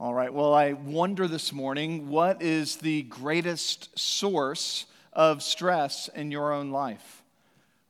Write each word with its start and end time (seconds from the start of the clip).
All 0.00 0.14
right, 0.14 0.32
well, 0.32 0.54
I 0.54 0.74
wonder 0.74 1.26
this 1.26 1.52
morning 1.52 2.08
what 2.08 2.40
is 2.40 2.76
the 2.76 3.02
greatest 3.02 3.98
source 3.98 4.86
of 5.12 5.42
stress 5.42 6.06
in 6.14 6.30
your 6.30 6.52
own 6.52 6.70
life? 6.70 7.24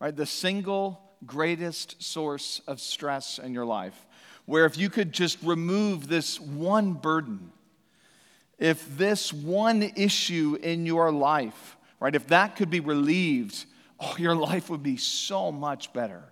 Right? 0.00 0.16
The 0.16 0.24
single 0.24 1.02
greatest 1.26 2.02
source 2.02 2.62
of 2.66 2.80
stress 2.80 3.38
in 3.38 3.52
your 3.52 3.66
life. 3.66 4.06
Where 4.46 4.64
if 4.64 4.78
you 4.78 4.88
could 4.88 5.12
just 5.12 5.36
remove 5.42 6.08
this 6.08 6.40
one 6.40 6.94
burden, 6.94 7.52
if 8.58 8.96
this 8.96 9.30
one 9.30 9.82
issue 9.82 10.56
in 10.62 10.86
your 10.86 11.12
life, 11.12 11.76
right, 12.00 12.14
if 12.14 12.28
that 12.28 12.56
could 12.56 12.70
be 12.70 12.80
relieved, 12.80 13.66
oh, 14.00 14.14
your 14.16 14.34
life 14.34 14.70
would 14.70 14.82
be 14.82 14.96
so 14.96 15.52
much 15.52 15.92
better. 15.92 16.22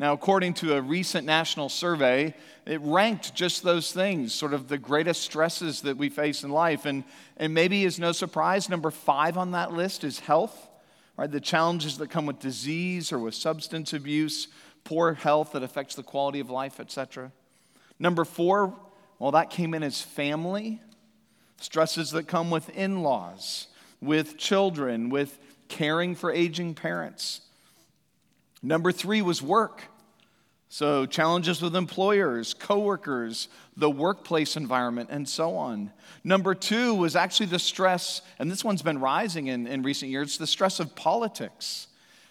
Now, 0.00 0.14
according 0.14 0.54
to 0.54 0.76
a 0.76 0.80
recent 0.80 1.26
national 1.26 1.68
survey, 1.68 2.34
it 2.64 2.80
ranked 2.80 3.34
just 3.34 3.62
those 3.62 3.92
things, 3.92 4.32
sort 4.32 4.54
of 4.54 4.66
the 4.66 4.78
greatest 4.78 5.20
stresses 5.20 5.82
that 5.82 5.98
we 5.98 6.08
face 6.08 6.42
in 6.42 6.48
life. 6.48 6.86
And, 6.86 7.04
and 7.36 7.52
maybe 7.52 7.84
is 7.84 7.98
no 7.98 8.12
surprise, 8.12 8.70
number 8.70 8.90
five 8.90 9.36
on 9.36 9.50
that 9.50 9.74
list 9.74 10.02
is 10.02 10.20
health, 10.20 10.70
right? 11.18 11.30
The 11.30 11.38
challenges 11.38 11.98
that 11.98 12.08
come 12.08 12.24
with 12.24 12.38
disease 12.38 13.12
or 13.12 13.18
with 13.18 13.34
substance 13.34 13.92
abuse, 13.92 14.48
poor 14.84 15.12
health 15.12 15.52
that 15.52 15.62
affects 15.62 15.96
the 15.96 16.02
quality 16.02 16.40
of 16.40 16.48
life, 16.48 16.80
etc. 16.80 17.30
Number 17.98 18.24
four, 18.24 18.74
well, 19.18 19.32
that 19.32 19.50
came 19.50 19.74
in 19.74 19.82
as 19.82 20.00
family, 20.00 20.80
stresses 21.58 22.12
that 22.12 22.26
come 22.26 22.50
with 22.50 22.70
in 22.70 23.02
laws, 23.02 23.66
with 24.00 24.38
children, 24.38 25.10
with 25.10 25.38
caring 25.68 26.14
for 26.14 26.32
aging 26.32 26.72
parents. 26.72 27.42
Number 28.62 28.92
three 28.92 29.22
was 29.22 29.42
work. 29.42 29.84
So, 30.72 31.04
challenges 31.04 31.60
with 31.60 31.74
employers, 31.74 32.54
coworkers, 32.54 33.48
the 33.76 33.90
workplace 33.90 34.56
environment, 34.56 35.08
and 35.10 35.28
so 35.28 35.56
on. 35.56 35.90
Number 36.22 36.54
two 36.54 36.94
was 36.94 37.16
actually 37.16 37.46
the 37.46 37.58
stress, 37.58 38.22
and 38.38 38.48
this 38.48 38.62
one's 38.62 38.80
been 38.80 39.00
rising 39.00 39.48
in, 39.48 39.66
in 39.66 39.82
recent 39.82 40.12
years 40.12 40.38
the 40.38 40.46
stress 40.46 40.78
of 40.78 40.94
politics, 40.94 41.88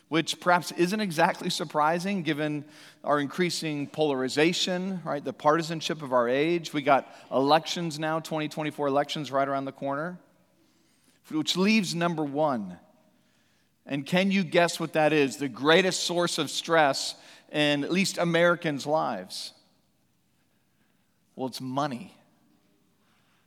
which 0.08 0.39
perhaps 0.39 0.72
isn't 0.72 1.02
exactly 1.02 1.49
surprising 1.49 2.23
given 2.23 2.64
our 3.03 3.19
increasing 3.19 3.88
polarization, 3.88 5.02
right? 5.03 5.23
The 5.23 5.33
partisanship 5.33 6.02
of 6.02 6.14
our 6.14 6.30
age. 6.30 6.71
We 6.71 6.81
got 6.81 7.14
elections 7.30 7.99
now, 7.99 8.21
2024 8.21 8.88
elections 8.88 9.33
right 9.33 9.49
around 9.49 9.66
the 9.66 9.73
corner, 9.73 10.17
which 11.30 11.58
leaves 11.58 11.94
number 11.94 12.23
one. 12.23 12.80
And 13.86 14.05
can 14.05 14.31
you 14.31 14.45
guess 14.45 14.80
what 14.80 14.94
that 14.94 15.11
is? 15.11 15.36
The 15.38 15.49
greatest 15.49 16.03
source 16.03 16.38
of 16.38 16.49
stress 16.49 17.16
in 17.52 17.83
at 17.83 17.92
least 17.92 18.17
Americans' 18.17 18.86
lives? 18.86 19.53
Well, 21.36 21.47
it's 21.47 21.61
money. 21.61 22.14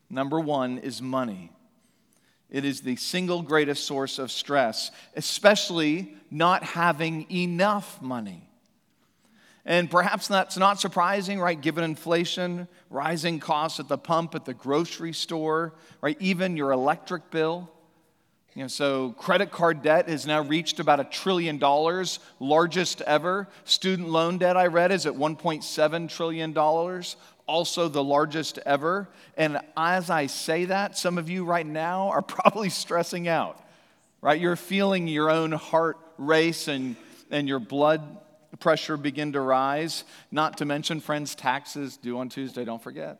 Number 0.08 0.40
one 0.40 0.78
is 0.78 1.00
money. 1.00 1.50
It 2.50 2.66
is 2.66 2.82
the 2.82 2.96
single 2.96 3.42
greatest 3.42 3.86
source 3.86 4.18
of 4.18 4.30
stress, 4.30 4.90
especially 5.16 6.14
not 6.30 6.62
having 6.62 7.26
enough 7.30 8.00
money. 8.02 8.48
And 9.64 9.90
perhaps 9.90 10.28
that's 10.28 10.58
not 10.58 10.80
surprising, 10.80 11.40
right? 11.40 11.58
Given 11.58 11.84
inflation, 11.84 12.66
rising 12.90 13.38
costs 13.38 13.78
at 13.78 13.88
the 13.88 13.96
pump, 13.96 14.34
at 14.34 14.44
the 14.44 14.54
grocery 14.54 15.12
store, 15.12 15.74
right? 16.00 16.16
Even 16.20 16.56
your 16.56 16.72
electric 16.72 17.30
bill. 17.30 17.70
You 18.54 18.62
know, 18.62 18.68
so 18.68 19.12
credit 19.12 19.50
card 19.50 19.82
debt 19.82 20.10
has 20.10 20.26
now 20.26 20.42
reached 20.42 20.78
about 20.78 21.00
a 21.00 21.04
trillion 21.04 21.56
dollars, 21.56 22.18
largest 22.38 23.00
ever. 23.02 23.48
Student 23.64 24.10
loan 24.10 24.36
debt, 24.36 24.58
I 24.58 24.66
read, 24.66 24.92
is 24.92 25.06
at 25.06 25.14
$1.7 25.14 26.08
trillion, 26.10 26.58
also 27.46 27.88
the 27.88 28.04
largest 28.04 28.58
ever. 28.66 29.08
And 29.38 29.58
as 29.74 30.10
I 30.10 30.26
say 30.26 30.66
that, 30.66 30.98
some 30.98 31.16
of 31.16 31.30
you 31.30 31.44
right 31.44 31.66
now 31.66 32.08
are 32.10 32.20
probably 32.20 32.68
stressing 32.68 33.26
out, 33.26 33.58
right? 34.20 34.38
You're 34.38 34.56
feeling 34.56 35.08
your 35.08 35.30
own 35.30 35.52
heart 35.52 35.96
race 36.18 36.68
and, 36.68 36.96
and 37.30 37.48
your 37.48 37.58
blood 37.58 38.18
pressure 38.60 38.98
begin 38.98 39.32
to 39.32 39.40
rise. 39.40 40.04
Not 40.30 40.58
to 40.58 40.66
mention, 40.66 41.00
friends, 41.00 41.34
taxes 41.34 41.96
due 41.96 42.18
on 42.18 42.28
Tuesday, 42.28 42.66
don't 42.66 42.82
forget. 42.82 43.18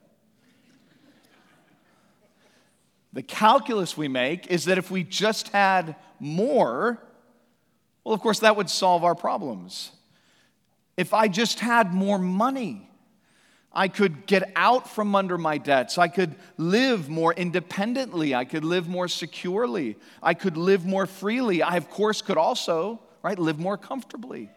The 3.13 3.23
calculus 3.23 3.97
we 3.97 4.09
make 4.09 4.47
is 4.47 4.65
that 4.65 4.79
if 4.79 4.91
we 4.91 5.05
just 5.05 5.49
had 5.49 5.97
more, 6.19 6.99
well, 8.05 8.15
of 8.15 8.21
course, 8.21 8.41
that 8.41 8.57
would 8.57 8.71
solve 8.71 9.05
our 9.05 9.15
problems. 9.15 9.93
If 10.97 11.13
I 11.13 11.29
just 11.29 11.61
had 11.61 11.93
more 11.93 12.19
money, 12.19 12.89
I 13.73 13.89
could 13.89 14.27
get 14.27 14.53
out 14.55 14.89
from 14.89 15.15
under 15.15 15.39
my 15.39 15.59
debts. 15.59 15.97
I 15.97 16.09
could 16.09 16.35
live 16.59 17.09
more 17.09 17.33
independently. 17.33 18.35
I 18.35 18.45
could 18.45 18.65
live 18.65 18.89
more 18.89 19.09
securely. 19.09 19.97
I 20.23 20.35
could 20.35 20.57
live 20.57 20.85
more 20.85 21.07
freely. 21.07 21.63
I, 21.63 21.77
of 21.77 21.89
course, 21.89 22.21
could 22.21 22.37
also, 22.37 23.01
right, 23.23 23.39
live 23.39 23.59
more 23.59 23.79
comfortably. 23.79 24.51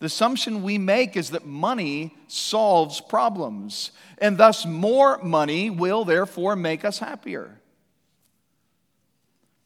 The 0.00 0.06
assumption 0.06 0.62
we 0.62 0.78
make 0.78 1.16
is 1.16 1.30
that 1.30 1.44
money 1.44 2.14
solves 2.28 3.00
problems, 3.00 3.90
and 4.18 4.38
thus 4.38 4.64
more 4.64 5.18
money 5.22 5.70
will 5.70 6.04
therefore 6.04 6.54
make 6.54 6.84
us 6.84 6.98
happier. 6.98 7.60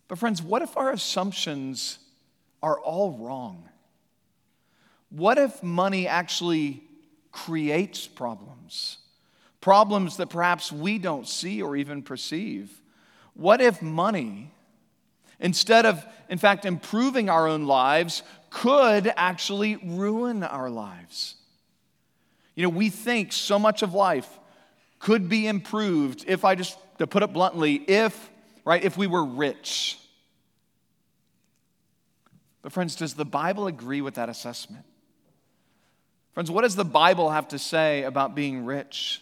But, 0.09 0.19
friends, 0.19 0.43
what 0.43 0.63
if 0.63 0.77
our 0.77 0.91
assumptions 0.91 1.99
are 2.63 2.79
all 2.81 3.13
wrong? 3.13 3.69
What 5.11 5.37
if 5.37 5.63
money 5.63 6.09
actually 6.09 6.83
creates 7.31 8.07
problems? 8.07 8.99
Problems 9.61 10.17
that 10.17 10.31
perhaps 10.31 10.73
we 10.73 10.99
don't 10.99 11.29
see 11.29 11.61
or 11.61 11.77
even 11.77 12.03
perceive. 12.03 12.81
What 13.35 13.61
if 13.61 13.83
money, 13.83 14.53
instead 15.43 15.85
of, 15.85 16.03
in 16.31 16.39
fact, 16.39 16.65
improving 16.65 17.29
our 17.29 17.47
own 17.47 17.67
lives, 17.67 18.23
could 18.49 19.13
actually 19.17 19.77
ruin 19.77 20.43
our 20.43 20.71
lives. 20.71 21.35
You 22.55 22.63
know, 22.63 22.69
we 22.71 22.89
think 22.89 23.33
so 23.33 23.59
much 23.59 23.83
of 23.83 23.93
life 23.93 24.29
could 24.99 25.29
be 25.29 25.47
improved 25.47 26.25
if 26.27 26.45
I 26.45 26.55
just, 26.55 26.79
to 26.99 27.07
put 27.07 27.23
it 27.23 27.33
bluntly, 27.33 27.75
if, 27.75 28.31
right, 28.65 28.83
if 28.83 28.97
we 28.97 29.07
were 29.07 29.25
rich. 29.25 29.99
But, 32.63 32.73
friends, 32.73 32.95
does 32.95 33.15
the 33.15 33.25
Bible 33.25 33.67
agree 33.67 34.01
with 34.01 34.15
that 34.15 34.29
assessment? 34.29 34.85
Friends, 36.35 36.51
what 36.51 36.63
does 36.63 36.77
the 36.77 36.85
Bible 36.85 37.31
have 37.31 37.49
to 37.49 37.59
say 37.59 38.05
about 38.05 38.35
being 38.35 38.65
rich? 38.65 39.21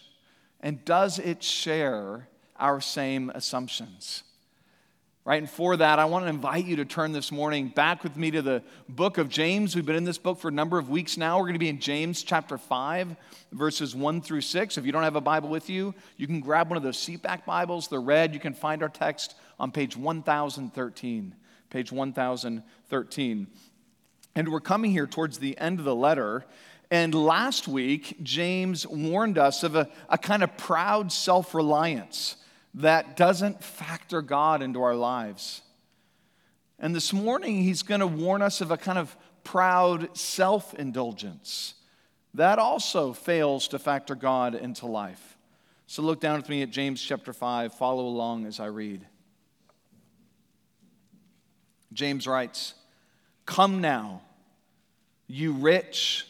And 0.59 0.85
does 0.85 1.17
it 1.17 1.41
share 1.41 2.27
our 2.59 2.79
same 2.79 3.31
assumptions? 3.33 4.23
Right, 5.23 5.39
and 5.39 5.47
for 5.49 5.77
that, 5.77 5.99
I 5.99 6.05
want 6.05 6.25
to 6.25 6.29
invite 6.29 6.65
you 6.65 6.77
to 6.77 6.85
turn 6.85 7.11
this 7.11 7.31
morning 7.31 7.67
back 7.67 8.01
with 8.01 8.17
me 8.17 8.31
to 8.31 8.41
the 8.41 8.63
book 8.89 9.19
of 9.19 9.29
James. 9.29 9.75
We've 9.75 9.85
been 9.85 9.95
in 9.95 10.03
this 10.03 10.17
book 10.17 10.39
for 10.39 10.47
a 10.47 10.51
number 10.51 10.79
of 10.79 10.89
weeks 10.89 11.15
now. 11.15 11.37
We're 11.37 11.43
going 11.43 11.53
to 11.53 11.59
be 11.59 11.69
in 11.69 11.79
James 11.79 12.23
chapter 12.23 12.57
5, 12.57 13.15
verses 13.51 13.95
1 13.95 14.21
through 14.21 14.41
6. 14.41 14.79
If 14.79 14.83
you 14.83 14.91
don't 14.91 15.03
have 15.03 15.15
a 15.15 15.21
Bible 15.21 15.49
with 15.49 15.69
you, 15.69 15.93
you 16.17 16.25
can 16.25 16.39
grab 16.39 16.71
one 16.71 16.77
of 16.77 16.81
those 16.81 16.97
seatback 16.97 17.45
Bibles. 17.45 17.87
They're 17.87 18.01
red. 18.01 18.33
You 18.33 18.39
can 18.39 18.55
find 18.55 18.81
our 18.81 18.89
text 18.89 19.35
on 19.59 19.71
page 19.71 19.95
1013. 19.95 21.35
Page 21.69 21.91
1013. 21.91 23.47
And 24.33 24.49
we're 24.51 24.59
coming 24.59 24.89
here 24.89 25.05
towards 25.05 25.37
the 25.37 25.55
end 25.59 25.77
of 25.77 25.85
the 25.85 25.95
letter. 25.95 26.45
And 26.89 27.13
last 27.13 27.67
week, 27.67 28.17
James 28.23 28.87
warned 28.87 29.37
us 29.37 29.61
of 29.61 29.75
a, 29.75 29.87
a 30.09 30.17
kind 30.17 30.41
of 30.41 30.57
proud 30.57 31.11
self 31.11 31.53
reliance 31.53 32.37
that 32.73 33.17
doesn't 33.17 33.63
factor 33.63 34.21
God 34.21 34.61
into 34.61 34.81
our 34.81 34.95
lives. 34.95 35.61
And 36.79 36.95
this 36.95 37.13
morning, 37.13 37.61
he's 37.61 37.83
going 37.83 38.01
to 38.01 38.07
warn 38.07 38.41
us 38.41 38.61
of 38.61 38.71
a 38.71 38.77
kind 38.77 38.97
of 38.97 39.15
proud 39.43 40.17
self 40.17 40.73
indulgence 40.73 41.75
that 42.33 42.59
also 42.59 43.13
fails 43.13 43.67
to 43.69 43.79
factor 43.79 44.15
God 44.15 44.55
into 44.55 44.85
life. 44.85 45.37
So 45.87 46.01
look 46.01 46.21
down 46.21 46.37
with 46.37 46.47
me 46.47 46.61
at 46.61 46.69
James 46.69 47.01
chapter 47.01 47.33
5. 47.33 47.73
Follow 47.73 48.05
along 48.05 48.45
as 48.45 48.59
I 48.59 48.67
read. 48.67 49.05
James 51.91 52.25
writes, 52.25 52.73
Come 53.45 53.81
now, 53.81 54.21
you 55.27 55.51
rich, 55.51 56.25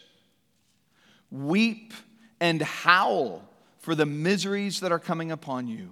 weep 1.29 1.93
and 2.39 2.61
howl 2.61 3.47
for 3.77 3.93
the 3.93 4.07
miseries 4.07 4.79
that 4.79 4.91
are 4.91 4.99
coming 4.99 5.31
upon 5.31 5.67
you. 5.67 5.91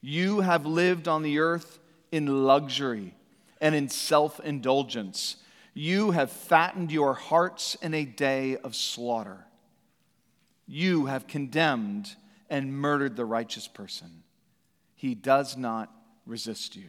You 0.00 0.40
have 0.40 0.66
lived 0.66 1.08
on 1.08 1.22
the 1.22 1.38
earth 1.38 1.78
in 2.12 2.44
luxury 2.44 3.14
and 3.60 3.74
in 3.74 3.88
self 3.88 4.40
indulgence. 4.40 5.36
You 5.74 6.12
have 6.12 6.30
fattened 6.30 6.90
your 6.90 7.14
hearts 7.14 7.76
in 7.82 7.92
a 7.94 8.04
day 8.04 8.56
of 8.56 8.74
slaughter. 8.74 9.44
You 10.66 11.06
have 11.06 11.26
condemned 11.26 12.16
and 12.48 12.72
murdered 12.72 13.16
the 13.16 13.24
righteous 13.24 13.68
person. 13.68 14.22
He 14.94 15.14
does 15.14 15.56
not 15.56 15.92
resist 16.24 16.76
you. 16.76 16.88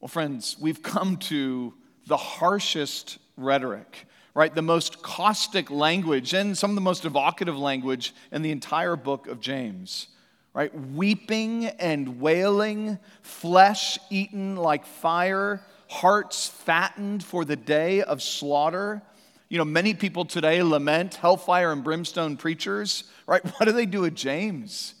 Well, 0.00 0.08
friends, 0.08 0.56
we've 0.58 0.82
come 0.82 1.18
to 1.18 1.74
the 2.06 2.16
harshest 2.16 3.18
rhetoric, 3.36 4.06
right? 4.34 4.54
The 4.54 4.62
most 4.62 5.02
caustic 5.02 5.70
language 5.70 6.34
and 6.34 6.56
some 6.56 6.70
of 6.70 6.74
the 6.74 6.80
most 6.80 7.04
evocative 7.04 7.58
language 7.58 8.14
in 8.30 8.42
the 8.42 8.50
entire 8.50 8.96
book 8.96 9.26
of 9.26 9.40
James, 9.40 10.08
right? 10.54 10.72
Weeping 10.92 11.66
and 11.66 12.20
wailing, 12.20 12.98
flesh 13.22 13.98
eaten 14.08 14.56
like 14.56 14.86
fire, 14.86 15.62
hearts 15.88 16.46
fattened 16.46 17.24
for 17.24 17.44
the 17.44 17.56
day 17.56 18.02
of 18.02 18.22
slaughter. 18.22 19.02
You 19.48 19.58
know, 19.58 19.64
many 19.64 19.94
people 19.94 20.24
today 20.24 20.62
lament 20.62 21.16
hellfire 21.16 21.72
and 21.72 21.82
brimstone 21.82 22.36
preachers, 22.36 23.04
right? 23.26 23.44
What 23.58 23.66
do 23.66 23.72
they 23.72 23.86
do 23.86 24.02
with 24.02 24.14
James? 24.14 24.94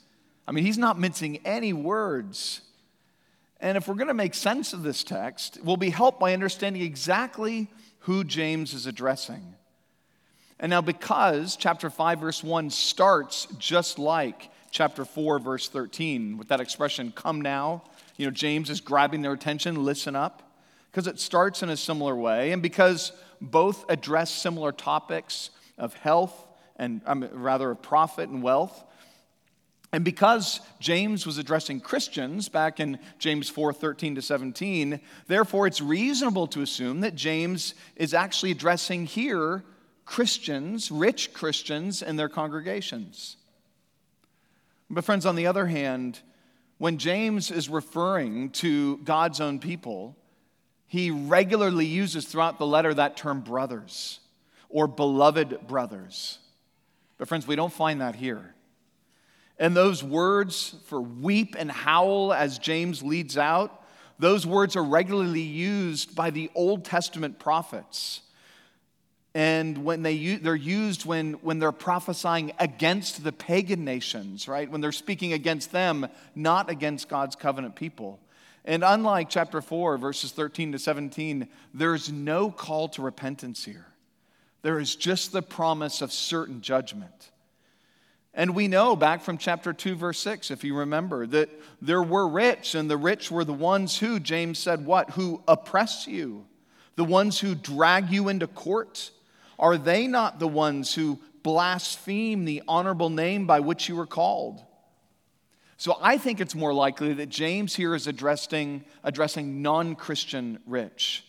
I 0.46 0.52
mean, 0.52 0.64
he's 0.64 0.78
not 0.78 0.98
mincing 0.98 1.38
any 1.44 1.72
words. 1.72 2.62
And 3.60 3.76
if 3.76 3.86
we're 3.86 3.94
going 3.94 4.08
to 4.08 4.14
make 4.14 4.34
sense 4.34 4.72
of 4.72 4.82
this 4.82 5.04
text, 5.04 5.58
we'll 5.62 5.76
be 5.76 5.90
helped 5.90 6.18
by 6.18 6.32
understanding 6.32 6.82
exactly 6.82 7.68
who 8.00 8.24
James 8.24 8.74
is 8.74 8.86
addressing. 8.86 9.54
And 10.58 10.70
now, 10.70 10.80
because 10.80 11.56
chapter 11.56 11.88
5, 11.88 12.20
verse 12.20 12.44
1 12.44 12.70
starts 12.70 13.46
just 13.58 13.98
like 13.98 14.50
chapter 14.70 15.04
4, 15.04 15.38
verse 15.38 15.68
13, 15.68 16.36
with 16.36 16.48
that 16.48 16.60
expression, 16.60 17.12
come 17.14 17.40
now, 17.40 17.82
you 18.16 18.26
know, 18.26 18.30
James 18.30 18.68
is 18.68 18.80
grabbing 18.80 19.22
their 19.22 19.32
attention, 19.32 19.84
listen 19.84 20.14
up, 20.14 20.42
because 20.90 21.06
it 21.06 21.18
starts 21.18 21.62
in 21.62 21.70
a 21.70 21.76
similar 21.76 22.14
way, 22.14 22.52
and 22.52 22.62
because 22.62 23.12
both 23.40 23.88
address 23.88 24.30
similar 24.30 24.70
topics 24.70 25.50
of 25.78 25.94
health 25.94 26.46
and 26.76 27.00
rather 27.32 27.70
of 27.70 27.82
profit 27.82 28.28
and 28.28 28.42
wealth, 28.42 28.84
and 29.92 30.04
because 30.04 30.60
James 30.78 31.26
was 31.26 31.38
addressing 31.38 31.80
Christians 31.80 32.48
back 32.48 32.78
in 32.78 32.98
James 33.18 33.48
4 33.48 33.72
13 33.72 34.14
to 34.14 34.22
17, 34.22 35.00
therefore 35.26 35.66
it's 35.66 35.80
reasonable 35.80 36.46
to 36.48 36.62
assume 36.62 37.00
that 37.00 37.16
James 37.16 37.74
is 37.96 38.14
actually 38.14 38.52
addressing 38.52 39.06
here 39.06 39.64
Christians, 40.04 40.90
rich 40.90 41.32
Christians, 41.32 42.02
and 42.02 42.18
their 42.18 42.28
congregations. 42.28 43.36
But, 44.88 45.04
friends, 45.04 45.24
on 45.24 45.36
the 45.36 45.46
other 45.46 45.66
hand, 45.66 46.20
when 46.78 46.98
James 46.98 47.50
is 47.50 47.68
referring 47.68 48.50
to 48.50 48.96
God's 48.98 49.40
own 49.40 49.60
people, 49.60 50.16
he 50.86 51.10
regularly 51.12 51.86
uses 51.86 52.26
throughout 52.26 52.58
the 52.58 52.66
letter 52.66 52.92
that 52.94 53.16
term 53.16 53.40
brothers 53.40 54.18
or 54.68 54.88
beloved 54.88 55.68
brothers. 55.68 56.38
But, 57.18 57.28
friends, 57.28 57.46
we 57.46 57.54
don't 57.54 57.72
find 57.72 58.00
that 58.00 58.16
here. 58.16 58.54
And 59.60 59.76
those 59.76 60.02
words 60.02 60.74
for 60.86 61.02
weep 61.02 61.54
and 61.56 61.70
howl, 61.70 62.32
as 62.32 62.58
James 62.58 63.02
leads 63.02 63.36
out, 63.36 63.84
those 64.18 64.46
words 64.46 64.74
are 64.74 64.82
regularly 64.82 65.42
used 65.42 66.16
by 66.16 66.30
the 66.30 66.50
Old 66.54 66.86
Testament 66.86 67.38
prophets. 67.38 68.22
And 69.34 69.84
when 69.84 70.02
they, 70.02 70.36
they're 70.36 70.56
used 70.56 71.04
when, 71.04 71.34
when 71.34 71.58
they're 71.58 71.72
prophesying 71.72 72.52
against 72.58 73.22
the 73.22 73.32
pagan 73.32 73.84
nations, 73.84 74.48
right? 74.48 74.68
When 74.68 74.80
they're 74.80 74.92
speaking 74.92 75.34
against 75.34 75.72
them, 75.72 76.08
not 76.34 76.70
against 76.70 77.10
God's 77.10 77.36
covenant 77.36 77.76
people. 77.76 78.18
And 78.64 78.82
unlike 78.82 79.28
chapter 79.28 79.60
4, 79.60 79.98
verses 79.98 80.32
13 80.32 80.72
to 80.72 80.78
17, 80.78 81.46
there's 81.74 82.10
no 82.10 82.50
call 82.50 82.88
to 82.88 83.02
repentance 83.02 83.64
here. 83.64 83.86
There 84.62 84.78
is 84.78 84.96
just 84.96 85.32
the 85.32 85.42
promise 85.42 86.00
of 86.00 86.12
certain 86.12 86.62
judgment. 86.62 87.30
And 88.32 88.54
we 88.54 88.68
know 88.68 88.94
back 88.94 89.22
from 89.22 89.38
chapter 89.38 89.72
2, 89.72 89.96
verse 89.96 90.18
6, 90.20 90.50
if 90.50 90.62
you 90.62 90.76
remember, 90.76 91.26
that 91.26 91.50
there 91.82 92.02
were 92.02 92.28
rich, 92.28 92.74
and 92.74 92.88
the 92.88 92.96
rich 92.96 93.30
were 93.30 93.44
the 93.44 93.52
ones 93.52 93.98
who, 93.98 94.20
James 94.20 94.58
said, 94.58 94.86
what? 94.86 95.10
Who 95.10 95.42
oppress 95.48 96.06
you, 96.06 96.46
the 96.94 97.04
ones 97.04 97.40
who 97.40 97.54
drag 97.54 98.10
you 98.10 98.28
into 98.28 98.46
court. 98.46 99.10
Are 99.58 99.76
they 99.76 100.06
not 100.06 100.38
the 100.38 100.48
ones 100.48 100.94
who 100.94 101.18
blaspheme 101.42 102.44
the 102.44 102.62
honorable 102.68 103.10
name 103.10 103.46
by 103.46 103.60
which 103.60 103.88
you 103.88 103.96
were 103.96 104.06
called? 104.06 104.62
So 105.76 105.98
I 106.00 106.18
think 106.18 106.40
it's 106.40 106.54
more 106.54 106.74
likely 106.74 107.14
that 107.14 107.30
James 107.30 107.74
here 107.74 107.94
is 107.94 108.06
addressing, 108.06 108.84
addressing 109.02 109.62
non 109.62 109.96
Christian 109.96 110.60
rich 110.66 111.24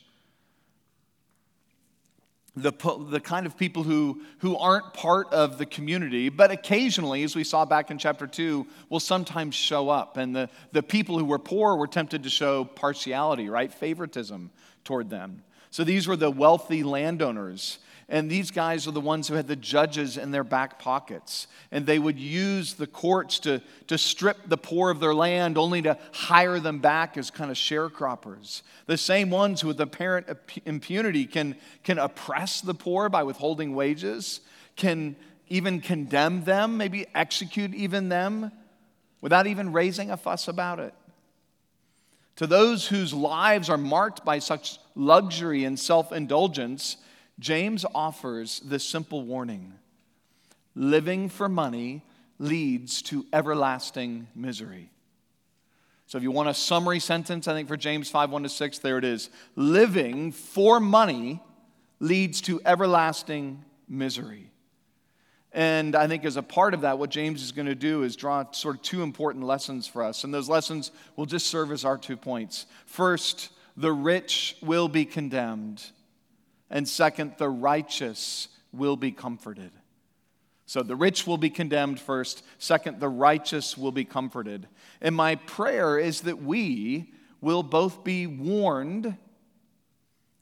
the, 2.55 2.71
the 3.09 3.19
kind 3.19 3.45
of 3.45 3.57
people 3.57 3.83
who, 3.83 4.21
who 4.39 4.57
aren't 4.57 4.93
part 4.93 5.31
of 5.31 5.57
the 5.57 5.65
community, 5.65 6.27
but 6.27 6.51
occasionally, 6.51 7.23
as 7.23 7.35
we 7.35 7.45
saw 7.45 7.63
back 7.63 7.91
in 7.91 7.97
chapter 7.97 8.27
2, 8.27 8.67
will 8.89 8.99
sometimes 8.99 9.55
show 9.55 9.89
up. 9.89 10.17
And 10.17 10.35
the, 10.35 10.49
the 10.73 10.83
people 10.83 11.17
who 11.17 11.23
were 11.23 11.39
poor 11.39 11.75
were 11.75 11.87
tempted 11.87 12.23
to 12.23 12.29
show 12.29 12.65
partiality, 12.65 13.47
right? 13.47 13.73
Favoritism 13.73 14.51
toward 14.83 15.09
them. 15.09 15.43
So 15.69 15.85
these 15.85 16.07
were 16.07 16.17
the 16.17 16.29
wealthy 16.29 16.83
landowners 16.83 17.79
and 18.11 18.29
these 18.29 18.51
guys 18.51 18.89
are 18.89 18.91
the 18.91 18.99
ones 18.99 19.29
who 19.29 19.35
had 19.35 19.47
the 19.47 19.55
judges 19.55 20.17
in 20.17 20.31
their 20.31 20.43
back 20.43 20.79
pockets. 20.79 21.47
And 21.71 21.85
they 21.85 21.97
would 21.97 22.19
use 22.19 22.73
the 22.73 22.85
courts 22.85 23.39
to, 23.39 23.61
to 23.87 23.97
strip 23.97 24.37
the 24.45 24.57
poor 24.57 24.89
of 24.89 24.99
their 24.99 25.15
land 25.15 25.57
only 25.57 25.81
to 25.83 25.97
hire 26.11 26.59
them 26.59 26.79
back 26.79 27.17
as 27.17 27.31
kind 27.31 27.49
of 27.49 27.55
sharecroppers. 27.55 28.63
The 28.85 28.97
same 28.97 29.29
ones 29.29 29.61
who, 29.61 29.69
with 29.69 29.79
apparent 29.79 30.27
impunity, 30.65 31.25
can, 31.25 31.55
can 31.85 31.99
oppress 31.99 32.59
the 32.59 32.73
poor 32.73 33.07
by 33.07 33.23
withholding 33.23 33.75
wages, 33.75 34.41
can 34.75 35.15
even 35.47 35.79
condemn 35.79 36.43
them, 36.43 36.75
maybe 36.75 37.05
execute 37.15 37.73
even 37.73 38.09
them, 38.09 38.51
without 39.21 39.47
even 39.47 39.71
raising 39.71 40.11
a 40.11 40.17
fuss 40.17 40.49
about 40.49 40.81
it. 40.81 40.93
To 42.35 42.45
those 42.45 42.89
whose 42.89 43.13
lives 43.13 43.69
are 43.69 43.77
marked 43.77 44.25
by 44.25 44.39
such 44.39 44.79
luxury 44.95 45.63
and 45.63 45.79
self 45.79 46.11
indulgence, 46.11 46.97
James 47.41 47.85
offers 47.95 48.61
this 48.63 48.87
simple 48.87 49.23
warning 49.23 49.73
living 50.75 51.27
for 51.27 51.49
money 51.49 52.01
leads 52.39 53.01
to 53.01 53.25
everlasting 53.33 54.27
misery. 54.33 54.89
So, 56.05 56.17
if 56.17 56.23
you 56.23 56.31
want 56.31 56.49
a 56.49 56.53
summary 56.53 56.99
sentence, 56.99 57.47
I 57.47 57.53
think 57.53 57.67
for 57.67 57.75
James 57.75 58.09
5 58.09 58.29
1 58.29 58.43
to 58.43 58.49
6, 58.49 58.79
there 58.79 58.97
it 58.97 59.03
is. 59.03 59.29
Living 59.55 60.31
for 60.31 60.79
money 60.79 61.41
leads 61.99 62.41
to 62.41 62.61
everlasting 62.63 63.65
misery. 63.89 64.51
And 65.51 65.95
I 65.95 66.07
think 66.07 66.23
as 66.23 66.37
a 66.37 66.43
part 66.43 66.73
of 66.73 66.81
that, 66.81 66.99
what 66.99 67.09
James 67.09 67.43
is 67.43 67.51
going 67.51 67.65
to 67.65 67.75
do 67.75 68.03
is 68.03 68.15
draw 68.15 68.49
sort 68.51 68.75
of 68.75 68.81
two 68.81 69.03
important 69.03 69.45
lessons 69.45 69.87
for 69.87 70.03
us. 70.03 70.23
And 70.23 70.33
those 70.33 70.47
lessons 70.47 70.91
will 71.15 71.25
just 71.25 71.47
serve 71.47 71.71
as 71.71 71.83
our 71.83 71.97
two 71.97 72.15
points. 72.15 72.67
First, 72.85 73.49
the 73.75 73.91
rich 73.91 74.55
will 74.61 74.87
be 74.87 75.05
condemned. 75.05 75.83
And 76.71 76.87
second, 76.87 77.33
the 77.37 77.49
righteous 77.49 78.47
will 78.71 78.95
be 78.95 79.11
comforted. 79.11 79.71
So 80.65 80.81
the 80.81 80.95
rich 80.95 81.27
will 81.27 81.37
be 81.37 81.49
condemned 81.49 81.99
first. 81.99 82.43
Second, 82.57 83.01
the 83.01 83.09
righteous 83.09 83.77
will 83.77 83.91
be 83.91 84.05
comforted. 84.05 84.67
And 85.01 85.13
my 85.13 85.35
prayer 85.35 85.99
is 85.99 86.21
that 86.21 86.41
we 86.41 87.13
will 87.41 87.61
both 87.61 88.05
be 88.05 88.25
warned 88.25 89.17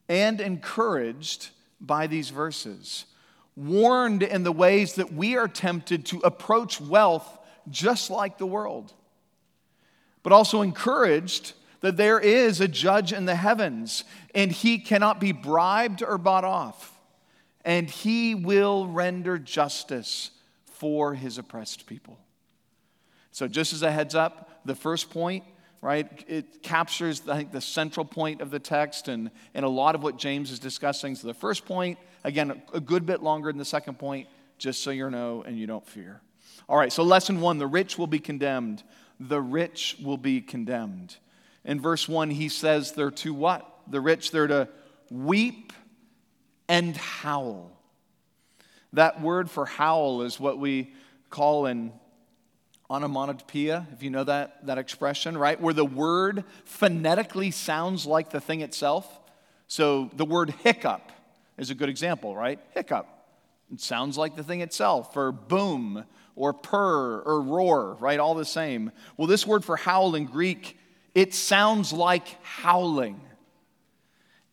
and 0.07 0.39
encouraged 0.39 1.49
by 1.81 2.05
these 2.05 2.29
verses. 2.29 3.05
Warned 3.55 4.21
in 4.21 4.43
the 4.43 4.51
ways 4.51 4.93
that 4.95 5.11
we 5.11 5.35
are 5.35 5.47
tempted 5.47 6.05
to 6.07 6.19
approach 6.19 6.79
wealth 6.79 7.39
just 7.67 8.11
like 8.11 8.37
the 8.37 8.45
world, 8.45 8.93
but 10.21 10.31
also 10.31 10.61
encouraged 10.61 11.53
that 11.81 11.97
there 11.97 12.19
is 12.19 12.59
a 12.59 12.67
judge 12.67 13.13
in 13.13 13.25
the 13.25 13.35
heavens, 13.35 14.03
and 14.35 14.51
he 14.51 14.77
cannot 14.77 15.19
be 15.19 15.31
bribed 15.31 16.03
or 16.03 16.17
bought 16.17 16.43
off, 16.43 16.99
and 17.63 17.89
he 17.89 18.35
will 18.35 18.87
render 18.87 19.37
justice 19.37 20.31
for 20.65 21.13
his 21.13 21.37
oppressed 21.37 21.85
people. 21.85 22.17
So, 23.31 23.47
just 23.47 23.73
as 23.73 23.83
a 23.83 23.91
heads 23.91 24.15
up, 24.15 24.61
the 24.65 24.75
first 24.75 25.09
point, 25.09 25.43
right, 25.81 26.07
it 26.27 26.61
captures, 26.63 27.21
I 27.27 27.37
think, 27.37 27.51
the 27.51 27.61
central 27.61 28.05
point 28.05 28.41
of 28.41 28.51
the 28.51 28.59
text 28.59 29.07
and, 29.07 29.31
and 29.53 29.63
a 29.63 29.69
lot 29.69 29.95
of 29.95 30.03
what 30.03 30.17
James 30.17 30.51
is 30.51 30.59
discussing. 30.59 31.15
So, 31.15 31.27
the 31.27 31.33
first 31.33 31.65
point, 31.65 31.97
again, 32.23 32.61
a 32.73 32.79
good 32.79 33.05
bit 33.05 33.23
longer 33.23 33.51
than 33.51 33.59
the 33.59 33.65
second 33.65 33.99
point, 33.99 34.27
just 34.57 34.83
so 34.83 34.91
you 34.91 35.09
know 35.09 35.43
and 35.43 35.57
you 35.57 35.67
don't 35.67 35.87
fear. 35.87 36.21
All 36.67 36.77
right, 36.77 36.91
so 36.91 37.03
lesson 37.03 37.41
one 37.41 37.57
the 37.57 37.67
rich 37.67 37.97
will 37.97 38.07
be 38.07 38.19
condemned. 38.19 38.83
The 39.19 39.41
rich 39.41 39.97
will 40.03 40.17
be 40.17 40.41
condemned. 40.41 41.17
In 41.65 41.79
verse 41.79 42.07
1, 42.07 42.29
he 42.29 42.49
says 42.49 42.93
they're 42.93 43.11
to 43.11 43.33
what? 43.33 43.65
The 43.87 44.01
rich, 44.01 44.31
they're 44.31 44.47
to 44.47 44.69
weep 45.11 45.73
and 46.67 46.95
howl. 46.95 47.71
That 48.93 49.21
word 49.21 49.49
for 49.49 49.65
howl 49.65 50.21
is 50.21 50.39
what 50.39 50.57
we 50.57 50.93
call 51.29 51.65
an 51.65 51.93
onomatopoeia, 52.89 53.87
if 53.93 54.01
you 54.01 54.09
know 54.09 54.23
that, 54.23 54.65
that 54.65 54.79
expression, 54.79 55.37
right? 55.37 55.59
Where 55.61 55.73
the 55.73 55.85
word 55.85 56.43
phonetically 56.65 57.51
sounds 57.51 58.05
like 58.05 58.31
the 58.31 58.41
thing 58.41 58.61
itself. 58.61 59.19
So 59.67 60.09
the 60.13 60.25
word 60.25 60.51
hiccup 60.63 61.11
is 61.57 61.69
a 61.69 61.75
good 61.75 61.89
example, 61.89 62.35
right? 62.35 62.59
Hiccup. 62.73 63.07
It 63.71 63.81
sounds 63.81 64.17
like 64.17 64.35
the 64.35 64.43
thing 64.43 64.61
itself, 64.61 65.15
or 65.15 65.31
boom, 65.31 66.03
or 66.35 66.53
purr, 66.53 67.21
or 67.21 67.41
roar, 67.41 67.95
right? 67.99 68.19
All 68.19 68.33
the 68.33 68.45
same. 68.45 68.91
Well, 69.17 69.27
this 69.27 69.45
word 69.45 69.63
for 69.63 69.77
howl 69.77 70.15
in 70.15 70.25
Greek, 70.25 70.79
it 71.15 71.33
sounds 71.33 71.91
like 71.93 72.27
howling. 72.43 73.21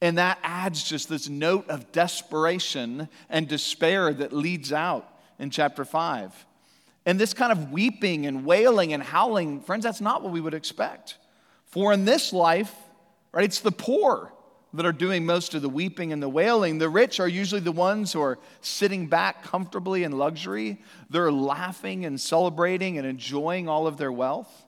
And 0.00 0.18
that 0.18 0.38
adds 0.42 0.84
just 0.84 1.08
this 1.08 1.28
note 1.28 1.68
of 1.68 1.90
desperation 1.92 3.08
and 3.30 3.48
despair 3.48 4.12
that 4.12 4.32
leads 4.32 4.72
out 4.72 5.08
in 5.38 5.50
chapter 5.50 5.84
5. 5.84 6.46
And 7.06 7.18
this 7.18 7.32
kind 7.32 7.52
of 7.52 7.70
weeping 7.70 8.26
and 8.26 8.44
wailing 8.44 8.92
and 8.92 9.02
howling, 9.02 9.60
friends, 9.60 9.84
that's 9.84 10.00
not 10.00 10.22
what 10.22 10.32
we 10.32 10.40
would 10.40 10.54
expect. 10.54 11.16
For 11.66 11.92
in 11.92 12.04
this 12.04 12.32
life, 12.32 12.74
right, 13.32 13.44
it's 13.44 13.60
the 13.60 13.72
poor 13.72 14.32
that 14.74 14.84
are 14.84 14.92
doing 14.92 15.24
most 15.24 15.54
of 15.54 15.62
the 15.62 15.68
weeping 15.68 16.12
and 16.12 16.22
the 16.22 16.28
wailing. 16.28 16.78
The 16.78 16.88
rich 16.88 17.20
are 17.20 17.28
usually 17.28 17.60
the 17.60 17.72
ones 17.72 18.12
who 18.12 18.20
are 18.20 18.38
sitting 18.60 19.06
back 19.06 19.42
comfortably 19.42 20.04
in 20.04 20.12
luxury. 20.12 20.82
They're 21.08 21.32
laughing 21.32 22.04
and 22.04 22.20
celebrating 22.20 22.98
and 22.98 23.06
enjoying 23.06 23.68
all 23.68 23.86
of 23.86 23.96
their 23.96 24.12
wealth. 24.12 24.65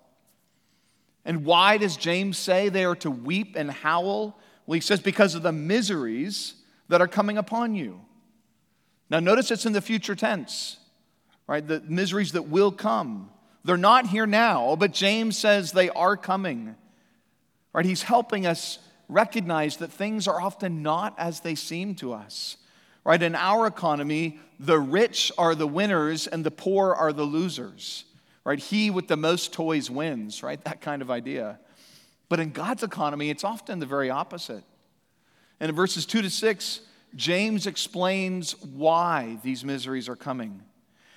And 1.29 1.45
why 1.45 1.77
does 1.77 1.99
James 1.99 2.39
say 2.39 2.71
they 2.71 2.87
are 2.87 2.97
to 2.97 3.11
weep 3.11 3.55
and 3.55 3.71
howl? 3.71 4.41
Well, 4.67 4.75
he 4.75 4.81
says, 4.81 4.99
because 4.99 5.35
of 5.35 5.43
the 5.43 5.53
miseries 5.53 6.55
that 6.89 7.03
are 7.03 7.07
coming 7.07 7.37
upon 7.37 7.75
you. 7.75 8.01
Now, 9.11 9.21
notice 9.21 9.51
it's 9.51 9.67
in 9.67 9.75
the 9.75 9.83
future 9.83 10.15
tense, 10.15 10.79
right? 11.47 11.65
The 11.65 11.83
miseries 11.87 12.33
that 12.33 12.49
will 12.49 12.73
come. 12.73 13.29
They're 13.63 13.77
not 13.77 14.07
here 14.07 14.27
now, 14.27 14.75
but 14.77 14.93
James 14.95 15.37
says 15.37 15.73
they 15.73 15.91
are 15.91 16.17
coming, 16.17 16.75
right? 17.75 17.85
He's 17.85 18.03
helping 18.03 18.47
us 18.47 18.79
recognize 19.11 19.77
that 19.79 19.93
things 19.93 20.29
are 20.29 20.41
often 20.41 20.83
not 20.83 21.15
as 21.19 21.41
they 21.41 21.55
seem 21.55 21.95
to 21.97 22.15
us, 22.15 22.57
right? 23.05 23.23
In 23.23 23.35
our 23.35 23.67
economy, 23.67 24.41
the 24.59 24.79
rich 24.79 25.31
are 25.37 25.55
the 25.55 25.67
winners 25.67 26.27
and 26.27 26.43
the 26.43 26.51
poor 26.51 26.95
are 26.95 27.13
the 27.13 27.25
losers, 27.25 28.05
right? 28.49 28.61
He 28.61 28.89
with 28.89 29.09
the 29.09 29.17
most 29.19 29.53
toys 29.53 29.91
wins, 29.91 30.43
right? 30.43 30.65
That 30.65 30.81
kind 30.81 31.03
of 31.03 31.11
idea. 31.11 31.59
But 32.31 32.41
in 32.41 32.51
God's 32.51 32.83
economy, 32.83 33.29
it's 33.29 33.45
often 33.45 33.79
the 33.79 33.85
very 33.85 34.09
opposite. 34.09 34.65
And 35.61 35.69
in 35.69 35.77
verses 35.77 36.07
2 36.07 36.23
to 36.23 36.31
6, 36.31 36.81
James 37.15 37.67
explains 37.67 38.53
why 38.63 39.37
these 39.45 39.67
miseries 39.67 40.09
are 40.09 40.17
coming. 40.17 40.63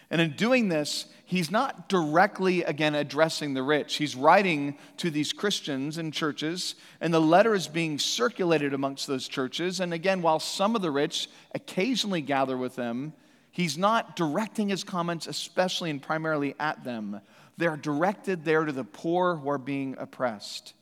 And 0.10 0.20
in 0.20 0.32
doing 0.32 0.68
this, 0.68 1.06
he's 1.24 1.50
not 1.50 1.88
directly, 1.88 2.64
again, 2.64 2.96
addressing 2.96 3.54
the 3.54 3.64
rich. 3.64 3.96
He's 3.96 4.14
writing 4.14 4.78
to 4.98 5.10
these 5.10 5.32
Christians 5.32 5.98
and 5.98 6.14
churches, 6.14 6.76
and 7.00 7.14
the 7.14 7.22
letter 7.22 7.56
is 7.56 7.70
being 7.70 7.98
circulated 7.98 8.74
amongst 8.74 9.08
those 9.08 9.30
churches. 9.30 9.80
And 9.80 9.94
again, 9.94 10.22
while 10.22 10.42
some 10.42 10.76
of 10.76 10.82
the 10.82 10.92
rich 10.92 11.30
occasionally 11.56 12.20
gather 12.20 12.58
with 12.58 12.76
them, 12.76 13.14
he's 13.52 13.78
not 13.78 14.16
directing 14.16 14.70
his 14.70 14.84
comments, 14.84 15.28
especially 15.28 15.90
and 15.90 16.02
primarily 16.02 16.56
at 16.60 16.84
them. 16.84 17.22
They're 17.58 17.78
directed 17.78 18.44
there 18.44 18.66
to 18.66 18.72
the 18.72 18.84
poor 18.84 19.36
who 19.36 19.50
are 19.50 19.58
being 19.58 19.96
oppressed. 20.00 20.74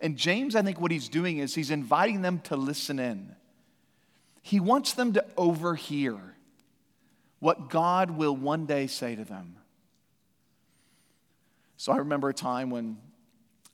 And 0.00 0.16
James, 0.16 0.54
I 0.54 0.62
think 0.62 0.80
what 0.80 0.90
he's 0.90 1.08
doing 1.08 1.38
is 1.38 1.54
he's 1.54 1.70
inviting 1.70 2.22
them 2.22 2.40
to 2.44 2.56
listen 2.56 2.98
in. 2.98 3.34
He 4.42 4.60
wants 4.60 4.92
them 4.92 5.12
to 5.14 5.24
overhear 5.36 6.18
what 7.40 7.70
God 7.70 8.10
will 8.10 8.36
one 8.36 8.66
day 8.66 8.86
say 8.86 9.14
to 9.14 9.24
them. 9.24 9.56
So 11.76 11.92
I 11.92 11.98
remember 11.98 12.28
a 12.28 12.34
time 12.34 12.70
when 12.70 12.98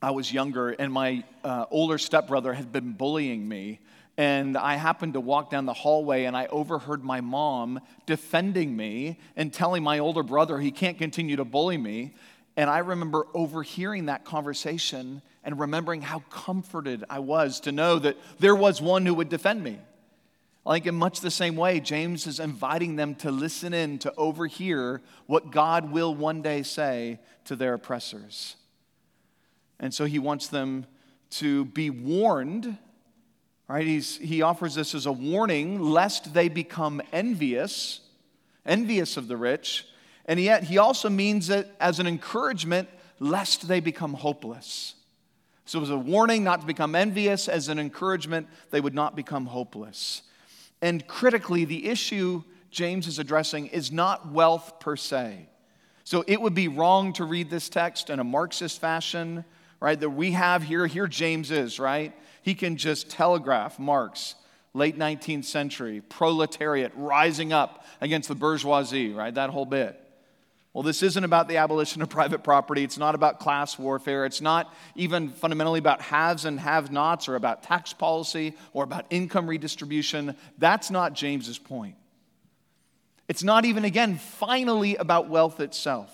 I 0.02 0.10
was 0.10 0.30
younger 0.30 0.70
and 0.70 0.92
my 0.92 1.24
uh, 1.42 1.64
older 1.70 1.96
stepbrother 1.96 2.52
had 2.52 2.70
been 2.70 2.92
bullying 2.92 3.48
me. 3.48 3.80
And 4.16 4.56
I 4.56 4.76
happened 4.76 5.14
to 5.14 5.20
walk 5.20 5.50
down 5.50 5.66
the 5.66 5.72
hallway 5.72 6.24
and 6.24 6.36
I 6.36 6.46
overheard 6.46 7.02
my 7.02 7.20
mom 7.20 7.80
defending 8.06 8.76
me 8.76 9.18
and 9.36 9.52
telling 9.52 9.82
my 9.82 9.98
older 9.98 10.22
brother 10.22 10.58
he 10.60 10.70
can't 10.70 10.98
continue 10.98 11.36
to 11.36 11.44
bully 11.44 11.76
me. 11.76 12.14
And 12.56 12.70
I 12.70 12.78
remember 12.78 13.26
overhearing 13.34 14.06
that 14.06 14.24
conversation 14.24 15.20
and 15.42 15.58
remembering 15.58 16.02
how 16.02 16.20
comforted 16.30 17.04
I 17.10 17.18
was 17.18 17.60
to 17.60 17.72
know 17.72 17.98
that 17.98 18.16
there 18.38 18.54
was 18.54 18.80
one 18.80 19.04
who 19.04 19.14
would 19.14 19.28
defend 19.28 19.64
me. 19.64 19.78
I 20.66 20.74
think 20.74 20.86
in 20.86 20.94
much 20.94 21.20
the 21.20 21.30
same 21.30 21.56
way, 21.56 21.80
James 21.80 22.26
is 22.26 22.40
inviting 22.40 22.96
them 22.96 23.16
to 23.16 23.30
listen 23.30 23.74
in, 23.74 23.98
to 23.98 24.14
overhear 24.16 25.02
what 25.26 25.50
God 25.50 25.90
will 25.90 26.14
one 26.14 26.40
day 26.40 26.62
say 26.62 27.18
to 27.44 27.56
their 27.56 27.74
oppressors. 27.74 28.56
And 29.78 29.92
so 29.92 30.06
he 30.06 30.18
wants 30.18 30.46
them 30.46 30.86
to 31.30 31.66
be 31.66 31.90
warned, 31.90 32.78
right? 33.68 33.86
He's, 33.86 34.16
he 34.16 34.42
offers 34.42 34.74
this 34.74 34.94
as 34.94 35.06
a 35.06 35.12
warning 35.12 35.80
lest 35.80 36.34
they 36.34 36.48
become 36.48 37.00
envious, 37.12 38.00
envious 38.66 39.16
of 39.16 39.28
the 39.28 39.36
rich. 39.36 39.86
And 40.26 40.40
yet 40.40 40.64
he 40.64 40.78
also 40.78 41.10
means 41.10 41.50
it 41.50 41.68
as 41.80 42.00
an 42.00 42.06
encouragement 42.06 42.88
lest 43.18 43.68
they 43.68 43.80
become 43.80 44.14
hopeless. 44.14 44.94
So 45.66 45.78
it 45.78 45.80
was 45.80 45.90
a 45.90 45.96
warning 45.96 46.44
not 46.44 46.60
to 46.60 46.66
become 46.66 46.94
envious, 46.94 47.48
as 47.48 47.68
an 47.68 47.78
encouragement 47.78 48.48
they 48.70 48.80
would 48.80 48.94
not 48.94 49.16
become 49.16 49.46
hopeless. 49.46 50.22
And 50.82 51.06
critically, 51.06 51.64
the 51.64 51.88
issue 51.88 52.42
James 52.70 53.06
is 53.06 53.18
addressing 53.18 53.68
is 53.68 53.90
not 53.90 54.30
wealth 54.30 54.78
per 54.80 54.96
se. 54.96 55.48
So 56.02 56.22
it 56.26 56.40
would 56.40 56.54
be 56.54 56.68
wrong 56.68 57.14
to 57.14 57.24
read 57.24 57.48
this 57.48 57.70
text 57.70 58.10
in 58.10 58.18
a 58.18 58.24
Marxist 58.24 58.78
fashion, 58.78 59.44
right? 59.80 59.98
That 59.98 60.10
we 60.10 60.32
have 60.32 60.62
here, 60.62 60.86
here 60.86 61.06
James 61.06 61.50
is, 61.50 61.78
right? 61.78 62.12
He 62.44 62.54
can 62.54 62.76
just 62.76 63.08
telegraph 63.08 63.78
Marx, 63.78 64.34
late 64.74 64.98
19th 64.98 65.46
century, 65.46 66.02
proletariat 66.02 66.92
rising 66.94 67.54
up 67.54 67.86
against 68.02 68.28
the 68.28 68.34
bourgeoisie, 68.34 69.14
right? 69.14 69.34
That 69.34 69.48
whole 69.48 69.64
bit. 69.64 69.98
Well, 70.74 70.82
this 70.82 71.02
isn't 71.02 71.24
about 71.24 71.48
the 71.48 71.56
abolition 71.56 72.02
of 72.02 72.10
private 72.10 72.44
property. 72.44 72.84
It's 72.84 72.98
not 72.98 73.14
about 73.14 73.40
class 73.40 73.78
warfare. 73.78 74.26
It's 74.26 74.42
not 74.42 74.74
even 74.94 75.30
fundamentally 75.30 75.78
about 75.78 76.02
haves 76.02 76.44
and 76.44 76.60
have 76.60 76.92
nots 76.92 77.30
or 77.30 77.36
about 77.36 77.62
tax 77.62 77.94
policy 77.94 78.52
or 78.74 78.84
about 78.84 79.06
income 79.08 79.48
redistribution. 79.48 80.36
That's 80.58 80.90
not 80.90 81.14
James's 81.14 81.58
point. 81.58 81.96
It's 83.26 83.42
not 83.42 83.64
even, 83.64 83.86
again, 83.86 84.18
finally 84.18 84.96
about 84.96 85.30
wealth 85.30 85.60
itself. 85.60 86.10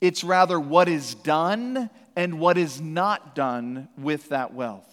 It's 0.00 0.22
rather 0.22 0.60
what 0.60 0.88
is 0.88 1.16
done 1.16 1.90
and 2.14 2.38
what 2.38 2.56
is 2.56 2.80
not 2.80 3.34
done 3.34 3.88
with 3.98 4.28
that 4.28 4.54
wealth. 4.54 4.91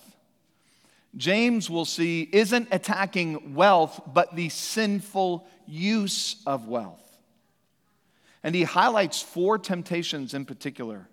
James, 1.18 1.70
will 1.70 1.86
see, 1.86 2.30
isn't 2.32 2.68
attacking 2.72 3.56
wealth, 3.56 4.02
but 4.14 4.36
the 4.36 4.50
sinful 4.50 5.48
use 5.66 6.42
of 6.46 6.68
wealth. 6.68 7.18
And 8.44 8.56
he 8.56 8.64
highlights 8.64 9.22
four 9.22 9.58
temptations 9.58 10.34
in 10.34 10.46
particular. 10.46 11.08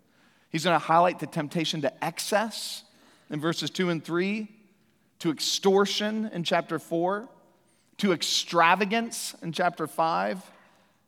He's 0.51 0.65
going 0.65 0.79
to 0.79 0.85
highlight 0.85 1.19
the 1.19 1.27
temptation 1.27 1.83
to 1.83 2.05
excess 2.05 2.85
in 3.31 3.41
verses 3.41 3.71
2 3.71 3.91
and 3.91 4.05
3, 4.05 4.49
to 5.21 5.31
extortion 5.31 6.31
in 6.33 6.45
chapter 6.45 6.79
4, 6.79 7.29
to 7.99 8.13
extravagance 8.13 9.35
in 9.43 9.53
chapter 9.53 9.87
5, 9.87 10.43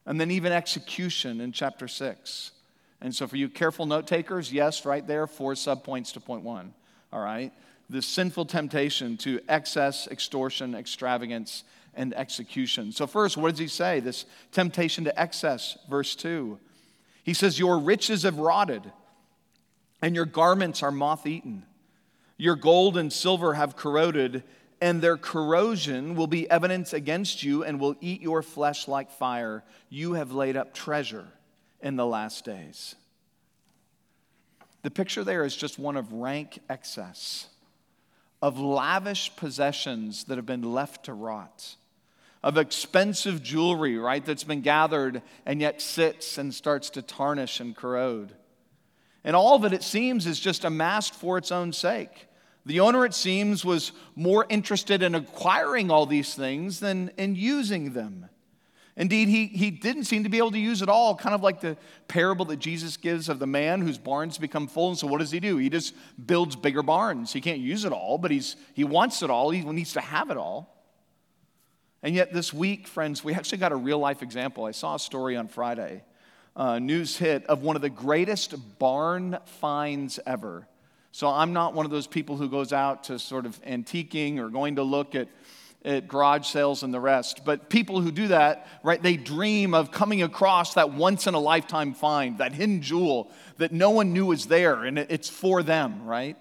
and 0.06 0.20
then 0.20 0.30
even 0.30 0.52
execution 0.52 1.40
in 1.40 1.52
chapter 1.52 1.86
6. 1.86 2.52
And 3.00 3.14
so, 3.14 3.28
for 3.28 3.36
you 3.36 3.48
careful 3.48 3.86
note 3.86 4.06
takers, 4.06 4.52
yes, 4.52 4.84
right 4.84 5.06
there, 5.06 5.26
four 5.26 5.52
subpoints 5.52 6.12
to 6.14 6.20
point 6.20 6.42
one. 6.42 6.74
All 7.12 7.20
right? 7.20 7.52
The 7.90 8.02
sinful 8.02 8.46
temptation 8.46 9.16
to 9.18 9.40
excess, 9.48 10.06
extortion, 10.08 10.74
extravagance, 10.74 11.64
and 11.94 12.14
execution. 12.14 12.92
So, 12.92 13.06
first, 13.06 13.36
what 13.36 13.50
does 13.50 13.58
he 13.58 13.68
say? 13.68 14.00
This 14.00 14.26
temptation 14.52 15.04
to 15.04 15.20
excess, 15.20 15.78
verse 15.88 16.14
2. 16.14 16.58
He 17.24 17.34
says, 17.34 17.58
Your 17.58 17.78
riches 17.78 18.22
have 18.22 18.38
rotted, 18.38 18.92
and 20.00 20.14
your 20.14 20.24
garments 20.24 20.82
are 20.82 20.92
moth 20.92 21.26
eaten. 21.26 21.64
Your 22.36 22.56
gold 22.56 22.96
and 22.96 23.12
silver 23.12 23.54
have 23.54 23.74
corroded, 23.74 24.44
and 24.80 25.02
their 25.02 25.16
corrosion 25.16 26.14
will 26.14 26.28
be 26.28 26.48
evidence 26.48 26.92
against 26.92 27.42
you 27.42 27.64
and 27.64 27.80
will 27.80 27.96
eat 28.00 28.20
your 28.20 28.42
flesh 28.42 28.86
like 28.86 29.10
fire. 29.10 29.64
You 29.88 30.12
have 30.12 30.30
laid 30.32 30.56
up 30.56 30.72
treasure 30.72 31.26
in 31.80 31.96
the 31.96 32.06
last 32.06 32.44
days. 32.44 32.94
The 34.82 34.90
picture 34.90 35.24
there 35.24 35.44
is 35.44 35.56
just 35.56 35.78
one 35.78 35.96
of 35.96 36.12
rank 36.12 36.60
excess, 36.68 37.48
of 38.40 38.58
lavish 38.58 39.34
possessions 39.36 40.24
that 40.24 40.36
have 40.36 40.46
been 40.46 40.62
left 40.62 41.04
to 41.06 41.14
rot 41.14 41.76
of 42.42 42.56
expensive 42.56 43.42
jewelry, 43.42 43.98
right, 43.98 44.24
that's 44.24 44.44
been 44.44 44.60
gathered 44.60 45.22
and 45.44 45.60
yet 45.60 45.82
sits 45.82 46.38
and 46.38 46.54
starts 46.54 46.90
to 46.90 47.02
tarnish 47.02 47.60
and 47.60 47.76
corrode. 47.76 48.32
And 49.24 49.34
all 49.34 49.56
of 49.56 49.64
it, 49.64 49.72
it 49.72 49.82
seems, 49.82 50.26
is 50.26 50.38
just 50.38 50.64
amassed 50.64 51.14
for 51.14 51.36
its 51.36 51.50
own 51.50 51.72
sake. 51.72 52.28
The 52.64 52.80
owner, 52.80 53.04
it 53.04 53.14
seems, 53.14 53.64
was 53.64 53.92
more 54.14 54.46
interested 54.48 55.02
in 55.02 55.14
acquiring 55.14 55.90
all 55.90 56.06
these 56.06 56.34
things 56.34 56.80
than 56.80 57.10
in 57.16 57.34
using 57.34 57.92
them. 57.92 58.28
Indeed, 58.98 59.28
he, 59.28 59.46
he 59.46 59.70
didn't 59.70 60.04
seem 60.04 60.24
to 60.24 60.28
be 60.28 60.38
able 60.38 60.50
to 60.50 60.58
use 60.58 60.82
it 60.82 60.88
all, 60.88 61.14
kind 61.14 61.32
of 61.32 61.40
like 61.40 61.60
the 61.60 61.76
parable 62.08 62.44
that 62.46 62.56
Jesus 62.56 62.96
gives 62.96 63.28
of 63.28 63.38
the 63.38 63.46
man 63.46 63.80
whose 63.80 63.96
barns 63.96 64.38
become 64.38 64.66
full. 64.66 64.88
And 64.88 64.98
so, 64.98 65.06
what 65.06 65.20
does 65.20 65.30
he 65.30 65.38
do? 65.38 65.56
He 65.56 65.70
just 65.70 65.94
builds 66.26 66.56
bigger 66.56 66.82
barns. 66.82 67.32
He 67.32 67.40
can't 67.40 67.60
use 67.60 67.84
it 67.84 67.92
all, 67.92 68.18
but 68.18 68.32
he's, 68.32 68.56
he 68.74 68.82
wants 68.82 69.22
it 69.22 69.30
all. 69.30 69.50
He 69.50 69.60
needs 69.60 69.92
to 69.92 70.00
have 70.00 70.30
it 70.30 70.36
all. 70.36 70.74
And 72.02 72.12
yet, 72.12 72.32
this 72.32 72.52
week, 72.52 72.88
friends, 72.88 73.22
we 73.22 73.34
actually 73.34 73.58
got 73.58 73.70
a 73.70 73.76
real 73.76 74.00
life 74.00 74.20
example. 74.20 74.64
I 74.64 74.72
saw 74.72 74.96
a 74.96 74.98
story 74.98 75.36
on 75.36 75.46
Friday, 75.46 76.02
uh, 76.56 76.80
news 76.80 77.16
hit, 77.16 77.46
of 77.46 77.62
one 77.62 77.76
of 77.76 77.82
the 77.82 77.90
greatest 77.90 78.80
barn 78.80 79.38
finds 79.60 80.18
ever. 80.26 80.66
So, 81.12 81.28
I'm 81.28 81.52
not 81.52 81.72
one 81.72 81.86
of 81.86 81.92
those 81.92 82.08
people 82.08 82.36
who 82.36 82.48
goes 82.48 82.72
out 82.72 83.04
to 83.04 83.20
sort 83.20 83.46
of 83.46 83.62
antiquing 83.62 84.38
or 84.38 84.48
going 84.48 84.74
to 84.74 84.82
look 84.82 85.14
at 85.14 85.28
at 85.88 86.06
garage 86.06 86.46
sales 86.46 86.82
and 86.82 86.92
the 86.92 87.00
rest. 87.00 87.44
But 87.46 87.70
people 87.70 88.02
who 88.02 88.12
do 88.12 88.28
that, 88.28 88.68
right, 88.82 89.02
they 89.02 89.16
dream 89.16 89.72
of 89.72 89.90
coming 89.90 90.22
across 90.22 90.74
that 90.74 90.92
once 90.92 91.26
in 91.26 91.32
a 91.32 91.38
lifetime 91.38 91.94
find, 91.94 92.38
that 92.38 92.52
hidden 92.52 92.82
jewel 92.82 93.30
that 93.56 93.72
no 93.72 93.90
one 93.90 94.12
knew 94.12 94.26
was 94.26 94.46
there, 94.46 94.84
and 94.84 94.98
it's 94.98 95.30
for 95.30 95.62
them, 95.62 96.04
right? 96.04 96.36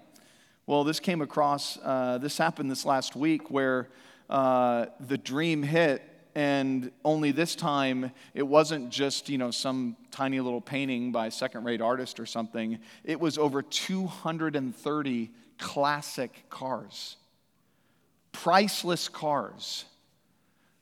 Well, 0.66 0.84
this 0.84 1.00
came 1.00 1.22
across, 1.22 1.78
uh, 1.82 2.18
this 2.18 2.36
happened 2.36 2.70
this 2.70 2.84
last 2.84 3.16
week 3.16 3.50
where 3.50 3.88
uh, 4.28 4.86
the 5.00 5.16
dream 5.16 5.62
hit, 5.62 6.02
and 6.34 6.92
only 7.02 7.32
this 7.32 7.56
time 7.56 8.12
it 8.34 8.42
wasn't 8.42 8.90
just, 8.90 9.30
you 9.30 9.38
know, 9.38 9.50
some 9.50 9.96
tiny 10.10 10.40
little 10.40 10.60
painting 10.60 11.10
by 11.10 11.28
a 11.28 11.30
second 11.30 11.64
rate 11.64 11.80
artist 11.80 12.20
or 12.20 12.26
something. 12.26 12.78
It 13.02 13.18
was 13.18 13.38
over 13.38 13.62
230 13.62 15.30
classic 15.58 16.44
cars 16.50 17.16
priceless 18.32 19.08
cars, 19.08 19.84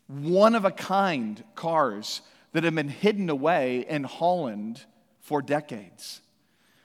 one 0.07 0.55
of 0.55 0.65
a 0.65 0.71
kind 0.71 1.43
cars 1.55 2.23
that 2.53 2.65
have 2.65 2.75
been 2.75 2.89
hidden 2.89 3.29
away 3.29 3.85
in 3.89 4.05
Holland 4.05 4.85
for 5.21 5.43
decades. 5.43 6.21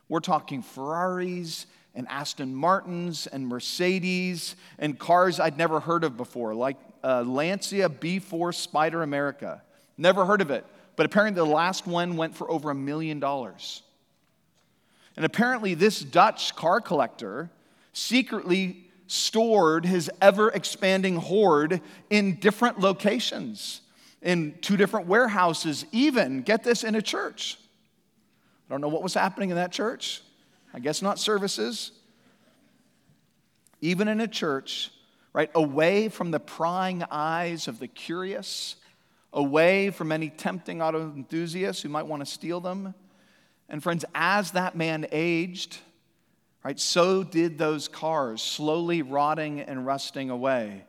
We're 0.09 0.19
talking 0.19 0.61
Ferraris 0.61 1.65
and 1.95 2.07
Aston 2.09 2.53
Martins 2.53 3.27
and 3.27 3.47
Mercedes 3.47 4.55
and 4.79 4.97
cars 4.97 5.39
I'd 5.39 5.57
never 5.57 5.79
heard 5.79 6.03
of 6.03 6.17
before, 6.17 6.53
like 6.53 6.77
uh, 7.03 7.21
Lancia 7.21 7.89
B4 7.89 8.53
Spider 8.53 9.03
America. 9.03 9.61
Never 9.97 10.25
heard 10.25 10.41
of 10.41 10.51
it, 10.51 10.65
but 10.95 11.05
apparently 11.05 11.35
the 11.35 11.45
last 11.45 11.87
one 11.87 12.17
went 12.17 12.35
for 12.35 12.49
over 12.49 12.71
a 12.71 12.75
million 12.75 13.19
dollars. 13.19 13.83
And 15.15 15.25
apparently, 15.25 15.73
this 15.73 15.99
Dutch 15.99 16.55
car 16.55 16.81
collector 16.81 17.49
secretly 17.93 18.90
stored 19.11 19.85
his 19.85 20.09
ever 20.21 20.49
expanding 20.49 21.17
hoard 21.17 21.81
in 22.09 22.35
different 22.35 22.79
locations, 22.79 23.81
in 24.21 24.57
two 24.61 24.77
different 24.77 25.05
warehouses, 25.05 25.85
even, 25.91 26.41
get 26.43 26.63
this, 26.63 26.85
in 26.85 26.95
a 26.95 27.01
church. 27.01 27.57
I 28.67 28.73
don't 28.73 28.79
know 28.79 28.87
what 28.87 29.03
was 29.03 29.13
happening 29.13 29.49
in 29.49 29.57
that 29.57 29.73
church. 29.73 30.21
I 30.73 30.79
guess 30.79 31.01
not 31.01 31.19
services. 31.19 31.91
Even 33.81 34.07
in 34.07 34.21
a 34.21 34.27
church, 34.29 34.91
right, 35.33 35.51
away 35.55 36.07
from 36.07 36.31
the 36.31 36.39
prying 36.39 37.03
eyes 37.11 37.67
of 37.67 37.79
the 37.79 37.87
curious, 37.87 38.77
away 39.33 39.89
from 39.89 40.13
any 40.13 40.29
tempting 40.29 40.81
auto 40.81 41.01
enthusiasts 41.01 41.81
who 41.81 41.89
might 41.89 42.05
want 42.05 42.21
to 42.21 42.25
steal 42.25 42.61
them. 42.61 42.93
And 43.67 43.83
friends, 43.83 44.05
as 44.15 44.51
that 44.51 44.77
man 44.77 45.05
aged, 45.11 45.79
Right? 46.63 46.79
So 46.79 47.23
did 47.23 47.57
those 47.57 47.87
cars, 47.87 48.41
slowly 48.41 49.01
rotting 49.01 49.61
and 49.61 49.85
rusting 49.85 50.29
away. 50.29 50.85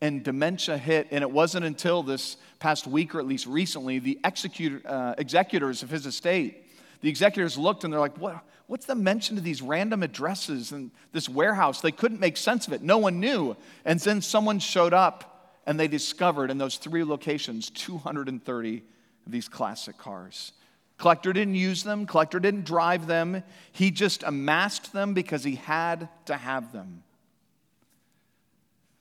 And 0.00 0.22
dementia 0.22 0.78
hit, 0.78 1.08
and 1.10 1.22
it 1.22 1.30
wasn't 1.30 1.64
until 1.64 2.02
this 2.02 2.36
past 2.58 2.86
week, 2.86 3.14
or 3.14 3.18
at 3.18 3.26
least 3.26 3.46
recently, 3.46 3.98
the 3.98 4.20
uh, 4.22 5.14
executors 5.18 5.82
of 5.82 5.90
his 5.90 6.06
estate, 6.06 6.66
the 7.00 7.08
executors 7.08 7.58
looked 7.58 7.84
and 7.84 7.92
they're 7.92 8.00
like, 8.00 8.18
what, 8.18 8.44
what's 8.66 8.86
the 8.86 8.94
mention 8.94 9.38
of 9.38 9.44
these 9.44 9.62
random 9.62 10.02
addresses 10.02 10.72
and 10.72 10.90
this 11.12 11.28
warehouse? 11.28 11.80
They 11.80 11.92
couldn't 11.92 12.20
make 12.20 12.36
sense 12.36 12.66
of 12.66 12.72
it. 12.72 12.82
No 12.82 12.98
one 12.98 13.20
knew. 13.20 13.56
And 13.84 13.98
then 14.00 14.20
someone 14.20 14.58
showed 14.58 14.92
up 14.92 15.60
and 15.66 15.78
they 15.78 15.88
discovered 15.88 16.50
in 16.50 16.58
those 16.58 16.76
three 16.76 17.04
locations 17.04 17.70
230 17.70 18.82
of 19.26 19.32
these 19.32 19.48
classic 19.48 19.98
cars. 19.98 20.52
Collector 20.98 21.32
didn't 21.32 21.56
use 21.56 21.82
them, 21.82 22.06
collector 22.06 22.40
didn't 22.40 22.64
drive 22.64 23.06
them. 23.06 23.42
He 23.72 23.90
just 23.90 24.22
amassed 24.22 24.92
them 24.92 25.12
because 25.12 25.44
he 25.44 25.56
had 25.56 26.08
to 26.26 26.36
have 26.36 26.72
them. 26.72 27.02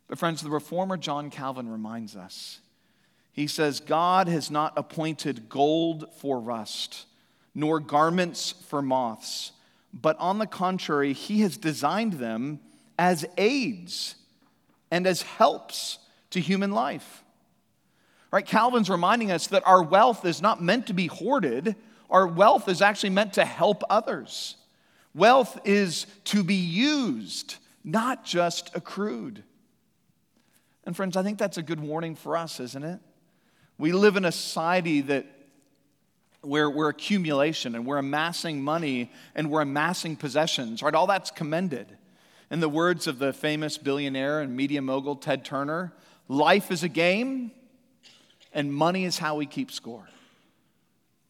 But, 0.08 0.20
friends, 0.20 0.42
the 0.42 0.50
reformer 0.50 0.98
John 0.98 1.30
Calvin 1.30 1.70
reminds 1.70 2.16
us. 2.16 2.60
He 3.32 3.48
says, 3.48 3.80
God 3.80 4.28
has 4.28 4.52
not 4.52 4.74
appointed 4.78 5.50
gold 5.50 6.06
for 6.20 6.40
rust, 6.40 7.06
nor 7.54 7.80
garments 7.80 8.54
for 8.70 8.82
moths, 8.82 9.52
but 9.94 10.18
on 10.20 10.38
the 10.38 10.48
contrary, 10.48 11.14
He 11.14 11.42
has 11.42 11.58
designed 11.58 12.14
them 12.14 12.60
as 13.00 13.26
aids 13.38 14.16
and 14.92 15.08
as 15.08 15.22
helps 15.22 16.00
to 16.32 16.40
human 16.40 16.72
life. 16.72 17.24
Right? 18.32 18.46
Calvin's 18.46 18.90
reminding 18.90 19.32
us 19.32 19.48
that 19.48 19.66
our 19.66 19.82
wealth 19.82 20.26
is 20.26 20.42
not 20.42 20.62
meant 20.62 20.88
to 20.88 20.94
be 20.94 21.08
hoarded. 21.08 21.76
Our 22.10 22.28
wealth 22.28 22.68
is 22.68 22.82
actually 22.82 23.12
meant 23.12 23.34
to 23.34 23.46
help 23.46 23.84
others. 23.90 24.56
Wealth 25.14 25.60
is 25.64 26.08
to 26.26 26.44
be 26.44 26.56
used, 26.56 27.56
not 27.84 28.26
just 28.26 28.76
accrued. 28.76 29.44
And 30.86 30.96
friends, 30.96 31.16
I 31.16 31.24
think 31.24 31.38
that's 31.38 31.58
a 31.58 31.64
good 31.64 31.80
warning 31.80 32.16
for 32.16 32.36
us, 32.36 32.60
isn't 32.60 32.84
it? 32.84 33.00
We 33.78 33.92
live 33.92 34.18
in 34.18 34.26
a 34.26 34.32
society 34.32 35.02
that 35.02 35.26
where 36.42 36.70
we're 36.70 36.90
accumulation 36.90 37.76
and 37.76 37.86
we're 37.86 37.98
amassing 37.98 38.62
money 38.62 39.12
and 39.34 39.50
we're 39.50 39.62
amassing 39.62 40.16
possessions, 40.16 40.84
right? 40.84 40.94
All 40.94 41.08
that's 41.08 41.32
commended. 41.32 41.98
In 42.52 42.60
the 42.60 42.70
words 42.70 43.08
of 43.08 43.18
the 43.18 43.34
famous 43.34 43.78
billionaire 43.78 44.42
and 44.42 44.56
media 44.56 44.82
mogul 44.82 45.16
Ted 45.16 45.44
Turner, 45.44 45.94
life 46.28 46.72
is 46.72 46.84
a 46.84 46.90
game 46.90 47.52
and 48.56 48.74
money 48.74 49.04
is 49.04 49.20
how 49.20 49.36
we 49.36 49.46
keep 49.46 49.70
score. 49.70 50.08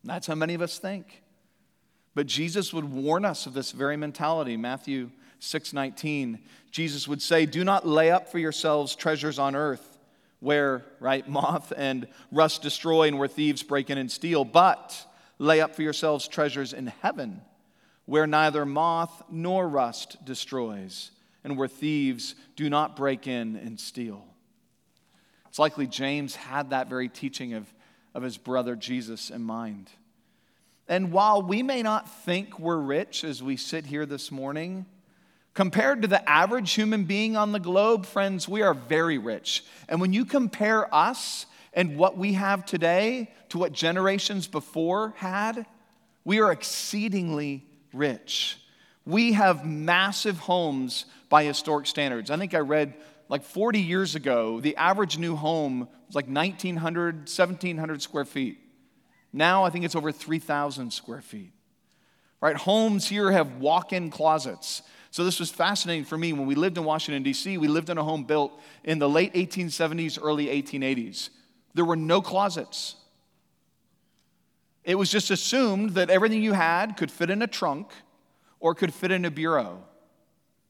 That's 0.06 0.28
how 0.28 0.36
many 0.36 0.54
of 0.54 0.62
us 0.62 0.78
think. 0.78 1.24
But 2.14 2.28
Jesus 2.28 2.72
would 2.72 2.86
warn 2.86 3.26
us 3.26 3.48
of 3.48 3.54
this 3.54 3.72
very 3.72 3.98
mentality. 3.98 4.56
Matthew 4.56 5.10
6:19. 5.40 6.40
Jesus 6.72 7.08
would 7.08 7.22
say, 7.22 7.46
"Do 7.46 7.64
not 7.64 7.86
lay 7.86 8.12
up 8.12 8.30
for 8.30 8.40
yourselves 8.40 8.96
treasures 8.96 9.40
on 9.40 9.56
earth, 9.56 9.98
where, 10.40 10.86
right, 11.00 11.28
moth 11.40 11.74
and 11.76 12.08
rust 12.32 12.62
destroy 12.62 13.08
and 13.08 13.18
where 13.18 13.28
thieves 13.28 13.64
break 13.64 13.90
in 13.90 13.98
and 13.98 14.12
steal, 14.12 14.46
but 14.46 15.06
lay 15.40 15.60
up 15.60 15.76
for 15.76 15.82
yourselves 15.82 16.28
treasures 16.28 16.74
in 16.74 16.88
heaven, 16.88 17.42
where 18.06 18.28
neither 18.28 18.66
moth 18.66 19.24
nor 19.32 19.68
rust 19.68 20.24
destroys, 20.24 21.12
and 21.44 21.58
where 21.58 21.68
thieves 21.68 22.36
do 22.56 22.70
not 22.70 22.96
break 22.96 23.26
in 23.28 23.56
and 23.56 23.80
steal." 23.80 24.35
It's 25.56 25.60
likely 25.60 25.88
James 25.88 26.36
had 26.36 26.72
that 26.72 26.90
very 26.90 27.08
teaching 27.08 27.54
of, 27.54 27.74
of 28.14 28.24
his 28.24 28.38
brother 28.38 28.76
Jesus 28.76 29.30
in 29.30 29.42
mind. 29.42 29.90
And 30.86 31.14
while 31.14 31.42
we 31.42 31.64
may 31.64 31.82
not 31.82 32.10
think 32.26 32.60
we're 32.60 32.76
rich 32.76 33.24
as 33.24 33.42
we 33.42 33.56
sit 33.56 33.86
here 33.86 34.06
this 34.06 34.34
morning, 34.34 34.86
compared 35.54 36.02
to 36.02 36.10
the 36.10 36.30
average 36.30 36.74
human 36.74 37.06
being 37.06 37.38
on 37.38 37.54
the 37.54 37.62
globe, 37.62 38.06
friends, 38.06 38.50
we 38.50 38.64
are 38.64 38.74
very 38.74 39.18
rich. 39.18 39.64
And 39.88 40.02
when 40.02 40.12
you 40.12 40.26
compare 40.26 40.94
us 40.94 41.46
and 41.72 41.96
what 41.96 42.18
we 42.18 42.34
have 42.34 42.66
today 42.66 43.32
to 43.48 43.58
what 43.58 43.72
generations 43.72 44.48
before 44.48 45.14
had, 45.16 45.66
we 46.26 46.42
are 46.42 46.52
exceedingly 46.52 47.64
rich. 47.94 48.58
We 49.06 49.32
have 49.32 49.66
massive 49.66 50.38
homes 50.38 51.06
by 51.30 51.46
historic 51.46 51.88
standards. 51.88 52.30
I 52.30 52.36
think 52.36 52.54
I 52.54 52.60
read 52.60 52.94
like 53.28 53.44
40 53.44 53.80
years 53.80 54.16
ago, 54.16 54.60
the 54.60 54.76
average 54.76 55.18
new 55.18 55.36
home 55.36 55.88
was 56.08 56.16
like 56.16 56.28
1,900, 56.28 57.16
1,700 57.22 58.02
square 58.02 58.26
feet. 58.26 58.60
Now 59.34 59.64
I 59.64 59.70
think 59.70 59.86
it's 59.86 59.96
over 59.96 60.12
3,000 60.12 60.92
square 60.92 61.22
feet. 61.22 61.52
Right? 62.42 62.56
Homes 62.56 63.08
here 63.08 63.32
have 63.32 63.56
walk 63.56 63.92
in 63.94 64.12
closets. 64.12 64.84
So 65.10 65.24
this 65.24 65.40
was 65.40 65.50
fascinating 65.50 66.06
for 66.06 66.18
me. 66.18 66.34
When 66.34 66.46
we 66.46 66.56
lived 66.56 66.78
in 66.78 66.84
Washington, 66.84 67.24
D.C., 67.24 67.58
we 67.58 67.68
lived 67.68 67.90
in 67.90 67.98
a 67.98 68.04
home 68.04 68.26
built 68.26 68.52
in 68.84 69.00
the 69.00 69.10
late 69.10 69.34
1870s, 69.34 70.20
early 70.22 70.48
1880s. 70.48 71.30
There 71.74 71.86
were 71.86 71.96
no 71.96 72.22
closets. 72.22 72.96
It 74.84 74.96
was 74.96 75.10
just 75.10 75.32
assumed 75.32 75.92
that 75.92 76.10
everything 76.10 76.44
you 76.44 76.54
had 76.54 76.98
could 76.98 77.10
fit 77.10 77.30
in 77.30 77.42
a 77.42 77.48
trunk 77.48 77.92
or 78.60 78.76
could 78.76 78.94
fit 78.94 79.12
in 79.12 79.26
a 79.26 79.32
bureau. 79.32 79.84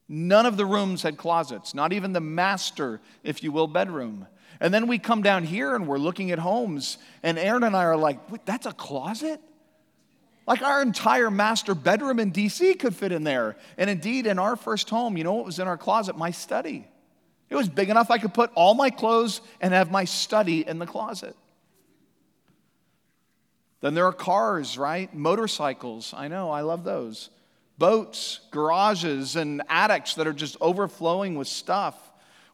None 0.07 0.45
of 0.45 0.57
the 0.57 0.65
rooms 0.65 1.01
had 1.01 1.17
closets, 1.17 1.73
not 1.73 1.91
even 1.93 2.13
the 2.13 2.19
master, 2.19 3.01
if 3.23 3.43
you 3.43 3.51
will, 3.51 3.67
bedroom. 3.67 4.27
And 4.59 4.73
then 4.73 4.87
we 4.87 4.99
come 4.99 5.21
down 5.21 5.43
here 5.43 5.75
and 5.75 5.87
we're 5.87 5.97
looking 5.97 6.31
at 6.31 6.39
homes, 6.39 6.97
and 7.23 7.37
Aaron 7.39 7.63
and 7.63 7.75
I 7.75 7.85
are 7.85 7.97
like, 7.97 8.45
that's 8.45 8.65
a 8.65 8.71
closet? 8.71 9.41
Like 10.47 10.61
our 10.61 10.81
entire 10.81 11.31
master 11.31 11.73
bedroom 11.73 12.19
in 12.19 12.31
DC 12.31 12.77
could 12.79 12.95
fit 12.95 13.11
in 13.11 13.23
there. 13.23 13.55
And 13.77 13.89
indeed, 13.89 14.27
in 14.27 14.37
our 14.37 14.55
first 14.55 14.89
home, 14.89 15.17
you 15.17 15.23
know 15.23 15.33
what 15.33 15.45
was 15.45 15.57
in 15.57 15.67
our 15.67 15.77
closet? 15.77 16.17
My 16.17 16.31
study. 16.31 16.87
It 17.49 17.55
was 17.55 17.67
big 17.67 17.89
enough 17.89 18.11
I 18.11 18.19
could 18.19 18.33
put 18.33 18.51
all 18.53 18.75
my 18.75 18.91
clothes 18.91 19.41
and 19.59 19.73
have 19.73 19.91
my 19.91 20.05
study 20.05 20.67
in 20.67 20.77
the 20.77 20.85
closet. 20.85 21.35
Then 23.81 23.95
there 23.95 24.05
are 24.05 24.13
cars, 24.13 24.77
right? 24.77 25.13
Motorcycles. 25.13 26.13
I 26.15 26.27
know, 26.27 26.51
I 26.51 26.61
love 26.61 26.83
those. 26.83 27.29
Boats, 27.77 28.39
garages, 28.51 29.35
and 29.35 29.61
attics 29.69 30.15
that 30.15 30.27
are 30.27 30.33
just 30.33 30.55
overflowing 30.61 31.35
with 31.35 31.47
stuff. 31.47 31.95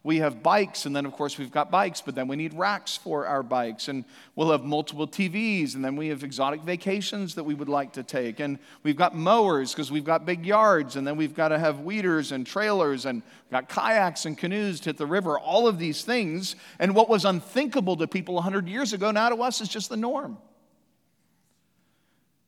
We 0.03 0.17
have 0.17 0.41
bikes, 0.41 0.87
and 0.87 0.95
then 0.95 1.05
of 1.05 1.11
course 1.11 1.37
we've 1.37 1.51
got 1.51 1.69
bikes, 1.69 2.01
but 2.01 2.15
then 2.15 2.27
we 2.27 2.35
need 2.35 2.55
racks 2.55 2.97
for 2.97 3.27
our 3.27 3.43
bikes, 3.43 3.87
and 3.87 4.03
we'll 4.35 4.49
have 4.49 4.63
multiple 4.63 5.07
TVs, 5.07 5.75
and 5.75 5.85
then 5.85 5.95
we 5.95 6.07
have 6.07 6.23
exotic 6.23 6.61
vacations 6.63 7.35
that 7.35 7.43
we 7.43 7.53
would 7.53 7.69
like 7.69 7.93
to 7.93 8.01
take, 8.01 8.39
and 8.39 8.57
we've 8.81 8.95
got 8.95 9.15
mowers 9.15 9.73
because 9.73 9.91
we've 9.91 10.03
got 10.03 10.25
big 10.25 10.43
yards, 10.43 10.95
and 10.95 11.05
then 11.05 11.17
we've 11.17 11.35
got 11.35 11.49
to 11.49 11.59
have 11.59 11.81
weeders 11.81 12.31
and 12.31 12.47
trailers, 12.47 13.05
and 13.05 13.21
got 13.51 13.69
kayaks 13.69 14.25
and 14.25 14.39
canoes 14.39 14.79
to 14.79 14.89
hit 14.89 14.97
the 14.97 15.05
river, 15.05 15.37
all 15.37 15.67
of 15.67 15.77
these 15.77 16.03
things. 16.03 16.55
And 16.79 16.95
what 16.95 17.07
was 17.07 17.23
unthinkable 17.23 17.95
to 17.97 18.07
people 18.07 18.33
100 18.35 18.67
years 18.67 18.93
ago 18.93 19.11
now 19.11 19.29
to 19.29 19.35
us 19.43 19.61
is 19.61 19.69
just 19.69 19.89
the 19.89 19.97
norm. 19.97 20.39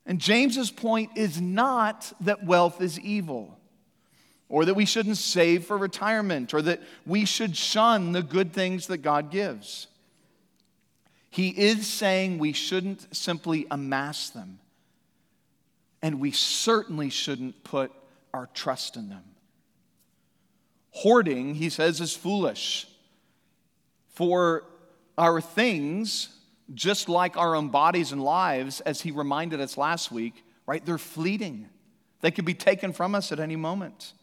And 0.06 0.20
James's 0.20 0.72
point 0.72 1.12
is 1.16 1.40
not 1.40 2.12
that 2.22 2.46
wealth 2.46 2.82
is 2.82 3.00
evil 3.00 3.58
or 4.54 4.66
that 4.66 4.76
we 4.76 4.86
shouldn't 4.86 5.18
save 5.18 5.66
for 5.66 5.76
retirement, 5.76 6.54
or 6.54 6.62
that 6.62 6.80
we 7.08 7.26
should 7.26 7.58
shun 7.58 8.12
the 8.12 8.22
good 8.22 8.54
things 8.54 8.86
that 8.86 9.00
God 9.00 9.32
gives. 9.32 9.88
He 11.32 11.50
is 11.50 11.88
saying 11.88 12.38
we 12.38 12.54
shouldn't 12.54 13.16
simply 13.16 13.66
amass 13.72 14.30
them, 14.30 14.60
and 16.04 16.20
we 16.20 16.30
certainly 16.30 17.10
shouldn't 17.10 17.64
put 17.64 17.92
our 18.32 18.48
trust 18.54 18.96
in 18.96 19.10
them. 19.10 19.24
Hoarding, 20.92 21.56
he 21.56 21.70
says, 21.72 22.00
is 22.00 22.16
foolish. 22.16 22.88
For 24.10 24.66
our 25.18 25.42
things, 25.42 26.30
just 26.74 27.10
like 27.10 27.38
our 27.38 27.56
own 27.56 27.70
bodies 27.70 28.12
and 28.12 28.24
lives, 28.24 28.82
as 28.82 29.02
he 29.02 29.12
reminded 29.12 29.60
us 29.60 29.78
last 29.78 30.12
week, 30.12 30.44
right, 30.66 30.86
they're 30.86 30.98
fleeting. 30.98 31.68
They 32.22 32.32
could 32.32 32.46
be 32.46 32.54
taken 32.54 32.94
from 32.94 33.16
us 33.16 33.32
at 33.32 33.40
any 33.40 33.56
moment. 33.56 34.14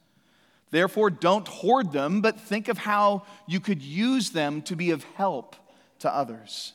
Therefore, 0.70 1.11
don't 1.11 1.46
hoard 1.46 1.92
them, 1.92 2.20
but 2.20 2.40
think 2.40 2.68
of 2.68 2.79
how 2.79 3.24
you 3.46 3.61
could 3.61 3.83
use 3.83 4.31
them 4.31 4.62
to 4.62 4.76
be 4.76 4.90
of 4.90 5.05
help 5.16 5.57
to 5.98 6.14
others. 6.14 6.72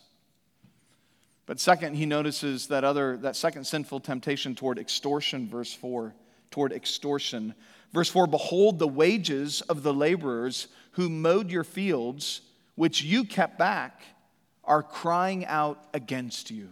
But 1.46 1.60
second, 1.60 1.96
he 1.96 2.06
notices 2.06 2.68
that 2.68 2.84
other 2.84 3.18
that 3.18 3.36
second 3.36 3.66
sinful 3.66 4.02
temptation 4.02 4.56
toward 4.56 4.80
extortion, 4.80 5.48
verse 5.48 5.74
4, 5.74 6.14
toward 6.52 6.74
extortion. 6.74 7.54
Verse 7.94 8.10
4, 8.10 8.28
behold 8.28 8.80
the 8.80 8.88
wages 8.88 9.62
of 9.62 9.84
the 9.84 9.94
laborers 9.94 10.68
who 10.92 11.08
mowed 11.08 11.50
your 11.50 11.64
fields, 11.64 12.42
which 12.76 13.04
you 13.04 13.24
kept 13.24 13.58
back, 13.58 14.02
are 14.66 14.84
crying 14.84 15.46
out 15.46 15.84
against 15.94 16.52
you. 16.52 16.70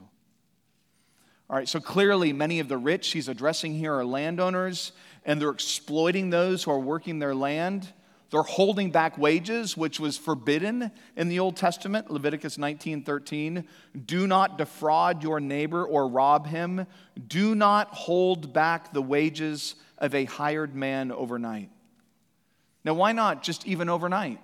All 1.50 1.58
right, 1.58 1.68
so 1.68 1.80
clearly 1.80 2.34
many 2.34 2.60
of 2.60 2.68
the 2.68 2.78
rich 2.78 3.12
he's 3.12 3.28
addressing 3.28 3.76
here 3.76 3.94
are 3.94 4.06
landowners 4.06 4.92
and 5.26 5.40
they're 5.40 5.50
exploiting 5.50 6.30
those 6.30 6.64
who 6.64 6.72
are 6.72 6.80
working 6.80 7.20
their 7.20 7.36
land. 7.36 7.92
They're 8.32 8.42
holding 8.42 8.90
back 8.90 9.18
wages, 9.20 9.78
which 9.78 10.00
was 10.00 10.18
forbidden 10.18 10.92
in 11.16 11.30
the 11.30 11.40
Old 11.40 11.56
Testament, 11.56 12.10
Leviticus 12.10 12.58
19:13. 12.58 13.68
Do 14.06 14.26
not 14.26 14.58
defraud 14.58 15.22
your 15.22 15.40
neighbor 15.40 15.86
or 15.86 16.08
rob 16.08 16.48
him. 16.48 16.88
Do 17.28 17.54
not 17.54 17.90
hold 17.90 18.52
back 18.52 18.92
the 18.92 19.04
wages 19.04 19.76
of 20.00 20.16
a 20.16 20.26
hired 20.26 20.74
man 20.74 21.12
overnight. 21.12 21.70
Now, 22.84 22.96
why 22.96 23.12
not 23.12 23.44
just 23.44 23.68
even 23.68 23.88
overnight? 23.88 24.40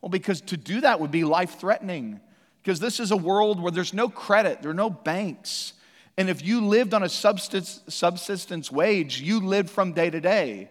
Well, 0.00 0.08
because 0.08 0.40
to 0.42 0.56
do 0.56 0.80
that 0.80 0.98
would 0.98 1.12
be 1.12 1.22
life 1.22 1.60
threatening. 1.60 2.20
Because 2.62 2.80
this 2.80 3.00
is 3.00 3.10
a 3.10 3.16
world 3.16 3.60
where 3.60 3.72
there's 3.72 3.94
no 3.94 4.08
credit, 4.08 4.62
there 4.62 4.70
are 4.70 4.74
no 4.74 4.90
banks. 4.90 5.72
And 6.18 6.28
if 6.28 6.44
you 6.44 6.66
lived 6.66 6.92
on 6.92 7.02
a 7.02 7.08
subsistence 7.08 8.70
wage, 8.70 9.20
you 9.20 9.40
lived 9.40 9.70
from 9.70 9.92
day 9.92 10.10
to 10.10 10.20
day. 10.20 10.68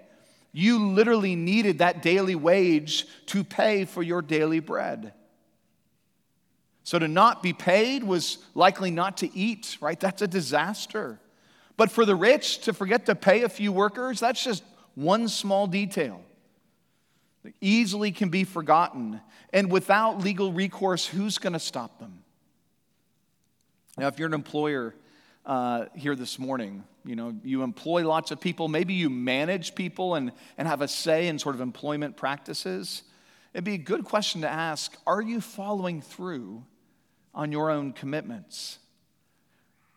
You 0.51 0.89
literally 0.89 1.35
needed 1.35 1.79
that 1.79 2.01
daily 2.01 2.35
wage 2.35 3.07
to 3.27 3.43
pay 3.43 3.85
for 3.85 4.03
your 4.03 4.21
daily 4.21 4.59
bread. 4.59 5.13
So 6.83 6.99
to 6.99 7.07
not 7.07 7.41
be 7.41 7.53
paid 7.53 8.03
was 8.03 8.39
likely 8.55 8.91
not 8.91 9.17
to 9.17 9.35
eat, 9.35 9.77
right? 9.79 9.99
That's 9.99 10.21
a 10.21 10.27
disaster. 10.27 11.19
But 11.77 11.91
for 11.91 12.05
the 12.05 12.15
rich 12.15 12.59
to 12.61 12.73
forget 12.73 13.05
to 13.07 13.15
pay 13.15 13.43
a 13.43 13.49
few 13.49 13.71
workers, 13.71 14.19
that's 14.19 14.43
just 14.43 14.63
one 14.95 15.27
small 15.27 15.65
detail 15.65 16.21
easily 17.61 18.11
can 18.11 18.29
be 18.29 18.43
forgotten. 18.43 19.21
And 19.51 19.71
without 19.71 20.19
legal 20.19 20.51
recourse, 20.51 21.05
who's 21.05 21.37
going 21.37 21.53
to 21.53 21.59
stop 21.59 21.99
them? 21.99 22.23
Now, 23.97 24.07
if 24.07 24.19
you're 24.19 24.27
an 24.27 24.33
employer, 24.33 24.95
uh, 25.49 25.85
here 25.95 26.15
this 26.15 26.37
morning. 26.37 26.83
You 27.03 27.15
know, 27.15 27.35
you 27.43 27.63
employ 27.63 28.07
lots 28.07 28.29
of 28.29 28.39
people, 28.39 28.67
maybe 28.67 28.93
you 28.93 29.09
manage 29.09 29.73
people 29.73 30.15
and, 30.15 30.31
and 30.57 30.67
have 30.67 30.81
a 30.81 30.87
say 30.87 31.27
in 31.27 31.39
sort 31.39 31.55
of 31.55 31.61
employment 31.61 32.15
practices. 32.15 33.01
It'd 33.53 33.63
be 33.63 33.73
a 33.73 33.79
good 33.79 34.05
question 34.05 34.41
to 34.41 34.49
ask 34.49 34.95
Are 35.07 35.21
you 35.21 35.41
following 35.41 36.01
through 36.01 36.63
on 37.33 37.51
your 37.51 37.71
own 37.71 37.93
commitments? 37.93 38.77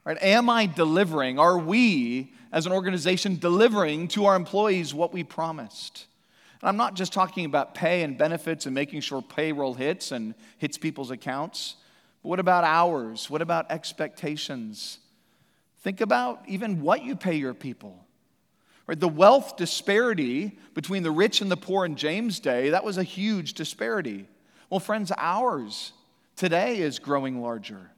Right? 0.04 0.16
Am 0.22 0.48
I 0.48 0.66
delivering? 0.66 1.38
Are 1.38 1.58
we, 1.58 2.32
as 2.50 2.66
an 2.66 2.72
organization, 2.72 3.36
delivering 3.36 4.08
to 4.08 4.24
our 4.24 4.34
employees 4.34 4.94
what 4.94 5.12
we 5.12 5.22
promised? 5.22 6.06
And 6.62 6.68
I'm 6.68 6.76
not 6.76 6.94
just 6.94 7.12
talking 7.12 7.44
about 7.44 7.74
pay 7.74 8.02
and 8.02 8.16
benefits 8.16 8.66
and 8.66 8.74
making 8.74 9.00
sure 9.00 9.20
payroll 9.20 9.74
hits 9.74 10.12
and 10.12 10.34
hits 10.58 10.78
people's 10.78 11.10
accounts. 11.10 11.76
But 12.22 12.28
what 12.28 12.38
about 12.38 12.64
hours? 12.64 13.28
What 13.28 13.42
about 13.42 13.70
expectations? 13.70 14.98
Think 15.80 16.00
about 16.00 16.42
even 16.46 16.80
what 16.80 17.02
you 17.02 17.16
pay 17.16 17.34
your 17.34 17.54
people. 17.54 18.06
Right? 18.86 18.98
The 18.98 19.08
wealth 19.08 19.56
disparity 19.56 20.58
between 20.74 21.02
the 21.02 21.10
rich 21.10 21.40
and 21.40 21.50
the 21.50 21.56
poor 21.56 21.84
in 21.84 21.96
James' 21.96 22.40
day, 22.40 22.70
that 22.70 22.84
was 22.84 22.98
a 22.98 23.02
huge 23.02 23.54
disparity. 23.54 24.28
Well, 24.70 24.80
friends, 24.80 25.12
ours 25.16 25.92
today 26.36 26.78
is 26.78 26.98
growing 26.98 27.42
larger. 27.42 27.90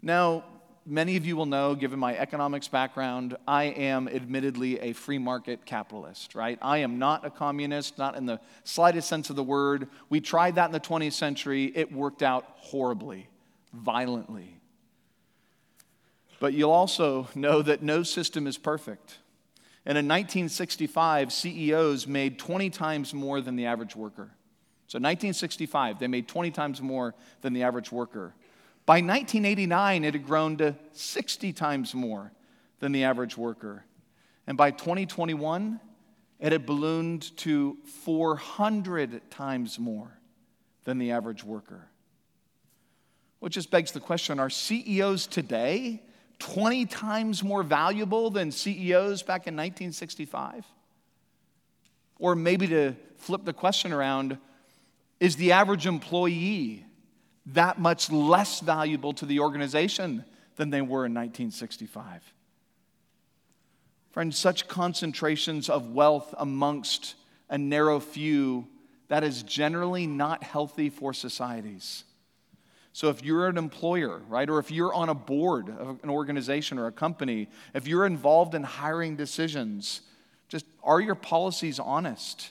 Now, 0.00 0.44
many 0.90 1.16
of 1.16 1.24
you 1.24 1.36
will 1.36 1.46
know, 1.46 1.74
given 1.74 1.98
my 1.98 2.16
economics 2.16 2.66
background, 2.68 3.36
I 3.46 3.64
am 3.64 4.08
admittedly 4.08 4.80
a 4.80 4.92
free 4.92 5.18
market 5.18 5.64
capitalist, 5.64 6.34
right? 6.34 6.58
I 6.60 6.78
am 6.78 6.98
not 6.98 7.24
a 7.24 7.30
communist, 7.30 7.96
not 7.96 8.16
in 8.16 8.26
the 8.26 8.40
slightest 8.64 9.08
sense 9.08 9.30
of 9.30 9.36
the 9.36 9.42
word. 9.42 9.88
We 10.08 10.20
tried 10.20 10.56
that 10.56 10.66
in 10.66 10.72
the 10.72 10.80
20th 10.80 11.12
century, 11.12 11.72
it 11.74 11.92
worked 11.92 12.22
out 12.22 12.44
horribly, 12.56 13.28
violently. 13.72 14.56
But 16.40 16.54
you'll 16.54 16.72
also 16.72 17.28
know 17.34 17.62
that 17.62 17.82
no 17.82 18.02
system 18.02 18.46
is 18.46 18.58
perfect. 18.58 19.18
And 19.86 19.96
in 19.96 20.06
1965, 20.06 21.32
CEOs 21.32 22.06
made 22.06 22.38
20 22.38 22.68
times 22.70 23.14
more 23.14 23.40
than 23.40 23.56
the 23.56 23.66
average 23.66 23.94
worker. 23.94 24.30
So 24.88 24.96
1965, 24.96 26.00
they 26.00 26.08
made 26.08 26.26
20 26.26 26.50
times 26.50 26.82
more 26.82 27.14
than 27.42 27.52
the 27.52 27.62
average 27.62 27.92
worker. 27.92 28.34
By 28.90 28.96
1989, 28.96 30.04
it 30.04 30.14
had 30.14 30.26
grown 30.26 30.56
to 30.56 30.74
60 30.94 31.52
times 31.52 31.94
more 31.94 32.32
than 32.80 32.90
the 32.90 33.04
average 33.04 33.36
worker. 33.36 33.84
And 34.48 34.58
by 34.58 34.72
2021, 34.72 35.78
it 36.40 36.50
had 36.50 36.66
ballooned 36.66 37.36
to 37.36 37.76
400 38.02 39.30
times 39.30 39.78
more 39.78 40.18
than 40.82 40.98
the 40.98 41.12
average 41.12 41.44
worker. 41.44 41.86
Which 43.38 43.54
just 43.54 43.70
begs 43.70 43.92
the 43.92 44.00
question 44.00 44.40
are 44.40 44.50
CEOs 44.50 45.28
today 45.28 46.02
20 46.40 46.84
times 46.86 47.44
more 47.44 47.62
valuable 47.62 48.28
than 48.28 48.50
CEOs 48.50 49.22
back 49.22 49.46
in 49.46 49.54
1965? 49.54 50.66
Or 52.18 52.34
maybe 52.34 52.66
to 52.66 52.96
flip 53.18 53.44
the 53.44 53.52
question 53.52 53.92
around, 53.92 54.36
is 55.20 55.36
the 55.36 55.52
average 55.52 55.86
employee 55.86 56.86
that 57.46 57.78
much 57.78 58.10
less 58.10 58.60
valuable 58.60 59.12
to 59.14 59.26
the 59.26 59.40
organization 59.40 60.24
than 60.56 60.70
they 60.70 60.82
were 60.82 61.06
in 61.06 61.14
1965? 61.14 62.32
Friends, 64.10 64.36
such 64.36 64.66
concentrations 64.66 65.68
of 65.68 65.92
wealth 65.92 66.34
amongst 66.36 67.14
a 67.48 67.58
narrow 67.58 68.00
few, 68.00 68.66
that 69.08 69.24
is 69.24 69.42
generally 69.42 70.06
not 70.06 70.42
healthy 70.42 70.90
for 70.90 71.12
societies. 71.12 72.04
So, 72.92 73.08
if 73.08 73.24
you're 73.24 73.46
an 73.46 73.56
employer, 73.56 74.20
right, 74.28 74.48
or 74.48 74.58
if 74.58 74.70
you're 74.70 74.92
on 74.92 75.08
a 75.08 75.14
board 75.14 75.68
of 75.68 76.00
an 76.02 76.10
organization 76.10 76.78
or 76.78 76.86
a 76.86 76.92
company, 76.92 77.48
if 77.72 77.86
you're 77.86 78.04
involved 78.04 78.54
in 78.54 78.64
hiring 78.64 79.14
decisions, 79.14 80.00
just 80.48 80.66
are 80.82 81.00
your 81.00 81.14
policies 81.14 81.78
honest? 81.78 82.50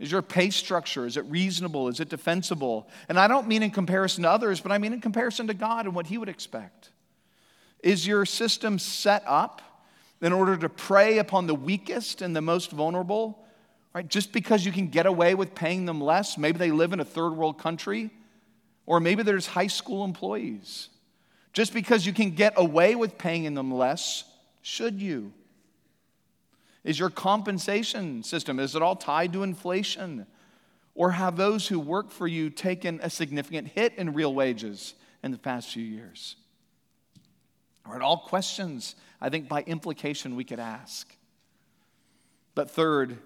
Is 0.00 0.10
your 0.10 0.22
pay 0.22 0.48
structure, 0.48 1.06
is 1.06 1.18
it 1.18 1.26
reasonable? 1.26 1.88
Is 1.88 2.00
it 2.00 2.08
defensible? 2.08 2.88
And 3.10 3.20
I 3.20 3.28
don't 3.28 3.46
mean 3.46 3.62
in 3.62 3.70
comparison 3.70 4.22
to 4.22 4.30
others, 4.30 4.58
but 4.58 4.72
I 4.72 4.78
mean 4.78 4.94
in 4.94 5.00
comparison 5.02 5.46
to 5.48 5.54
God 5.54 5.84
and 5.84 5.94
what 5.94 6.06
He 6.06 6.16
would 6.16 6.30
expect. 6.30 6.88
Is 7.82 8.06
your 8.06 8.24
system 8.24 8.78
set 8.78 9.22
up 9.26 9.60
in 10.22 10.32
order 10.32 10.56
to 10.56 10.70
prey 10.70 11.18
upon 11.18 11.46
the 11.46 11.54
weakest 11.54 12.22
and 12.22 12.34
the 12.34 12.40
most 12.40 12.70
vulnerable, 12.70 13.44
right? 13.94 14.08
Just 14.08 14.32
because 14.32 14.64
you 14.64 14.72
can 14.72 14.88
get 14.88 15.04
away 15.04 15.34
with 15.34 15.54
paying 15.54 15.84
them 15.84 16.00
less, 16.00 16.38
maybe 16.38 16.58
they 16.58 16.70
live 16.70 16.94
in 16.94 17.00
a 17.00 17.04
third 17.04 17.30
world 17.30 17.58
country, 17.58 18.10
or 18.86 19.00
maybe 19.00 19.22
there's 19.22 19.46
high 19.46 19.66
school 19.66 20.02
employees. 20.02 20.88
Just 21.52 21.74
because 21.74 22.06
you 22.06 22.14
can 22.14 22.30
get 22.30 22.54
away 22.56 22.94
with 22.94 23.18
paying 23.18 23.52
them 23.52 23.70
less, 23.70 24.24
should 24.62 25.02
you? 25.02 25.34
Is 26.84 26.98
your 26.98 27.10
compensation 27.10 28.22
system 28.22 28.58
is 28.58 28.74
it 28.74 28.82
all 28.82 28.96
tied 28.96 29.32
to 29.34 29.42
inflation? 29.42 30.26
Or 30.94 31.12
have 31.12 31.36
those 31.36 31.68
who 31.68 31.78
work 31.78 32.10
for 32.10 32.26
you 32.26 32.50
taken 32.50 33.00
a 33.02 33.10
significant 33.10 33.68
hit 33.68 33.94
in 33.96 34.12
real 34.12 34.34
wages 34.34 34.94
in 35.22 35.30
the 35.30 35.38
past 35.38 35.72
few 35.72 35.84
years? 35.84 36.36
All 37.86 37.92
right, 37.92 38.02
all 38.02 38.18
questions 38.18 38.96
I 39.20 39.28
think 39.28 39.48
by 39.48 39.62
implication 39.62 40.36
we 40.36 40.44
could 40.44 40.60
ask. 40.60 41.14
But 42.54 42.70
third, 42.70 43.18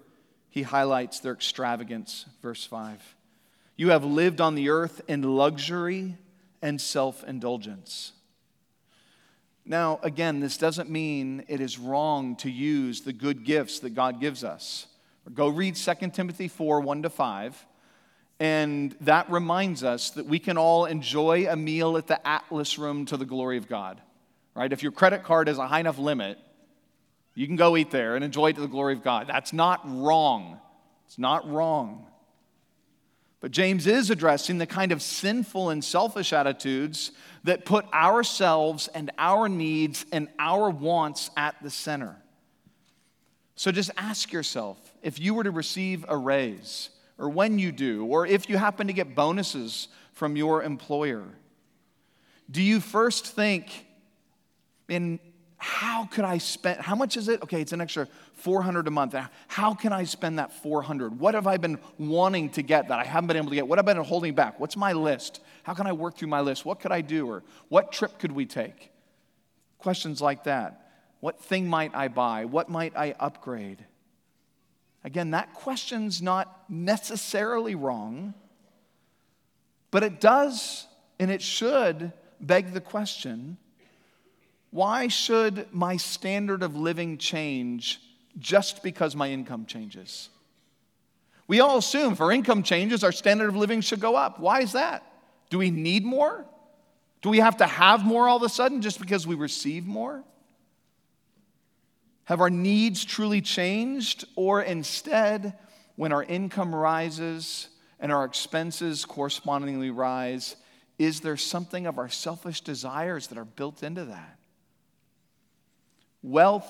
he 0.49 0.61
highlights 0.61 1.19
their 1.19 1.33
extravagance, 1.33 2.25
verse 2.41 2.65
5. 2.65 3.15
You 3.75 3.89
have 3.89 4.05
lived 4.05 4.39
on 4.39 4.55
the 4.55 4.69
earth 4.69 5.01
in 5.07 5.21
luxury 5.21 6.15
and 6.61 6.79
self 6.79 7.23
indulgence. 7.23 8.13
Now, 9.65 9.99
again, 10.03 10.39
this 10.39 10.57
doesn't 10.57 10.89
mean 10.91 11.43
it 11.47 11.59
is 11.59 11.79
wrong 11.79 12.35
to 12.37 12.51
use 12.51 13.01
the 13.01 13.13
good 13.13 13.43
gifts 13.43 13.79
that 13.79 13.95
God 13.95 14.21
gives 14.21 14.43
us. 14.43 14.85
Go 15.33 15.47
read 15.47 15.75
2 15.75 15.93
Timothy 16.11 16.47
4 16.47 16.81
1 16.81 17.01
to 17.03 17.09
5. 17.09 17.65
And 18.39 18.95
that 19.01 19.31
reminds 19.31 19.83
us 19.83 20.11
that 20.11 20.25
we 20.25 20.39
can 20.39 20.57
all 20.57 20.85
enjoy 20.85 21.47
a 21.49 21.55
meal 21.55 21.97
at 21.97 22.05
the 22.05 22.25
Atlas 22.27 22.77
room 22.77 23.05
to 23.05 23.17
the 23.17 23.25
glory 23.25 23.57
of 23.57 23.67
God. 23.67 24.01
Right? 24.53 24.71
If 24.71 24.83
your 24.83 24.91
credit 24.91 25.23
card 25.23 25.47
has 25.47 25.57
a 25.57 25.67
high 25.67 25.79
enough 25.79 25.97
limit, 25.97 26.37
you 27.33 27.47
can 27.47 27.55
go 27.55 27.75
eat 27.75 27.91
there 27.91 28.15
and 28.15 28.23
enjoy 28.23 28.49
it 28.49 28.55
to 28.55 28.61
the 28.61 28.67
glory 28.67 28.93
of 28.93 29.03
God. 29.03 29.27
That's 29.27 29.51
not 29.51 29.81
wrong. 29.85 30.59
It's 31.07 31.17
not 31.17 31.49
wrong. 31.49 32.05
But 33.45 33.51
James 33.51 33.85
is 33.85 34.09
addressing 34.09 34.57
the 34.57 34.65
kind 34.65 34.91
of 34.91 35.03
sinful 35.03 35.69
and 35.69 35.83
selfish 35.83 36.33
attitudes 36.33 37.11
that 37.43 37.63
put 37.63 37.85
ourselves 37.93 38.87
and 38.87 39.11
our 39.19 39.47
needs 39.47 40.03
and 40.11 40.29
our 40.39 40.67
wants 40.71 41.29
at 41.37 41.55
the 41.61 41.69
center. 41.69 42.15
So 43.55 43.71
just 43.71 43.91
ask 43.97 44.33
yourself 44.33 44.79
if 45.03 45.19
you 45.19 45.35
were 45.35 45.43
to 45.43 45.51
receive 45.51 46.05
a 46.07 46.17
raise, 46.17 46.89
or 47.19 47.29
when 47.29 47.59
you 47.59 47.71
do, 47.71 48.05
or 48.05 48.25
if 48.25 48.49
you 48.49 48.57
happen 48.57 48.87
to 48.87 48.93
get 48.93 49.13
bonuses 49.13 49.89
from 50.13 50.35
your 50.35 50.63
employer, 50.63 51.25
do 52.49 52.63
you 52.63 52.79
first 52.79 53.27
think 53.27 53.85
in 54.89 55.19
how 55.57 56.05
could 56.05 56.25
I 56.25 56.39
spend, 56.39 56.79
how 56.79 56.95
much 56.95 57.15
is 57.15 57.27
it? 57.27 57.43
Okay, 57.43 57.61
it's 57.61 57.73
an 57.73 57.81
extra 57.81 58.07
400 58.45 58.87
a 58.87 58.91
month. 58.91 59.15
How 59.47 59.73
can 59.73 59.91
I 59.91 60.03
spend 60.03 60.37
that 60.37 60.53
400? 60.61 61.19
What 61.19 61.33
have 61.33 61.47
I 61.47 61.57
been 61.57 61.79
wanting 61.97 62.51
to 62.51 62.61
get 62.61 62.89
that 62.89 62.99
I 62.99 63.03
haven't 63.03 63.25
been 63.25 63.37
able 63.37 63.49
to 63.49 63.55
get? 63.55 63.67
What 63.67 63.79
have 63.79 63.89
I 63.89 63.93
been 63.93 64.03
holding 64.03 64.35
back? 64.35 64.59
What's 64.59 64.77
my 64.77 64.93
list? 64.93 65.41
How 65.63 65.73
can 65.73 65.87
I 65.87 65.93
work 65.93 66.15
through 66.15 66.27
my 66.27 66.41
list? 66.41 66.63
What 66.63 66.79
could 66.79 66.91
I 66.91 67.01
do? 67.01 67.27
Or 67.27 67.41
what 67.69 67.91
trip 67.91 68.19
could 68.19 68.31
we 68.31 68.45
take? 68.45 68.91
Questions 69.79 70.21
like 70.21 70.43
that. 70.43 70.91
What 71.21 71.41
thing 71.41 71.67
might 71.67 71.95
I 71.95 72.07
buy? 72.07 72.45
What 72.45 72.69
might 72.69 72.95
I 72.95 73.15
upgrade? 73.19 73.83
Again, 75.03 75.31
that 75.31 75.55
question's 75.55 76.21
not 76.21 76.65
necessarily 76.69 77.73
wrong, 77.73 78.35
but 79.89 80.03
it 80.03 80.21
does 80.21 80.85
and 81.19 81.31
it 81.31 81.41
should 81.41 82.13
beg 82.39 82.73
the 82.73 82.81
question 82.81 83.57
why 84.69 85.07
should 85.07 85.73
my 85.73 85.95
standard 85.95 86.61
of 86.61 86.75
living 86.75 87.17
change 87.17 88.01
just 88.37 88.83
because 88.83 89.15
my 89.15 89.29
income 89.29 89.65
changes? 89.65 90.29
We 91.47 91.59
all 91.59 91.77
assume 91.77 92.13
if 92.13 92.21
our 92.21 92.31
income 92.31 92.63
changes, 92.63 93.03
our 93.03 93.11
standard 93.11 93.49
of 93.49 93.55
living 93.55 93.81
should 93.81 93.99
go 93.99 94.15
up. 94.15 94.39
Why 94.39 94.61
is 94.61 94.71
that? 94.71 95.03
Do 95.49 95.59
we 95.59 95.69
need 95.69 96.03
more? 96.03 96.45
Do 97.21 97.29
we 97.29 97.39
have 97.39 97.57
to 97.57 97.65
have 97.65 98.03
more 98.03 98.27
all 98.27 98.37
of 98.37 98.43
a 98.43 98.49
sudden 98.49 98.81
just 98.81 98.99
because 98.99 99.27
we 99.27 99.35
receive 99.35 99.85
more? 99.85 100.23
Have 102.25 102.41
our 102.41 102.49
needs 102.49 103.05
truly 103.05 103.41
changed? 103.41 104.25
Or 104.35 104.61
instead, 104.61 105.53
when 105.95 106.11
our 106.11 106.23
income 106.23 106.73
rises 106.73 107.67
and 107.99 108.11
our 108.11 108.25
expenses 108.25 109.05
correspondingly 109.05 109.91
rise, 109.91 110.55
is 110.97 111.21
there 111.21 111.37
something 111.37 111.85
of 111.85 111.97
our 111.97 112.09
selfish 112.09 112.61
desires 112.61 113.27
that 113.27 113.37
are 113.37 113.45
built 113.45 113.83
into 113.83 114.05
that? 114.05 114.39
Wealth 116.23 116.67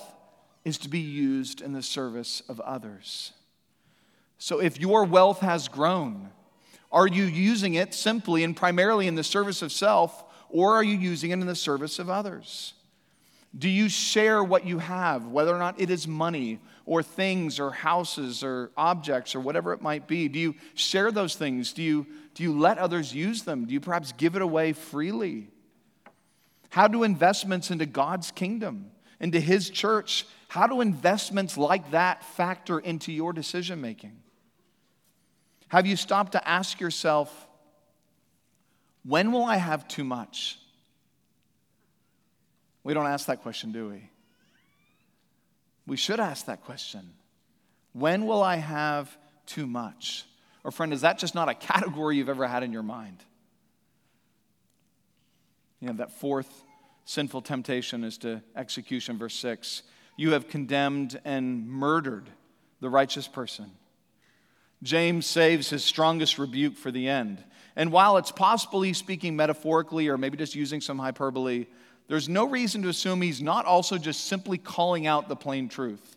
is 0.66 0.78
to 0.78 0.88
be 0.88 0.98
used 0.98 1.60
in 1.60 1.72
the 1.72 1.80
service 1.80 2.42
of 2.48 2.58
others. 2.58 3.30
So 4.36 4.60
if 4.60 4.80
your 4.80 5.04
wealth 5.04 5.38
has 5.38 5.68
grown, 5.68 6.30
are 6.90 7.06
you 7.06 7.22
using 7.22 7.74
it 7.74 7.94
simply 7.94 8.42
and 8.42 8.56
primarily 8.56 9.06
in 9.06 9.14
the 9.14 9.22
service 9.22 9.62
of 9.62 9.70
self, 9.70 10.24
or 10.50 10.74
are 10.74 10.82
you 10.82 10.96
using 10.96 11.30
it 11.30 11.34
in 11.34 11.46
the 11.46 11.54
service 11.54 12.00
of 12.00 12.10
others? 12.10 12.74
Do 13.56 13.68
you 13.68 13.88
share 13.88 14.42
what 14.42 14.66
you 14.66 14.78
have, 14.80 15.28
whether 15.28 15.54
or 15.54 15.60
not 15.60 15.80
it 15.80 15.88
is 15.88 16.08
money 16.08 16.58
or 16.84 17.00
things 17.00 17.60
or 17.60 17.70
houses 17.70 18.42
or 18.42 18.72
objects 18.76 19.36
or 19.36 19.40
whatever 19.40 19.72
it 19.72 19.80
might 19.80 20.08
be? 20.08 20.26
Do 20.26 20.40
you 20.40 20.56
share 20.74 21.12
those 21.12 21.36
things? 21.36 21.72
Do 21.72 21.82
you, 21.84 22.08
do 22.34 22.42
you 22.42 22.58
let 22.58 22.78
others 22.78 23.14
use 23.14 23.44
them? 23.44 23.66
Do 23.66 23.72
you 23.72 23.80
perhaps 23.80 24.10
give 24.10 24.34
it 24.34 24.42
away 24.42 24.72
freely? 24.72 25.46
How 26.70 26.88
do 26.88 27.04
investments 27.04 27.70
into 27.70 27.86
God's 27.86 28.32
kingdom? 28.32 28.90
Into 29.20 29.40
His 29.40 29.70
church, 29.70 30.26
how 30.48 30.66
do 30.66 30.80
investments 30.80 31.56
like 31.56 31.90
that 31.90 32.24
factor 32.24 32.78
into 32.78 33.12
your 33.12 33.32
decision 33.32 33.80
making? 33.80 34.22
Have 35.68 35.86
you 35.86 35.96
stopped 35.96 36.32
to 36.32 36.48
ask 36.48 36.80
yourself, 36.80 37.48
when 39.04 39.32
will 39.32 39.44
I 39.44 39.56
have 39.56 39.88
too 39.88 40.04
much? 40.04 40.58
We 42.84 42.94
don't 42.94 43.06
ask 43.06 43.26
that 43.26 43.42
question, 43.42 43.72
do 43.72 43.88
we? 43.88 44.10
We 45.86 45.96
should 45.96 46.20
ask 46.20 46.46
that 46.46 46.64
question. 46.64 47.12
When 47.92 48.26
will 48.26 48.42
I 48.42 48.56
have 48.56 49.16
too 49.46 49.66
much? 49.66 50.24
Or, 50.64 50.70
friend, 50.70 50.92
is 50.92 51.00
that 51.02 51.18
just 51.18 51.34
not 51.34 51.48
a 51.48 51.54
category 51.54 52.16
you've 52.16 52.28
ever 52.28 52.46
had 52.46 52.62
in 52.62 52.72
your 52.72 52.82
mind? 52.82 53.24
You 55.80 55.88
know, 55.88 55.94
that 55.94 56.12
fourth 56.12 56.64
sinful 57.06 57.40
temptation 57.40 58.04
is 58.04 58.18
to 58.18 58.42
execution. 58.54 59.16
Verse 59.16 59.34
6 59.36 59.82
You 60.16 60.32
have 60.32 60.48
condemned 60.48 61.18
and 61.24 61.66
murdered 61.66 62.28
the 62.80 62.90
righteous 62.90 63.26
person. 63.26 63.70
James 64.82 65.24
saves 65.24 65.70
his 65.70 65.82
strongest 65.82 66.38
rebuke 66.38 66.76
for 66.76 66.90
the 66.90 67.08
end. 67.08 67.42
And 67.76 67.90
while 67.90 68.18
it's 68.18 68.30
possible 68.30 68.82
he's 68.82 68.98
speaking 68.98 69.34
metaphorically 69.34 70.08
or 70.08 70.18
maybe 70.18 70.36
just 70.36 70.54
using 70.54 70.82
some 70.82 70.98
hyperbole, 70.98 71.66
there's 72.08 72.28
no 72.28 72.46
reason 72.46 72.82
to 72.82 72.88
assume 72.88 73.22
he's 73.22 73.42
not 73.42 73.64
also 73.64 73.96
just 73.96 74.26
simply 74.26 74.58
calling 74.58 75.06
out 75.06 75.28
the 75.28 75.36
plain 75.36 75.68
truth. 75.68 76.16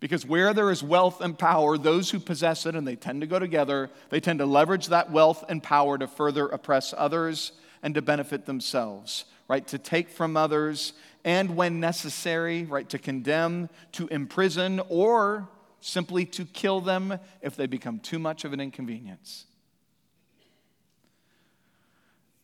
Because 0.00 0.24
where 0.24 0.54
there 0.54 0.70
is 0.70 0.82
wealth 0.82 1.20
and 1.20 1.36
power, 1.36 1.76
those 1.76 2.08
who 2.08 2.20
possess 2.20 2.66
it, 2.66 2.76
and 2.76 2.86
they 2.86 2.94
tend 2.94 3.20
to 3.22 3.26
go 3.26 3.40
together, 3.40 3.90
they 4.10 4.20
tend 4.20 4.38
to 4.38 4.46
leverage 4.46 4.86
that 4.86 5.10
wealth 5.10 5.44
and 5.48 5.60
power 5.60 5.98
to 5.98 6.06
further 6.06 6.46
oppress 6.46 6.94
others 6.96 7.50
and 7.82 7.96
to 7.96 8.02
benefit 8.02 8.46
themselves 8.46 9.24
right? 9.48 9.66
To 9.68 9.78
take 9.78 10.10
from 10.10 10.36
others, 10.36 10.92
and 11.24 11.56
when 11.56 11.80
necessary, 11.80 12.64
right? 12.64 12.88
To 12.90 12.98
condemn, 12.98 13.70
to 13.92 14.06
imprison, 14.08 14.80
or 14.88 15.48
simply 15.80 16.26
to 16.26 16.44
kill 16.44 16.80
them 16.80 17.18
if 17.40 17.56
they 17.56 17.66
become 17.66 17.98
too 17.98 18.18
much 18.18 18.44
of 18.44 18.52
an 18.52 18.60
inconvenience. 18.60 19.46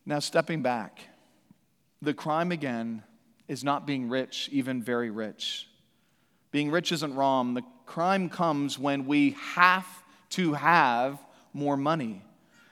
Now, 0.05 0.19
stepping 0.19 0.61
back, 0.61 0.99
the 2.01 2.13
crime 2.13 2.51
again 2.51 3.03
is 3.47 3.63
not 3.63 3.85
being 3.85 4.09
rich, 4.09 4.49
even 4.51 4.81
very 4.81 5.09
rich. 5.09 5.67
Being 6.51 6.71
rich 6.71 6.91
isn't 6.91 7.15
wrong. 7.15 7.53
The 7.53 7.63
crime 7.85 8.29
comes 8.29 8.79
when 8.79 9.05
we 9.05 9.31
have 9.55 9.87
to 10.31 10.53
have 10.53 11.19
more 11.53 11.77
money 11.77 12.24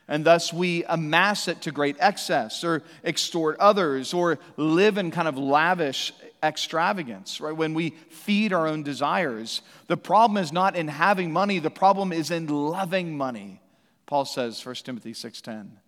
and 0.07 0.25
thus 0.25 0.51
we 0.51 0.83
amass 0.85 1.47
it 1.47 1.61
to 1.61 1.71
great 1.71 1.95
excess 1.99 2.63
or 2.63 2.83
extort 3.03 3.57
others 3.59 4.13
or 4.13 4.37
live 4.57 4.97
in 4.97 5.11
kind 5.11 5.27
of 5.27 5.37
lavish 5.37 6.13
extravagance, 6.43 7.39
right? 7.39 7.55
When 7.55 7.73
we 7.73 7.91
feed 8.09 8.51
our 8.51 8.67
own 8.67 8.83
desires. 8.83 9.61
The 9.87 9.97
problem 9.97 10.37
is 10.37 10.51
not 10.51 10.75
in 10.75 10.89
having 10.89 11.31
money, 11.31 11.59
the 11.59 11.69
problem 11.69 12.11
is 12.11 12.31
in 12.31 12.47
loving 12.47 13.17
money. 13.17 13.61
Paul 14.05 14.25
says 14.25 14.63
1 14.63 14.83
Timothy 14.83 15.13
6:10. 15.13 15.79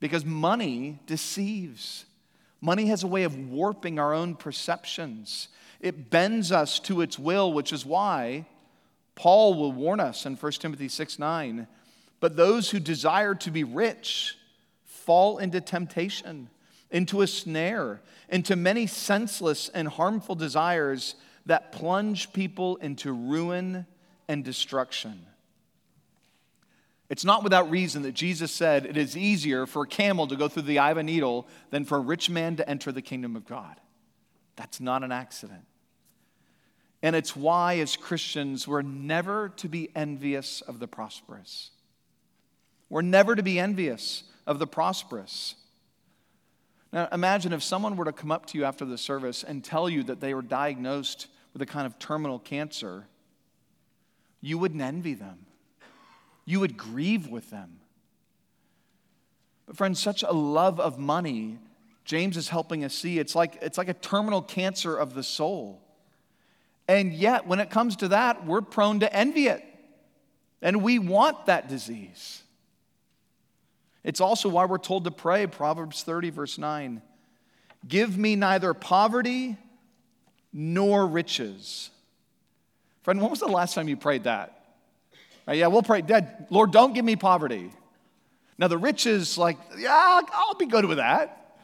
Because 0.00 0.24
money 0.24 1.00
deceives. 1.06 2.06
Money 2.60 2.86
has 2.86 3.02
a 3.02 3.06
way 3.06 3.24
of 3.24 3.36
warping 3.36 3.98
our 3.98 4.14
own 4.14 4.34
perceptions. 4.34 5.48
It 5.80 6.10
bends 6.10 6.50
us 6.50 6.80
to 6.80 7.02
its 7.02 7.18
will, 7.18 7.52
which 7.52 7.72
is 7.72 7.84
why 7.84 8.46
Paul 9.14 9.54
will 9.54 9.72
warn 9.72 10.00
us 10.00 10.24
in 10.26 10.36
1 10.36 10.52
Timothy 10.60 10.88
6 10.88 11.18
9 11.18 11.66
but 12.20 12.36
those 12.36 12.70
who 12.70 12.80
desire 12.80 13.34
to 13.36 13.50
be 13.50 13.64
rich 13.64 14.36
fall 14.84 15.38
into 15.38 15.60
temptation, 15.60 16.48
into 16.90 17.22
a 17.22 17.26
snare, 17.26 18.00
into 18.28 18.56
many 18.56 18.86
senseless 18.86 19.68
and 19.68 19.88
harmful 19.88 20.34
desires 20.34 21.14
that 21.46 21.72
plunge 21.72 22.32
people 22.32 22.76
into 22.76 23.12
ruin 23.12 23.86
and 24.28 24.44
destruction. 24.44 25.24
It's 27.08 27.24
not 27.24 27.42
without 27.42 27.70
reason 27.70 28.02
that 28.02 28.12
Jesus 28.12 28.52
said 28.52 28.84
it 28.84 28.98
is 28.98 29.16
easier 29.16 29.66
for 29.66 29.84
a 29.84 29.86
camel 29.86 30.26
to 30.26 30.36
go 30.36 30.46
through 30.46 30.64
the 30.64 30.78
eye 30.78 30.90
of 30.90 30.98
a 30.98 31.02
needle 31.02 31.48
than 31.70 31.86
for 31.86 31.96
a 31.96 32.00
rich 32.00 32.28
man 32.28 32.56
to 32.56 32.68
enter 32.68 32.92
the 32.92 33.00
kingdom 33.00 33.34
of 33.34 33.46
God. 33.46 33.80
That's 34.56 34.80
not 34.80 35.02
an 35.02 35.12
accident. 35.12 35.64
And 37.02 37.14
it's 37.16 37.34
why, 37.34 37.78
as 37.78 37.96
Christians, 37.96 38.66
we're 38.66 38.82
never 38.82 39.50
to 39.56 39.68
be 39.68 39.88
envious 39.94 40.60
of 40.62 40.80
the 40.80 40.88
prosperous. 40.88 41.70
We're 42.90 43.02
never 43.02 43.34
to 43.34 43.42
be 43.42 43.58
envious 43.58 44.24
of 44.46 44.58
the 44.58 44.66
prosperous. 44.66 45.54
Now, 46.92 47.08
imagine 47.12 47.52
if 47.52 47.62
someone 47.62 47.96
were 47.96 48.06
to 48.06 48.12
come 48.12 48.32
up 48.32 48.46
to 48.46 48.58
you 48.58 48.64
after 48.64 48.84
the 48.84 48.96
service 48.96 49.44
and 49.44 49.62
tell 49.62 49.88
you 49.90 50.02
that 50.04 50.20
they 50.20 50.32
were 50.32 50.42
diagnosed 50.42 51.26
with 51.52 51.60
a 51.60 51.66
kind 51.66 51.86
of 51.86 51.98
terminal 51.98 52.38
cancer, 52.38 53.06
you 54.40 54.56
wouldn't 54.56 54.80
envy 54.80 55.14
them. 55.14 55.46
You 56.46 56.60
would 56.60 56.78
grieve 56.78 57.28
with 57.28 57.50
them. 57.50 57.80
But, 59.66 59.76
friends, 59.76 60.00
such 60.00 60.22
a 60.22 60.32
love 60.32 60.80
of 60.80 60.98
money, 60.98 61.58
James 62.06 62.38
is 62.38 62.48
helping 62.48 62.84
us 62.84 62.94
see, 62.94 63.18
it's 63.18 63.34
like, 63.34 63.58
it's 63.60 63.76
like 63.76 63.88
a 63.88 63.94
terminal 63.94 64.40
cancer 64.40 64.96
of 64.96 65.12
the 65.12 65.22
soul. 65.22 65.82
And 66.88 67.12
yet, 67.12 67.46
when 67.46 67.60
it 67.60 67.68
comes 67.68 67.96
to 67.96 68.08
that, 68.08 68.46
we're 68.46 68.62
prone 68.62 69.00
to 69.00 69.14
envy 69.14 69.48
it. 69.48 69.62
And 70.62 70.82
we 70.82 70.98
want 70.98 71.46
that 71.46 71.68
disease. 71.68 72.42
It's 74.08 74.22
also 74.22 74.48
why 74.48 74.64
we're 74.64 74.78
told 74.78 75.04
to 75.04 75.10
pray, 75.10 75.46
Proverbs 75.46 76.02
30, 76.02 76.30
verse 76.30 76.56
9. 76.56 77.02
Give 77.86 78.16
me 78.16 78.36
neither 78.36 78.72
poverty 78.72 79.58
nor 80.50 81.06
riches. 81.06 81.90
Friend, 83.02 83.20
when 83.20 83.28
was 83.28 83.40
the 83.40 83.48
last 83.48 83.74
time 83.74 83.86
you 83.86 83.98
prayed 83.98 84.24
that? 84.24 84.64
Right, 85.46 85.58
yeah, 85.58 85.66
we'll 85.66 85.82
pray, 85.82 86.00
Dad, 86.00 86.46
Lord, 86.48 86.72
don't 86.72 86.94
give 86.94 87.04
me 87.04 87.16
poverty. 87.16 87.70
Now, 88.56 88.68
the 88.68 88.78
riches, 88.78 89.36
like, 89.36 89.58
yeah, 89.76 90.22
I'll 90.32 90.54
be 90.54 90.64
good 90.64 90.86
with 90.86 90.96
that. 90.96 91.58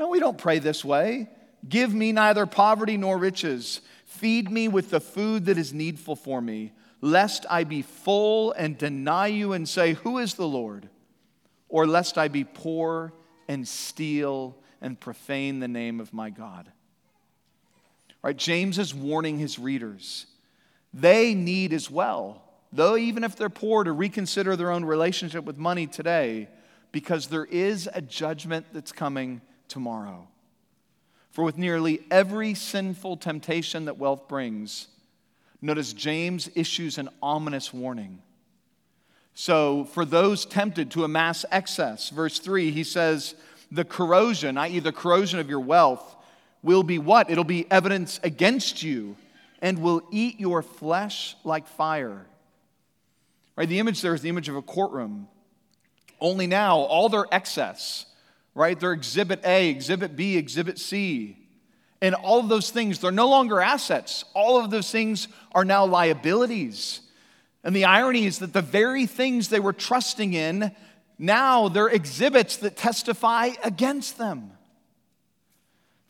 No, 0.00 0.08
we 0.08 0.18
don't 0.18 0.38
pray 0.38 0.60
this 0.60 0.82
way. 0.82 1.28
Give 1.68 1.92
me 1.92 2.10
neither 2.10 2.46
poverty 2.46 2.96
nor 2.96 3.18
riches. 3.18 3.82
Feed 4.06 4.50
me 4.50 4.68
with 4.68 4.88
the 4.88 5.00
food 5.00 5.44
that 5.44 5.58
is 5.58 5.74
needful 5.74 6.16
for 6.16 6.40
me, 6.40 6.72
lest 7.02 7.44
I 7.50 7.64
be 7.64 7.82
full 7.82 8.52
and 8.52 8.78
deny 8.78 9.26
you 9.26 9.52
and 9.52 9.68
say, 9.68 9.92
Who 9.92 10.16
is 10.16 10.36
the 10.36 10.48
Lord? 10.48 10.88
Or 11.68 11.86
lest 11.86 12.18
I 12.18 12.28
be 12.28 12.44
poor 12.44 13.12
and 13.48 13.66
steal 13.66 14.56
and 14.80 14.98
profane 14.98 15.60
the 15.60 15.68
name 15.68 16.00
of 16.00 16.12
my 16.12 16.30
God. 16.30 16.70
Right, 18.22 18.36
James 18.36 18.78
is 18.78 18.94
warning 18.94 19.38
his 19.38 19.58
readers. 19.58 20.26
They 20.92 21.34
need 21.34 21.72
as 21.72 21.90
well 21.90 22.42
though 22.76 22.96
even 22.96 23.24
if 23.24 23.36
they're 23.36 23.48
poor, 23.48 23.84
to 23.84 23.92
reconsider 23.92 24.54
their 24.54 24.70
own 24.70 24.84
relationship 24.84 25.44
with 25.44 25.56
money 25.56 25.86
today, 25.86 26.48
because 26.92 27.26
there 27.26 27.44
is 27.44 27.88
a 27.92 28.02
judgment 28.02 28.66
that's 28.72 28.92
coming 28.92 29.40
tomorrow. 29.68 30.28
For 31.30 31.44
with 31.44 31.58
nearly 31.58 32.00
every 32.10 32.54
sinful 32.54 33.18
temptation 33.18 33.86
that 33.86 33.98
wealth 33.98 34.28
brings, 34.28 34.88
notice 35.60 35.92
James 35.92 36.48
issues 36.54 36.98
an 36.98 37.08
ominous 37.22 37.72
warning. 37.72 38.22
So, 39.38 39.84
for 39.84 40.06
those 40.06 40.46
tempted 40.46 40.90
to 40.92 41.04
amass 41.04 41.44
excess, 41.52 42.08
verse 42.08 42.38
3, 42.38 42.70
he 42.70 42.82
says, 42.82 43.34
the 43.70 43.84
corrosion, 43.84 44.56
i.e., 44.56 44.78
the 44.78 44.92
corrosion 44.92 45.38
of 45.40 45.50
your 45.50 45.60
wealth, 45.60 46.16
will 46.62 46.82
be 46.82 46.98
what? 46.98 47.28
It'll 47.28 47.44
be 47.44 47.70
evidence 47.70 48.18
against 48.22 48.82
you 48.82 49.14
and 49.60 49.82
will 49.82 50.00
eat 50.10 50.40
your 50.40 50.62
flesh 50.62 51.36
like 51.44 51.68
fire. 51.68 52.24
Right? 53.56 53.68
The 53.68 53.78
image 53.78 54.00
there 54.00 54.14
is 54.14 54.22
the 54.22 54.30
image 54.30 54.48
of 54.48 54.56
a 54.56 54.62
courtroom. 54.62 55.28
Only 56.18 56.46
now, 56.46 56.78
all 56.78 57.10
their 57.10 57.26
excess, 57.30 58.06
right? 58.54 58.80
Their 58.80 58.92
exhibit 58.92 59.44
A, 59.44 59.68
exhibit 59.68 60.16
B, 60.16 60.38
exhibit 60.38 60.78
C, 60.78 61.36
and 62.00 62.14
all 62.14 62.40
of 62.40 62.48
those 62.48 62.70
things, 62.70 63.00
they're 63.00 63.10
no 63.12 63.28
longer 63.28 63.60
assets. 63.60 64.24
All 64.32 64.58
of 64.58 64.70
those 64.70 64.90
things 64.90 65.28
are 65.52 65.64
now 65.66 65.84
liabilities. 65.84 67.02
And 67.66 67.74
the 67.74 67.86
irony 67.86 68.26
is 68.26 68.38
that 68.38 68.52
the 68.52 68.62
very 68.62 69.06
things 69.06 69.48
they 69.48 69.58
were 69.58 69.72
trusting 69.72 70.34
in, 70.34 70.70
now 71.18 71.68
they're 71.68 71.88
exhibits 71.88 72.58
that 72.58 72.76
testify 72.76 73.50
against 73.64 74.18
them. 74.18 74.52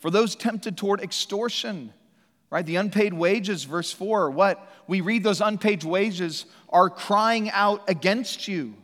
For 0.01 0.11
those 0.11 0.37
tempted 0.37 0.77
toward 0.77 1.01
extortion, 1.01 1.95
right? 2.51 2.67
The 2.67 2.77
unpaid 2.77 3.15
wages, 3.15 3.65
verse 3.65 3.91
4, 3.91 4.33
what? 4.33 4.71
We 4.87 5.01
read 5.01 5.23
those 5.23 5.41
unpaid 5.41 5.83
wages 5.83 6.45
are 6.69 6.91
crying 6.91 7.49
out 7.49 7.89
against 7.89 8.47
you. 8.47 8.75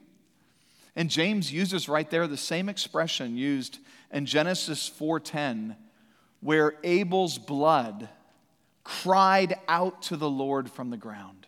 And 0.96 1.10
James 1.10 1.52
uses 1.52 1.90
right 1.90 2.08
there 2.08 2.26
the 2.26 2.38
same 2.38 2.70
expression 2.70 3.36
used 3.36 3.80
in 4.10 4.24
Genesis 4.24 4.88
4:10 4.88 5.76
where 6.40 6.76
Abel's 6.82 7.36
blood 7.36 8.08
cried 8.82 9.56
out 9.68 10.00
to 10.04 10.16
the 10.16 10.30
Lord 10.30 10.70
from 10.70 10.88
the 10.88 10.96
ground. 10.96 11.41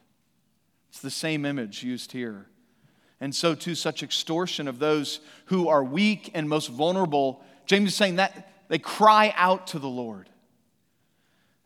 It's 0.95 1.03
the 1.03 1.11
same 1.11 1.45
image 1.45 1.83
used 1.83 2.13
here. 2.13 2.47
And 3.21 3.35
so 3.35 3.57
too 3.57 3.75
such 3.75 4.05
extortion 4.05 4.69
of 4.69 4.79
those 4.79 5.19
who 5.47 5.67
are 5.67 5.83
weak 5.83 6.31
and 6.35 6.49
most 6.49 6.69
vulnerable, 6.69 7.43
James 7.67 7.89
is 7.89 7.97
saying 7.97 8.15
that 8.17 8.53
they 8.69 8.79
cry 8.79 9.35
out 9.37 9.67
to 9.69 9.81
the 9.81 9.89
Lord. 9.89 10.31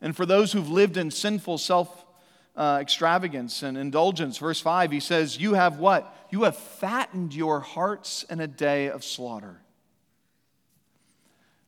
And 0.01 0.15
for 0.15 0.25
those 0.25 0.51
who've 0.51 0.71
lived 0.71 0.97
in 0.97 1.11
sinful 1.11 1.59
self 1.59 2.07
uh, 2.55 2.79
extravagance 2.81 3.61
and 3.61 3.77
indulgence, 3.77 4.39
verse 4.39 4.61
5, 4.61 4.89
he 4.89 4.99
says, 4.99 5.39
You 5.39 5.53
have 5.53 5.77
what? 5.77 6.11
You 6.31 6.41
have 6.45 6.57
fattened 6.57 7.35
your 7.35 7.59
hearts 7.59 8.23
in 8.31 8.39
a 8.39 8.47
day 8.47 8.89
of 8.89 9.03
slaughter. 9.03 9.61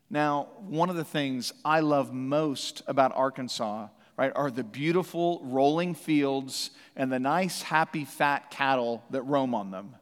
Now, 0.10 0.48
one 0.62 0.90
of 0.90 0.96
the 0.96 1.04
things 1.04 1.54
I 1.64 1.82
love 1.82 2.12
most 2.12 2.82
about 2.88 3.16
Arkansas, 3.16 3.90
right, 4.22 4.32
are 4.36 4.52
the 4.52 4.64
beautiful 4.64 5.42
rolling 5.44 5.96
fields 5.96 6.70
and 6.96 7.12
the 7.12 7.18
nice, 7.18 7.64
happy, 7.64 8.06
fat 8.06 8.52
cattle 8.52 9.04
that 9.10 9.24
roam 9.24 9.56
on 9.56 9.72
them. 9.72 9.96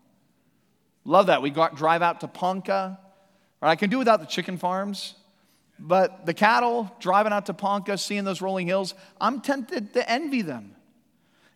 Love 1.05 1.27
that. 1.27 1.41
We 1.41 1.51
got, 1.51 1.77
drive 1.77 2.01
out 2.01 2.19
to 2.21 2.27
Ponca. 2.27 2.99
Right? 3.62 3.69
I 3.71 3.75
can 3.77 3.89
do 3.89 3.97
without 3.97 4.19
the 4.19 4.25
chicken 4.25 4.58
farms. 4.58 5.15
But 5.79 6.25
the 6.25 6.34
cattle 6.34 6.93
driving 6.99 7.32
out 7.32 7.45
to 7.45 7.53
Ponca, 7.53 7.97
seeing 7.97 8.25
those 8.25 8.41
rolling 8.41 8.67
hills, 8.67 8.93
I'm 9.21 9.39
tempted 9.39 9.93
to 9.93 10.12
envy 10.12 10.41
them. 10.41 10.75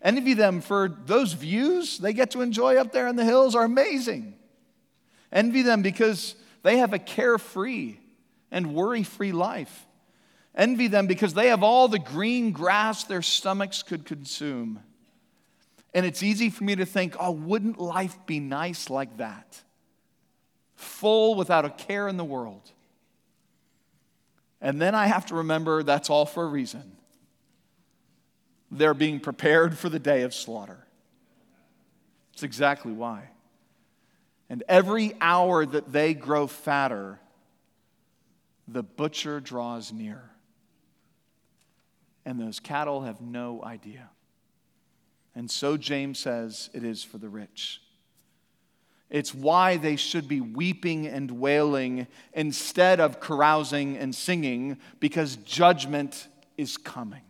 Envy 0.01 0.33
them 0.33 0.61
for 0.61 0.87
those 1.05 1.33
views 1.33 1.97
they 1.97 2.13
get 2.13 2.31
to 2.31 2.41
enjoy 2.41 2.77
up 2.77 2.93
there 2.93 3.07
in 3.07 3.17
the 3.17 3.25
hills 3.25 3.55
are 3.55 3.65
amazing. 3.65 4.35
Envy 5.33 5.63
them 5.63 5.81
because 5.81 6.35
they 6.61 6.77
have 6.77 6.93
a 6.93 6.99
carefree 6.99 7.97
and 8.51 8.73
worry 8.73 9.03
free 9.03 9.33
life. 9.33 9.85
Envy 10.55 10.87
them 10.87 11.07
because 11.07 11.33
they 11.33 11.47
have 11.47 11.63
all 11.63 11.87
the 11.87 11.99
green 11.99 12.51
grass 12.51 13.03
their 13.03 13.21
stomachs 13.21 13.81
could 13.81 14.05
consume. 14.05 14.79
And 15.93 16.05
it's 16.05 16.23
easy 16.23 16.49
for 16.49 16.63
me 16.63 16.75
to 16.75 16.85
think, 16.85 17.15
oh, 17.19 17.31
wouldn't 17.31 17.79
life 17.79 18.17
be 18.25 18.39
nice 18.39 18.89
like 18.89 19.17
that? 19.17 19.61
Full 20.75 21.35
without 21.35 21.65
a 21.65 21.69
care 21.69 22.07
in 22.07 22.17
the 22.17 22.23
world. 22.23 22.71
And 24.61 24.81
then 24.81 24.95
I 24.95 25.07
have 25.07 25.25
to 25.27 25.35
remember 25.35 25.83
that's 25.83 26.09
all 26.09 26.25
for 26.25 26.43
a 26.43 26.47
reason. 26.47 26.97
They're 28.71 28.93
being 28.93 29.19
prepared 29.19 29.77
for 29.77 29.89
the 29.89 29.99
day 29.99 30.23
of 30.23 30.33
slaughter. 30.33 30.87
That's 32.31 32.43
exactly 32.43 32.91
why. 32.91 33.29
And 34.49 34.63
every 34.67 35.13
hour 35.21 35.65
that 35.65 35.91
they 35.91 36.13
grow 36.13 36.47
fatter, 36.47 37.19
the 38.67 38.83
butcher 38.83 39.39
draws 39.39 39.91
near. 39.91 40.32
And 42.25 42.39
those 42.39 42.59
cattle 42.59 43.01
have 43.01 43.21
no 43.21 43.63
idea. 43.63 44.09
And 45.35 45.49
so 45.49 45.77
James 45.77 46.19
says 46.19 46.69
it 46.73 46.83
is 46.83 47.03
for 47.03 47.17
the 47.17 47.29
rich. 47.29 47.81
It's 49.09 49.33
why 49.33 49.77
they 49.77 49.95
should 49.95 50.27
be 50.27 50.41
weeping 50.41 51.05
and 51.05 51.39
wailing 51.39 52.07
instead 52.33 52.99
of 52.99 53.19
carousing 53.19 53.97
and 53.97 54.13
singing, 54.15 54.77
because 54.99 55.35
judgment 55.37 56.27
is 56.57 56.77
coming. 56.77 57.21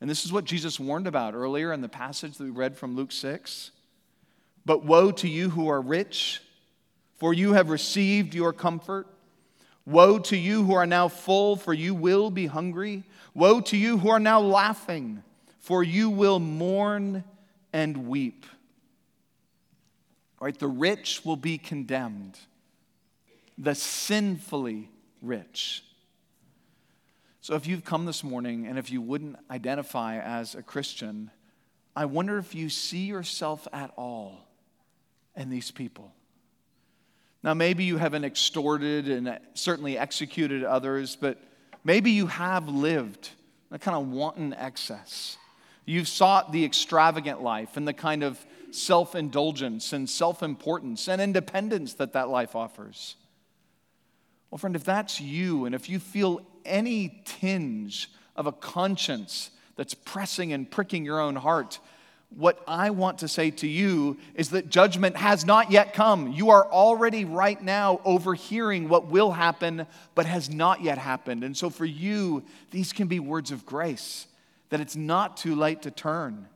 And 0.00 0.08
this 0.08 0.24
is 0.24 0.32
what 0.32 0.44
Jesus 0.44 0.80
warned 0.80 1.06
about 1.06 1.34
earlier 1.34 1.72
in 1.72 1.80
the 1.80 1.88
passage 1.88 2.38
that 2.38 2.44
we 2.44 2.50
read 2.50 2.76
from 2.76 2.96
Luke 2.96 3.12
6. 3.12 3.70
But 4.64 4.84
woe 4.84 5.10
to 5.12 5.28
you 5.28 5.50
who 5.50 5.68
are 5.68 5.80
rich, 5.80 6.40
for 7.16 7.34
you 7.34 7.52
have 7.52 7.68
received 7.68 8.34
your 8.34 8.52
comfort. 8.52 9.06
Woe 9.84 10.18
to 10.20 10.36
you 10.36 10.64
who 10.64 10.74
are 10.74 10.86
now 10.86 11.08
full, 11.08 11.56
for 11.56 11.74
you 11.74 11.94
will 11.94 12.30
be 12.30 12.46
hungry. 12.46 13.04
Woe 13.34 13.60
to 13.62 13.76
you 13.76 13.98
who 13.98 14.10
are 14.10 14.20
now 14.20 14.40
laughing, 14.40 15.22
for 15.58 15.82
you 15.82 16.10
will 16.10 16.38
mourn 16.38 17.24
and 17.72 18.06
weep. 18.08 18.46
Right? 20.40 20.56
The 20.56 20.68
rich 20.68 21.24
will 21.24 21.36
be 21.36 21.58
condemned, 21.58 22.38
the 23.58 23.74
sinfully 23.74 24.88
rich. 25.20 25.84
So 27.40 27.54
if 27.54 27.66
you've 27.66 27.84
come 27.84 28.06
this 28.06 28.22
morning 28.22 28.66
and 28.66 28.78
if 28.78 28.90
you 28.90 29.00
wouldn't 29.00 29.36
identify 29.50 30.18
as 30.18 30.54
a 30.54 30.62
Christian, 30.62 31.30
I 31.94 32.04
wonder 32.04 32.38
if 32.38 32.54
you 32.54 32.68
see 32.68 33.06
yourself 33.06 33.66
at 33.72 33.92
all 33.96 34.46
in 35.36 35.50
these 35.50 35.70
people. 35.70 36.12
Now, 37.42 37.54
maybe 37.54 37.84
you 37.84 37.96
haven't 37.96 38.24
extorted 38.24 39.08
and 39.08 39.38
certainly 39.54 39.98
executed 39.98 40.62
others, 40.62 41.16
but 41.16 41.38
maybe 41.82 42.12
you 42.12 42.28
have 42.28 42.68
lived 42.68 43.30
a 43.70 43.78
kind 43.78 43.96
of 43.96 44.08
wanton 44.08 44.54
excess. 44.54 45.36
You've 45.84 46.06
sought 46.06 46.52
the 46.52 46.64
extravagant 46.64 47.42
life 47.42 47.76
and 47.76 47.88
the 47.88 47.92
kind 47.92 48.22
of 48.22 48.44
self 48.70 49.14
indulgence 49.14 49.92
and 49.92 50.08
self 50.08 50.42
importance 50.42 51.08
and 51.08 51.20
independence 51.20 51.94
that 51.94 52.12
that 52.12 52.28
life 52.28 52.54
offers. 52.54 53.16
Well, 54.50 54.58
friend, 54.58 54.76
if 54.76 54.84
that's 54.84 55.20
you 55.20 55.64
and 55.64 55.74
if 55.74 55.88
you 55.88 55.98
feel 55.98 56.46
any 56.64 57.22
tinge 57.24 58.10
of 58.36 58.46
a 58.46 58.52
conscience 58.52 59.50
that's 59.76 59.94
pressing 59.94 60.52
and 60.52 60.70
pricking 60.70 61.04
your 61.04 61.20
own 61.20 61.36
heart, 61.36 61.80
what 62.36 62.62
I 62.66 62.90
want 62.90 63.18
to 63.18 63.28
say 63.28 63.50
to 63.50 63.66
you 63.66 64.18
is 64.34 64.50
that 64.50 64.68
judgment 64.68 65.16
has 65.16 65.44
not 65.44 65.70
yet 65.70 65.92
come. 65.92 66.32
You 66.32 66.50
are 66.50 66.66
already 66.66 67.24
right 67.24 67.60
now 67.62 68.00
overhearing 68.04 68.88
what 68.88 69.06
will 69.06 69.32
happen, 69.32 69.86
but 70.14 70.26
has 70.26 70.50
not 70.50 70.82
yet 70.82 70.98
happened. 70.98 71.44
And 71.44 71.56
so 71.56 71.70
for 71.70 71.84
you, 71.84 72.42
these 72.70 72.92
can 72.92 73.06
be 73.06 73.20
words 73.20 73.50
of 73.50 73.66
grace 73.66 74.26
that 74.70 74.80
it's 74.80 74.96
not 74.96 75.36
too 75.36 75.54
late 75.54 75.82
to 75.82 75.90
turn, 75.90 76.48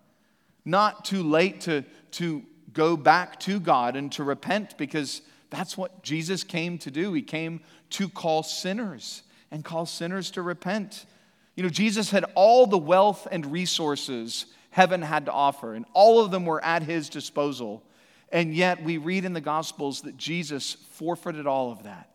not 0.65 1.05
too 1.05 1.23
late 1.23 1.61
to, 1.63 1.85
to 2.13 2.43
go 2.73 2.97
back 2.97 3.39
to 3.41 3.61
God 3.61 3.97
and 3.97 4.11
to 4.13 4.25
repent, 4.25 4.79
because 4.79 5.23
that's 5.51 5.77
what 5.77 6.03
Jesus 6.03 6.43
came 6.45 6.79
to 6.79 6.91
do. 6.91 7.13
He 7.13 7.23
came 7.23 7.61
to 7.91 8.09
call 8.09 8.43
sinners 8.43 9.23
and 9.51 9.65
call 9.65 9.87
sinners 9.87 10.31
to 10.33 10.43
repent. 10.43 11.07
You 11.55 11.63
know, 11.63 11.69
Jesus 11.69 12.11
had 12.11 12.25
all 12.35 12.67
the 12.67 12.79
wealth 12.79 13.29
and 13.31 13.47
resources 13.53 14.47
heaven 14.77 15.01
had 15.01 15.25
to 15.25 15.33
offer, 15.33 15.73
and 15.73 15.87
all 15.95 16.23
of 16.23 16.31
them 16.31 16.45
were 16.45 16.63
at 16.63 16.83
his 16.83 17.09
disposal. 17.09 17.83
And 18.31 18.55
yet, 18.55 18.85
we 18.85 18.99
read 18.99 19.25
in 19.25 19.33
the 19.33 19.41
Gospels 19.41 20.03
that 20.03 20.19
Jesus 20.19 20.75
forfeited 20.91 21.47
all 21.47 21.73
of 21.73 21.85
that 21.85 22.11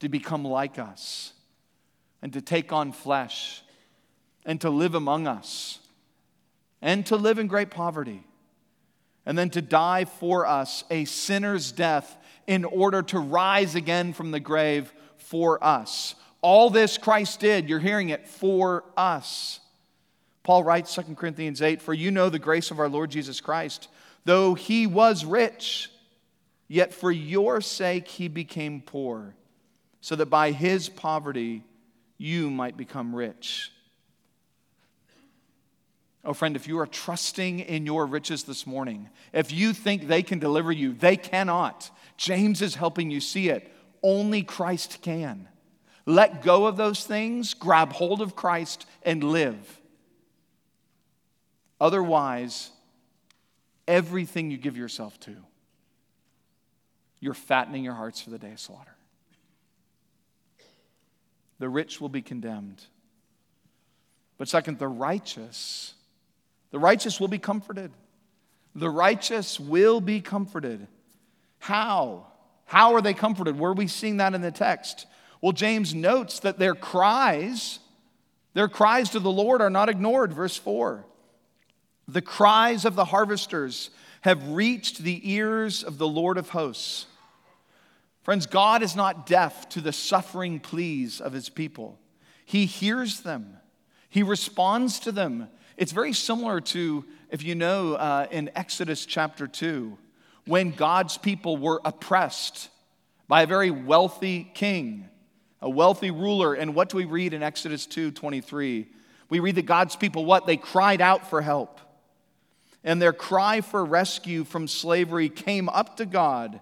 to 0.00 0.08
become 0.08 0.42
like 0.42 0.78
us 0.78 1.34
and 2.22 2.32
to 2.32 2.40
take 2.40 2.72
on 2.72 2.92
flesh 2.92 3.62
and 4.46 4.58
to 4.62 4.70
live 4.70 4.94
among 4.94 5.26
us 5.26 5.80
and 6.80 7.04
to 7.04 7.16
live 7.16 7.38
in 7.38 7.46
great 7.46 7.70
poverty 7.70 8.24
and 9.26 9.36
then 9.36 9.50
to 9.50 9.60
die 9.60 10.06
for 10.06 10.46
us 10.46 10.82
a 10.90 11.04
sinner's 11.04 11.72
death 11.72 12.16
in 12.46 12.64
order 12.64 13.02
to 13.02 13.18
rise 13.18 13.74
again 13.74 14.14
from 14.14 14.30
the 14.30 14.40
grave 14.40 14.94
for 15.18 15.62
us. 15.62 16.14
All 16.40 16.70
this 16.70 16.96
Christ 16.96 17.40
did, 17.40 17.68
you're 17.68 17.80
hearing 17.80 18.08
it, 18.08 18.26
for 18.26 18.84
us. 18.96 19.60
Paul 20.44 20.62
writes 20.62 20.94
2 20.94 21.16
Corinthians 21.16 21.60
8 21.60 21.82
For 21.82 21.92
you 21.92 22.12
know 22.12 22.28
the 22.28 22.38
grace 22.38 22.70
of 22.70 22.78
our 22.78 22.88
Lord 22.88 23.10
Jesus 23.10 23.40
Christ, 23.40 23.88
though 24.24 24.54
he 24.54 24.86
was 24.86 25.24
rich, 25.24 25.90
yet 26.68 26.94
for 26.94 27.10
your 27.10 27.60
sake 27.60 28.06
he 28.06 28.28
became 28.28 28.82
poor, 28.82 29.34
so 30.00 30.14
that 30.14 30.26
by 30.26 30.52
his 30.52 30.88
poverty 30.88 31.64
you 32.18 32.50
might 32.50 32.76
become 32.76 33.16
rich. 33.16 33.72
Oh, 36.26 36.34
friend, 36.34 36.56
if 36.56 36.68
you 36.68 36.78
are 36.78 36.86
trusting 36.86 37.60
in 37.60 37.84
your 37.84 38.06
riches 38.06 38.44
this 38.44 38.66
morning, 38.66 39.10
if 39.32 39.52
you 39.52 39.72
think 39.72 40.06
they 40.06 40.22
can 40.22 40.38
deliver 40.38 40.72
you, 40.72 40.94
they 40.94 41.16
cannot. 41.16 41.90
James 42.16 42.62
is 42.62 42.74
helping 42.74 43.10
you 43.10 43.20
see 43.20 43.50
it. 43.50 43.70
Only 44.02 44.42
Christ 44.42 44.98
can. 45.02 45.48
Let 46.06 46.42
go 46.42 46.66
of 46.66 46.76
those 46.76 47.04
things, 47.04 47.52
grab 47.54 47.92
hold 47.92 48.22
of 48.22 48.36
Christ, 48.36 48.86
and 49.02 49.24
live. 49.24 49.80
Otherwise, 51.80 52.70
everything 53.86 54.50
you 54.50 54.56
give 54.56 54.76
yourself 54.76 55.18
to, 55.20 55.36
you're 57.20 57.34
fattening 57.34 57.84
your 57.84 57.94
hearts 57.94 58.20
for 58.20 58.30
the 58.30 58.38
day 58.38 58.52
of 58.52 58.60
slaughter. 58.60 58.94
The 61.58 61.68
rich 61.68 62.00
will 62.00 62.08
be 62.08 62.22
condemned. 62.22 62.82
But 64.36 64.48
second, 64.48 64.78
the 64.78 64.88
righteous, 64.88 65.94
the 66.70 66.78
righteous 66.78 67.20
will 67.20 67.28
be 67.28 67.38
comforted. 67.38 67.92
The 68.74 68.90
righteous 68.90 69.60
will 69.60 70.00
be 70.00 70.20
comforted. 70.20 70.86
How? 71.60 72.26
How 72.66 72.94
are 72.94 73.00
they 73.00 73.14
comforted? 73.14 73.58
Where 73.58 73.70
are 73.70 73.74
we 73.74 73.86
seeing 73.86 74.16
that 74.18 74.34
in 74.34 74.40
the 74.40 74.50
text? 74.50 75.06
Well, 75.40 75.52
James 75.52 75.94
notes 75.94 76.40
that 76.40 76.58
their 76.58 76.74
cries, 76.74 77.78
their 78.54 78.68
cries 78.68 79.10
to 79.10 79.20
the 79.20 79.30
Lord 79.30 79.60
are 79.60 79.70
not 79.70 79.88
ignored. 79.88 80.32
Verse 80.32 80.56
4. 80.56 81.04
The 82.06 82.22
cries 82.22 82.84
of 82.84 82.96
the 82.96 83.06
harvesters 83.06 83.90
have 84.20 84.50
reached 84.50 84.98
the 84.98 85.32
ears 85.32 85.82
of 85.82 85.98
the 85.98 86.08
Lord 86.08 86.38
of 86.38 86.50
hosts. 86.50 87.06
Friends, 88.22 88.46
God 88.46 88.82
is 88.82 88.96
not 88.96 89.26
deaf 89.26 89.68
to 89.70 89.80
the 89.80 89.92
suffering 89.92 90.60
pleas 90.60 91.20
of 91.20 91.32
his 91.32 91.48
people. 91.48 91.98
He 92.44 92.66
hears 92.66 93.20
them, 93.20 93.58
he 94.08 94.22
responds 94.22 95.00
to 95.00 95.12
them. 95.12 95.48
It's 95.76 95.92
very 95.92 96.12
similar 96.12 96.60
to, 96.60 97.04
if 97.30 97.42
you 97.42 97.56
know, 97.56 97.94
uh, 97.94 98.28
in 98.30 98.48
Exodus 98.54 99.06
chapter 99.06 99.48
2, 99.48 99.98
when 100.46 100.70
God's 100.70 101.18
people 101.18 101.56
were 101.56 101.80
oppressed 101.84 102.70
by 103.26 103.42
a 103.42 103.46
very 103.46 103.72
wealthy 103.72 104.48
king, 104.54 105.08
a 105.60 105.68
wealthy 105.68 106.12
ruler. 106.12 106.54
And 106.54 106.76
what 106.76 106.90
do 106.90 106.96
we 106.96 107.06
read 107.06 107.34
in 107.34 107.42
Exodus 107.42 107.86
2 107.86 108.12
23? 108.12 108.86
We 109.30 109.40
read 109.40 109.56
that 109.56 109.66
God's 109.66 109.96
people, 109.96 110.24
what? 110.24 110.46
They 110.46 110.56
cried 110.56 111.00
out 111.00 111.28
for 111.28 111.40
help 111.42 111.80
and 112.84 113.00
their 113.00 113.14
cry 113.14 113.62
for 113.62 113.82
rescue 113.82 114.44
from 114.44 114.68
slavery 114.68 115.30
came 115.30 115.70
up 115.70 115.96
to 115.96 116.04
God, 116.04 116.60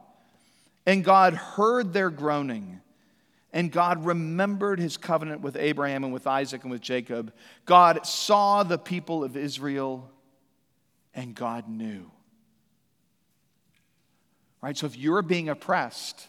and 0.86 1.04
God 1.04 1.34
heard 1.34 1.92
their 1.92 2.10
groaning. 2.10 2.80
And 3.52 3.70
God 3.70 4.06
remembered 4.06 4.78
his 4.78 4.96
covenant 4.96 5.42
with 5.42 5.56
Abraham 5.56 6.04
and 6.04 6.12
with 6.12 6.26
Isaac 6.26 6.62
and 6.62 6.70
with 6.70 6.80
Jacob. 6.80 7.34
God 7.66 8.06
saw 8.06 8.62
the 8.62 8.78
people 8.78 9.22
of 9.22 9.36
Israel, 9.36 10.10
and 11.12 11.34
God 11.34 11.68
knew. 11.68 12.10
Right? 14.62 14.76
So 14.76 14.86
if 14.86 14.96
you're 14.96 15.20
being 15.20 15.50
oppressed, 15.50 16.28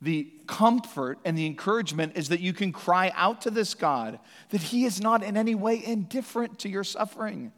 the 0.00 0.32
comfort 0.46 1.18
and 1.24 1.36
the 1.36 1.46
encouragement 1.46 2.16
is 2.16 2.30
that 2.30 2.40
you 2.40 2.52
can 2.52 2.72
cry 2.72 3.12
out 3.14 3.42
to 3.42 3.50
this 3.50 3.74
God, 3.74 4.18
that 4.48 4.62
He 4.62 4.84
is 4.84 5.00
not 5.00 5.22
in 5.22 5.36
any 5.36 5.54
way 5.54 5.84
indifferent 5.84 6.60
to 6.60 6.68
your 6.68 6.84
suffering 6.84 7.52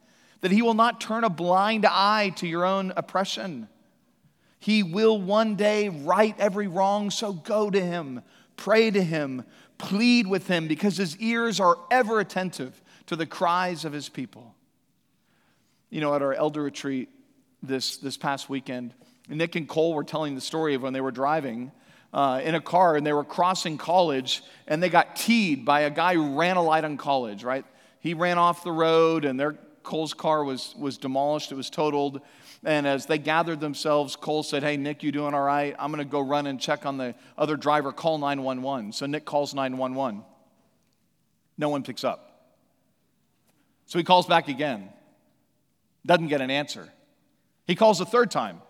that 0.44 0.52
He 0.52 0.60
will 0.60 0.74
not 0.74 1.00
turn 1.00 1.24
a 1.24 1.30
blind 1.30 1.86
eye 1.86 2.30
to 2.36 2.46
your 2.46 2.66
own 2.66 2.92
oppression. 2.98 3.66
He 4.58 4.82
will 4.82 5.18
one 5.18 5.56
day 5.56 5.88
right 5.88 6.34
every 6.38 6.66
wrong, 6.66 7.10
so 7.10 7.32
go 7.32 7.70
to 7.70 7.80
Him, 7.80 8.20
pray 8.54 8.90
to 8.90 9.02
Him, 9.02 9.44
plead 9.78 10.26
with 10.26 10.46
Him, 10.46 10.68
because 10.68 10.98
His 10.98 11.16
ears 11.16 11.60
are 11.60 11.78
ever 11.90 12.20
attentive 12.20 12.82
to 13.06 13.16
the 13.16 13.24
cries 13.24 13.86
of 13.86 13.94
His 13.94 14.10
people. 14.10 14.54
You 15.88 16.02
know, 16.02 16.14
at 16.14 16.20
our 16.20 16.34
elder 16.34 16.62
retreat 16.62 17.08
this, 17.62 17.96
this 17.96 18.18
past 18.18 18.50
weekend, 18.50 18.92
Nick 19.30 19.56
and 19.56 19.66
Cole 19.66 19.94
were 19.94 20.04
telling 20.04 20.34
the 20.34 20.42
story 20.42 20.74
of 20.74 20.82
when 20.82 20.92
they 20.92 21.00
were 21.00 21.10
driving. 21.10 21.72
Uh, 22.12 22.42
in 22.44 22.54
a 22.54 22.60
car 22.60 22.96
and 22.96 23.06
they 23.06 23.14
were 23.14 23.24
crossing 23.24 23.78
college 23.78 24.44
and 24.68 24.82
they 24.82 24.90
got 24.90 25.16
teed 25.16 25.64
by 25.64 25.80
a 25.80 25.90
guy 25.90 26.14
who 26.14 26.38
ran 26.38 26.56
a 26.56 26.62
light 26.62 26.84
on 26.84 26.96
college, 26.96 27.42
right? 27.42 27.64
He 27.98 28.12
ran 28.12 28.38
off 28.38 28.62
the 28.62 28.70
road 28.70 29.24
and 29.24 29.40
they're 29.40 29.56
Cole's 29.84 30.14
car 30.14 30.42
was, 30.42 30.74
was 30.76 30.98
demolished, 30.98 31.52
it 31.52 31.54
was 31.54 31.70
totaled. 31.70 32.20
And 32.64 32.86
as 32.86 33.06
they 33.06 33.18
gathered 33.18 33.60
themselves, 33.60 34.16
Cole 34.16 34.42
said, 34.42 34.62
Hey, 34.62 34.76
Nick, 34.76 35.02
you 35.02 35.12
doing 35.12 35.34
all 35.34 35.42
right? 35.42 35.76
I'm 35.78 35.92
going 35.92 36.04
to 36.04 36.10
go 36.10 36.20
run 36.20 36.46
and 36.46 36.60
check 36.60 36.86
on 36.86 36.96
the 36.96 37.14
other 37.38 37.56
driver, 37.56 37.92
call 37.92 38.18
911. 38.18 38.92
So 38.92 39.06
Nick 39.06 39.24
calls 39.24 39.54
911. 39.54 40.24
No 41.56 41.68
one 41.68 41.82
picks 41.82 42.02
up. 42.02 42.30
So 43.86 43.98
he 43.98 44.04
calls 44.04 44.26
back 44.26 44.48
again, 44.48 44.88
doesn't 46.06 46.28
get 46.28 46.40
an 46.40 46.50
answer. 46.50 46.88
He 47.66 47.74
calls 47.74 48.00
a 48.00 48.06
third 48.06 48.30
time, 48.30 48.60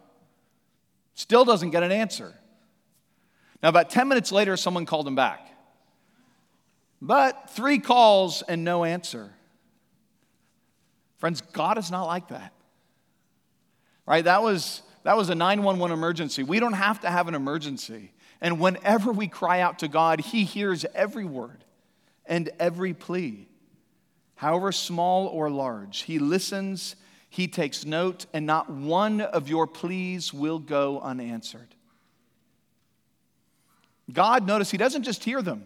still 1.15 1.45
doesn't 1.45 1.71
get 1.71 1.83
an 1.83 1.93
answer. 1.93 2.35
Now, 3.63 3.71
about 3.71 3.89
10 3.89 4.09
minutes 4.09 4.31
later, 4.31 4.57
someone 4.59 4.85
called 4.85 5.09
him 5.09 5.15
back. 5.15 5.49
But 7.01 7.51
three 7.51 7.79
calls 7.79 8.43
and 8.43 8.65
no 8.65 8.85
answer. 8.85 9.33
Friends, 11.25 11.41
God 11.41 11.79
is 11.79 11.91
not 11.91 12.05
like 12.05 12.29
that. 12.29 12.53
Right? 14.05 14.23
That 14.23 14.43
was, 14.43 14.83
that 15.05 15.17
was 15.17 15.31
a 15.31 15.35
911 15.35 15.91
emergency. 15.91 16.43
We 16.43 16.61
don't 16.61 16.75
have 16.75 17.01
to 17.01 17.11
have 17.11 17.29
an 17.29 17.35
emergency. 17.35 18.13
And 18.43 18.61
whenever 18.61 19.11
we 19.11 19.27
cry 19.27 19.61
out 19.61 19.79
to 19.79 19.89
God, 19.89 20.21
He 20.21 20.45
hears 20.45 20.85
every 20.95 21.25
word 21.25 21.65
and 22.27 22.51
every 22.61 22.93
plea, 22.93 23.49
however 24.35 24.71
small 24.71 25.29
or 25.29 25.49
large. 25.49 26.03
He 26.03 26.19
listens, 26.19 26.95
He 27.31 27.49
takes 27.49 27.87
note, 27.87 28.27
and 28.35 28.45
not 28.45 28.69
one 28.69 29.23
of 29.23 29.49
your 29.49 29.67
pleas 29.67 30.35
will 30.35 30.59
go 30.59 31.01
unanswered. 31.01 31.75
God, 34.13 34.47
notice, 34.47 34.71
He 34.71 34.77
doesn't 34.77 35.05
just 35.05 35.25
hear 35.25 35.41
them, 35.41 35.65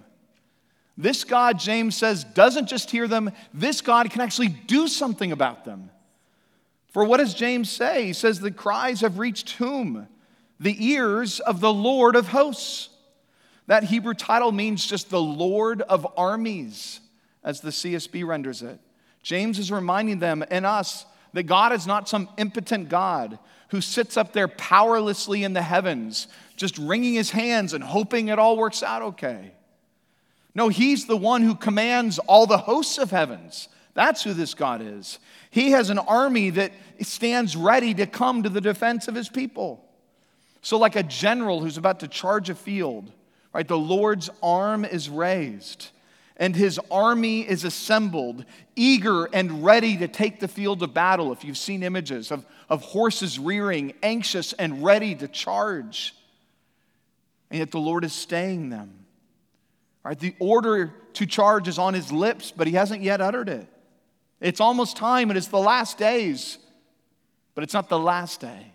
This 1.00 1.22
God, 1.22 1.60
James 1.60 1.96
says, 1.96 2.24
doesn't 2.24 2.68
just 2.68 2.90
hear 2.90 3.06
them, 3.06 3.30
this 3.54 3.80
God 3.80 4.10
can 4.10 4.20
actually 4.20 4.48
do 4.48 4.88
something 4.88 5.30
about 5.30 5.64
them. 5.64 5.90
For 6.90 7.04
what 7.04 7.18
does 7.18 7.34
James 7.34 7.70
say? 7.70 8.06
He 8.06 8.12
says, 8.12 8.40
The 8.40 8.50
cries 8.50 9.02
have 9.02 9.20
reached 9.20 9.50
whom? 9.50 10.08
The 10.58 10.76
ears 10.84 11.38
of 11.38 11.60
the 11.60 11.72
Lord 11.72 12.16
of 12.16 12.28
hosts. 12.28 12.88
That 13.68 13.84
Hebrew 13.84 14.14
title 14.14 14.50
means 14.50 14.84
just 14.84 15.08
the 15.08 15.22
Lord 15.22 15.82
of 15.82 16.04
armies, 16.16 17.00
as 17.44 17.60
the 17.60 17.70
CSB 17.70 18.26
renders 18.26 18.62
it. 18.62 18.80
James 19.22 19.60
is 19.60 19.70
reminding 19.70 20.18
them 20.18 20.44
and 20.50 20.66
us 20.66 21.06
that 21.32 21.44
God 21.44 21.72
is 21.72 21.86
not 21.86 22.08
some 22.08 22.28
impotent 22.38 22.88
God 22.88 23.38
who 23.68 23.80
sits 23.80 24.16
up 24.16 24.32
there 24.32 24.48
powerlessly 24.48 25.44
in 25.44 25.52
the 25.52 25.62
heavens, 25.62 26.26
just 26.56 26.76
wringing 26.78 27.14
his 27.14 27.30
hands 27.30 27.72
and 27.74 27.84
hoping 27.84 28.28
it 28.28 28.38
all 28.38 28.56
works 28.56 28.82
out 28.82 29.02
okay. 29.02 29.52
No, 30.54 30.68
he's 30.68 31.06
the 31.06 31.16
one 31.16 31.42
who 31.42 31.54
commands 31.54 32.18
all 32.18 32.46
the 32.46 32.58
hosts 32.58 32.98
of 32.98 33.10
heavens. 33.10 33.68
That's 33.94 34.22
who 34.22 34.32
this 34.32 34.54
God 34.54 34.80
is. 34.82 35.18
He 35.50 35.70
has 35.70 35.90
an 35.90 35.98
army 35.98 36.50
that 36.50 36.72
stands 37.00 37.56
ready 37.56 37.94
to 37.94 38.06
come 38.06 38.42
to 38.42 38.48
the 38.48 38.60
defense 38.60 39.08
of 39.08 39.14
his 39.14 39.28
people. 39.28 39.84
So, 40.62 40.78
like 40.78 40.96
a 40.96 41.02
general 41.02 41.60
who's 41.60 41.76
about 41.76 42.00
to 42.00 42.08
charge 42.08 42.50
a 42.50 42.54
field, 42.54 43.10
right, 43.52 43.66
the 43.66 43.78
Lord's 43.78 44.30
arm 44.42 44.84
is 44.84 45.08
raised 45.08 45.90
and 46.38 46.54
his 46.54 46.78
army 46.90 47.40
is 47.40 47.64
assembled, 47.64 48.44
eager 48.76 49.24
and 49.26 49.64
ready 49.64 49.96
to 49.96 50.06
take 50.06 50.38
the 50.38 50.48
field 50.48 50.82
of 50.82 50.94
battle. 50.94 51.32
If 51.32 51.44
you've 51.44 51.58
seen 51.58 51.82
images 51.82 52.30
of, 52.30 52.46
of 52.68 52.82
horses 52.82 53.38
rearing, 53.38 53.92
anxious 54.02 54.52
and 54.52 54.84
ready 54.84 55.16
to 55.16 55.26
charge. 55.26 56.14
And 57.50 57.58
yet 57.58 57.72
the 57.72 57.80
Lord 57.80 58.04
is 58.04 58.12
staying 58.12 58.70
them. 58.70 58.97
Right? 60.04 60.18
The 60.18 60.34
order 60.38 60.92
to 61.14 61.26
charge 61.26 61.68
is 61.68 61.78
on 61.78 61.94
his 61.94 62.12
lips, 62.12 62.52
but 62.54 62.66
he 62.66 62.74
hasn't 62.74 63.02
yet 63.02 63.20
uttered 63.20 63.48
it. 63.48 63.66
It's 64.40 64.60
almost 64.60 64.96
time, 64.96 65.30
and 65.30 65.36
it's 65.36 65.48
the 65.48 65.58
last 65.58 65.98
days, 65.98 66.58
but 67.54 67.64
it's 67.64 67.74
not 67.74 67.88
the 67.88 67.98
last 67.98 68.40
day. 68.40 68.72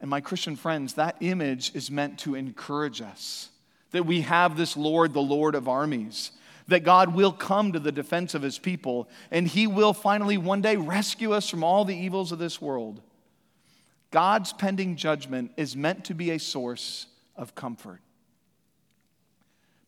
And 0.00 0.08
my 0.08 0.20
Christian 0.20 0.54
friends, 0.54 0.94
that 0.94 1.16
image 1.20 1.74
is 1.74 1.90
meant 1.90 2.20
to 2.20 2.36
encourage 2.36 3.00
us 3.00 3.50
that 3.90 4.06
we 4.06 4.20
have 4.20 4.56
this 4.56 4.76
Lord, 4.76 5.12
the 5.12 5.20
Lord 5.20 5.54
of 5.54 5.68
armies, 5.68 6.30
that 6.68 6.84
God 6.84 7.14
will 7.14 7.32
come 7.32 7.72
to 7.72 7.80
the 7.80 7.90
defense 7.90 8.34
of 8.34 8.42
his 8.42 8.58
people, 8.58 9.08
and 9.30 9.48
he 9.48 9.66
will 9.66 9.94
finally 9.94 10.36
one 10.36 10.60
day 10.60 10.76
rescue 10.76 11.32
us 11.32 11.48
from 11.48 11.64
all 11.64 11.84
the 11.84 11.96
evils 11.96 12.30
of 12.30 12.38
this 12.38 12.60
world. 12.60 13.00
God's 14.10 14.52
pending 14.52 14.96
judgment 14.96 15.52
is 15.56 15.74
meant 15.74 16.04
to 16.04 16.14
be 16.14 16.30
a 16.30 16.38
source 16.38 17.06
of 17.36 17.54
comfort. 17.54 18.00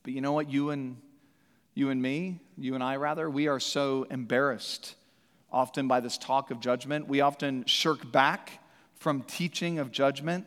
But 0.02 0.12
you 0.12 0.20
know 0.20 0.32
what? 0.32 0.50
You 0.50 0.70
and 0.70 0.96
you 1.74 1.90
and 1.90 2.02
me, 2.02 2.40
you 2.58 2.74
and 2.74 2.82
I 2.82 2.96
rather, 2.96 3.30
we 3.30 3.48
are 3.48 3.60
so 3.60 4.06
embarrassed 4.10 4.96
often 5.52 5.88
by 5.88 6.00
this 6.00 6.18
talk 6.18 6.50
of 6.50 6.60
judgment. 6.60 7.08
We 7.08 7.20
often 7.20 7.64
shirk 7.66 8.10
back 8.10 8.60
from 8.96 9.22
teaching 9.22 9.78
of 9.78 9.90
judgment. 9.90 10.46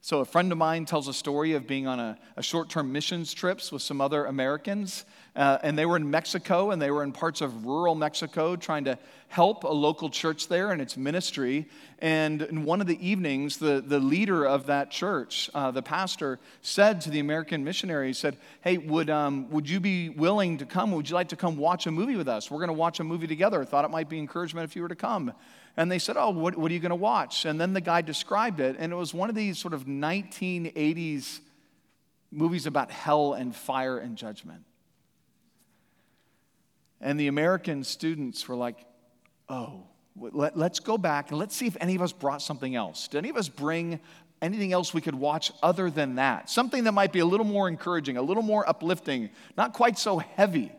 So, 0.00 0.20
a 0.20 0.24
friend 0.24 0.52
of 0.52 0.58
mine 0.58 0.84
tells 0.84 1.08
a 1.08 1.12
story 1.12 1.54
of 1.54 1.66
being 1.66 1.88
on 1.88 1.98
a, 1.98 2.16
a 2.36 2.42
short 2.42 2.70
term 2.70 2.92
missions 2.92 3.34
trips 3.34 3.72
with 3.72 3.82
some 3.82 4.00
other 4.00 4.26
Americans. 4.26 5.04
Uh, 5.34 5.58
and 5.62 5.76
they 5.76 5.86
were 5.86 5.96
in 5.96 6.08
Mexico 6.10 6.70
and 6.70 6.80
they 6.80 6.90
were 6.90 7.02
in 7.02 7.12
parts 7.12 7.40
of 7.40 7.64
rural 7.64 7.94
Mexico 7.94 8.56
trying 8.56 8.84
to 8.84 8.98
help 9.28 9.64
a 9.64 9.68
local 9.68 10.08
church 10.08 10.48
there 10.48 10.70
and 10.70 10.80
its 10.80 10.96
ministry. 10.96 11.68
And 11.98 12.42
in 12.42 12.64
one 12.64 12.80
of 12.80 12.86
the 12.86 13.06
evenings, 13.06 13.58
the, 13.58 13.82
the 13.84 13.98
leader 13.98 14.44
of 14.46 14.66
that 14.66 14.90
church, 14.90 15.50
uh, 15.52 15.70
the 15.72 15.82
pastor, 15.82 16.38
said 16.62 17.00
to 17.02 17.10
the 17.10 17.18
American 17.18 17.62
missionary, 17.62 18.08
he 18.08 18.12
said, 18.12 18.36
Hey, 18.62 18.78
would, 18.78 19.10
um, 19.10 19.50
would 19.50 19.68
you 19.68 19.80
be 19.80 20.08
willing 20.10 20.58
to 20.58 20.64
come? 20.64 20.92
Would 20.92 21.08
you 21.08 21.14
like 21.14 21.28
to 21.28 21.36
come 21.36 21.56
watch 21.56 21.86
a 21.86 21.90
movie 21.90 22.16
with 22.16 22.28
us? 22.28 22.50
We're 22.50 22.58
going 22.58 22.68
to 22.68 22.72
watch 22.72 23.00
a 23.00 23.04
movie 23.04 23.26
together. 23.26 23.64
Thought 23.64 23.84
it 23.84 23.90
might 23.90 24.08
be 24.08 24.18
encouragement 24.18 24.64
if 24.64 24.76
you 24.76 24.82
were 24.82 24.88
to 24.88 24.96
come. 24.96 25.32
And 25.78 25.88
they 25.92 26.00
said, 26.00 26.16
Oh, 26.16 26.30
what, 26.30 26.56
what 26.56 26.72
are 26.72 26.74
you 26.74 26.80
going 26.80 26.90
to 26.90 26.96
watch? 26.96 27.44
And 27.44 27.60
then 27.60 27.72
the 27.72 27.80
guy 27.80 28.02
described 28.02 28.58
it, 28.58 28.74
and 28.80 28.92
it 28.92 28.96
was 28.96 29.14
one 29.14 29.28
of 29.28 29.36
these 29.36 29.60
sort 29.60 29.72
of 29.72 29.84
1980s 29.84 31.38
movies 32.32 32.66
about 32.66 32.90
hell 32.90 33.34
and 33.34 33.54
fire 33.54 33.96
and 33.96 34.16
judgment. 34.16 34.64
And 37.00 37.18
the 37.18 37.28
American 37.28 37.84
students 37.84 38.48
were 38.48 38.56
like, 38.56 38.84
Oh, 39.48 39.84
let, 40.16 40.56
us 40.56 40.80
go 40.80 40.98
back 40.98 41.30
and 41.30 41.38
let's 41.38 41.54
see 41.54 41.68
if 41.68 41.76
any 41.80 41.94
of 41.94 42.02
us 42.02 42.12
brought 42.12 42.42
something 42.42 42.74
else. 42.74 43.06
Did 43.06 43.18
any 43.18 43.30
of 43.30 43.36
us 43.36 43.48
bring 43.48 44.00
anything 44.42 44.72
else 44.72 44.92
we 44.92 45.00
could 45.00 45.14
watch 45.14 45.52
other 45.62 45.90
than 45.90 46.16
that? 46.16 46.50
Something 46.50 46.84
that 46.84 46.92
might 46.92 47.12
be 47.12 47.20
a 47.20 47.24
little 47.24 47.46
more 47.46 47.68
encouraging, 47.68 48.16
a 48.16 48.22
little 48.22 48.42
more 48.42 48.68
uplifting, 48.68 49.30
not 49.56 49.74
quite 49.74 49.96
so 49.96 50.18
heavy. 50.18 50.72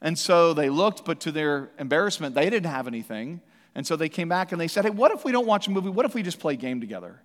And 0.00 0.18
so 0.18 0.54
they 0.54 0.70
looked, 0.70 1.04
but 1.04 1.20
to 1.20 1.32
their 1.32 1.70
embarrassment, 1.78 2.34
they 2.34 2.48
didn't 2.48 2.70
have 2.70 2.86
anything. 2.86 3.42
And 3.74 3.86
so 3.86 3.96
they 3.96 4.08
came 4.08 4.28
back 4.28 4.52
and 4.52 4.60
they 4.60 4.68
said, 4.68 4.84
Hey, 4.84 4.90
what 4.90 5.12
if 5.12 5.24
we 5.24 5.32
don't 5.32 5.46
watch 5.46 5.66
a 5.66 5.70
movie? 5.70 5.88
What 5.88 6.06
if 6.06 6.14
we 6.14 6.22
just 6.22 6.38
play 6.38 6.54
a 6.54 6.56
game 6.56 6.80
together? 6.80 7.20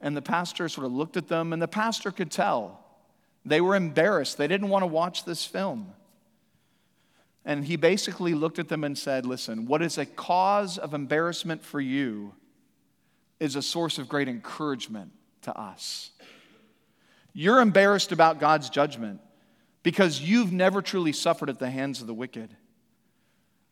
And 0.00 0.16
the 0.16 0.22
pastor 0.22 0.68
sort 0.68 0.86
of 0.86 0.92
looked 0.92 1.16
at 1.16 1.28
them, 1.28 1.52
and 1.52 1.60
the 1.60 1.68
pastor 1.68 2.10
could 2.10 2.30
tell. 2.30 2.84
They 3.44 3.60
were 3.60 3.74
embarrassed. 3.74 4.38
They 4.38 4.46
didn't 4.46 4.68
want 4.68 4.82
to 4.82 4.86
watch 4.86 5.24
this 5.24 5.44
film. 5.44 5.92
And 7.44 7.64
he 7.64 7.76
basically 7.76 8.34
looked 8.34 8.58
at 8.58 8.68
them 8.68 8.84
and 8.84 8.96
said, 8.96 9.24
Listen, 9.24 9.66
what 9.66 9.82
is 9.82 9.98
a 9.98 10.06
cause 10.06 10.78
of 10.78 10.94
embarrassment 10.94 11.64
for 11.64 11.80
you 11.80 12.34
is 13.40 13.56
a 13.56 13.62
source 13.62 13.98
of 13.98 14.08
great 14.08 14.28
encouragement 14.28 15.12
to 15.42 15.58
us. 15.58 16.10
You're 17.32 17.60
embarrassed 17.60 18.12
about 18.12 18.40
God's 18.40 18.68
judgment 18.68 19.20
because 19.82 20.20
you've 20.20 20.52
never 20.52 20.82
truly 20.82 21.12
suffered 21.12 21.48
at 21.48 21.58
the 21.58 21.70
hands 21.70 22.00
of 22.00 22.06
the 22.06 22.14
wicked 22.14 22.54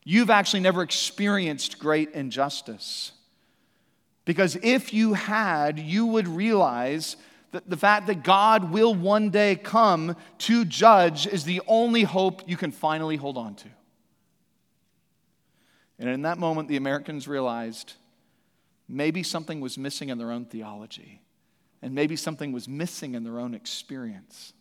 you've 0.08 0.30
actually 0.30 0.60
never 0.60 0.82
experienced 0.82 1.80
great 1.80 2.12
injustice. 2.12 3.10
Because 4.24 4.56
if 4.62 4.94
you 4.94 5.14
had, 5.14 5.80
you 5.80 6.06
would 6.06 6.28
realize 6.28 7.16
that 7.50 7.68
the 7.68 7.76
fact 7.76 8.06
that 8.06 8.22
God 8.22 8.70
will 8.70 8.94
one 8.94 9.30
day 9.30 9.56
come 9.56 10.16
to 10.38 10.64
judge 10.64 11.26
is 11.26 11.42
the 11.42 11.60
only 11.66 12.04
hope 12.04 12.48
you 12.48 12.56
can 12.56 12.70
finally 12.70 13.16
hold 13.16 13.36
on 13.36 13.56
to. 13.56 13.68
And 15.98 16.08
in 16.08 16.22
that 16.22 16.38
moment, 16.38 16.68
the 16.68 16.76
Americans 16.76 17.26
realized 17.26 17.94
maybe 18.88 19.24
something 19.24 19.60
was 19.60 19.76
missing 19.76 20.10
in 20.10 20.18
their 20.18 20.30
own 20.30 20.44
theology, 20.44 21.20
and 21.82 21.96
maybe 21.96 22.14
something 22.14 22.52
was 22.52 22.68
missing 22.68 23.14
in 23.14 23.24
their 23.24 23.40
own 23.40 23.54
experience. 23.54 24.52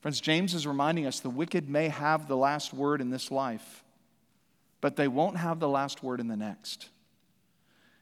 Friends, 0.00 0.20
James 0.20 0.54
is 0.54 0.66
reminding 0.66 1.06
us 1.06 1.20
the 1.20 1.30
wicked 1.30 1.68
may 1.68 1.88
have 1.88 2.26
the 2.26 2.36
last 2.36 2.72
word 2.72 3.00
in 3.00 3.10
this 3.10 3.30
life, 3.30 3.84
but 4.80 4.96
they 4.96 5.08
won't 5.08 5.36
have 5.36 5.60
the 5.60 5.68
last 5.68 6.02
word 6.02 6.20
in 6.20 6.28
the 6.28 6.36
next. 6.36 6.88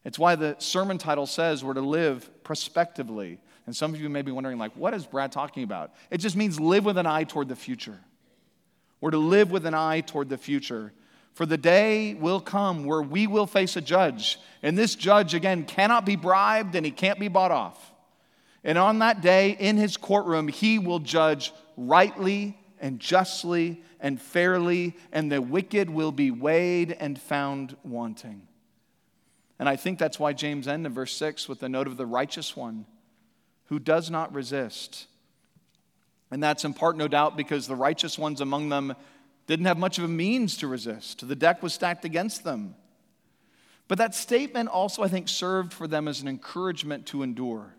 It's 0.04 0.18
why 0.18 0.36
the 0.36 0.56
sermon 0.58 0.96
title 0.96 1.26
says 1.26 1.64
we're 1.64 1.74
to 1.74 1.80
live 1.80 2.30
prospectively. 2.44 3.40
And 3.66 3.76
some 3.76 3.92
of 3.92 4.00
you 4.00 4.08
may 4.08 4.22
be 4.22 4.30
wondering, 4.30 4.56
like, 4.56 4.72
what 4.76 4.94
is 4.94 5.04
Brad 5.04 5.32
talking 5.32 5.64
about? 5.64 5.92
It 6.10 6.18
just 6.18 6.36
means 6.36 6.58
live 6.58 6.84
with 6.84 6.96
an 6.96 7.06
eye 7.06 7.24
toward 7.24 7.48
the 7.48 7.56
future. 7.56 7.98
We're 9.00 9.10
to 9.10 9.18
live 9.18 9.50
with 9.50 9.66
an 9.66 9.74
eye 9.74 10.00
toward 10.00 10.28
the 10.28 10.38
future. 10.38 10.92
For 11.34 11.46
the 11.46 11.58
day 11.58 12.14
will 12.14 12.40
come 12.40 12.84
where 12.84 13.02
we 13.02 13.26
will 13.26 13.46
face 13.46 13.76
a 13.76 13.80
judge. 13.80 14.40
And 14.62 14.78
this 14.78 14.94
judge, 14.94 15.34
again, 15.34 15.64
cannot 15.64 16.06
be 16.06 16.16
bribed 16.16 16.74
and 16.74 16.86
he 16.86 16.92
can't 16.92 17.20
be 17.20 17.28
bought 17.28 17.50
off. 17.50 17.87
And 18.68 18.76
on 18.76 18.98
that 18.98 19.22
day, 19.22 19.56
in 19.58 19.78
his 19.78 19.96
courtroom, 19.96 20.46
he 20.46 20.78
will 20.78 20.98
judge 20.98 21.54
rightly 21.78 22.54
and 22.78 23.00
justly 23.00 23.82
and 23.98 24.20
fairly, 24.20 24.94
and 25.10 25.32
the 25.32 25.40
wicked 25.40 25.88
will 25.88 26.12
be 26.12 26.30
weighed 26.30 26.92
and 26.92 27.18
found 27.18 27.78
wanting. 27.82 28.46
And 29.58 29.70
I 29.70 29.76
think 29.76 29.98
that's 29.98 30.20
why 30.20 30.34
James 30.34 30.68
ends 30.68 30.84
in 30.84 30.92
verse 30.92 31.16
6 31.16 31.48
with 31.48 31.60
the 31.60 31.68
note 31.70 31.86
of 31.86 31.96
the 31.96 32.04
righteous 32.04 32.54
one 32.54 32.84
who 33.68 33.78
does 33.78 34.10
not 34.10 34.34
resist. 34.34 35.06
And 36.30 36.42
that's 36.42 36.66
in 36.66 36.74
part, 36.74 36.98
no 36.98 37.08
doubt, 37.08 37.38
because 37.38 37.68
the 37.68 37.74
righteous 37.74 38.18
ones 38.18 38.42
among 38.42 38.68
them 38.68 38.94
didn't 39.46 39.64
have 39.64 39.78
much 39.78 39.96
of 39.96 40.04
a 40.04 40.08
means 40.08 40.58
to 40.58 40.68
resist. 40.68 41.26
The 41.26 41.34
deck 41.34 41.62
was 41.62 41.72
stacked 41.72 42.04
against 42.04 42.44
them. 42.44 42.74
But 43.88 43.96
that 43.96 44.14
statement 44.14 44.68
also, 44.68 45.02
I 45.02 45.08
think, 45.08 45.26
served 45.26 45.72
for 45.72 45.88
them 45.88 46.06
as 46.06 46.20
an 46.20 46.28
encouragement 46.28 47.06
to 47.06 47.22
endure. 47.22 47.72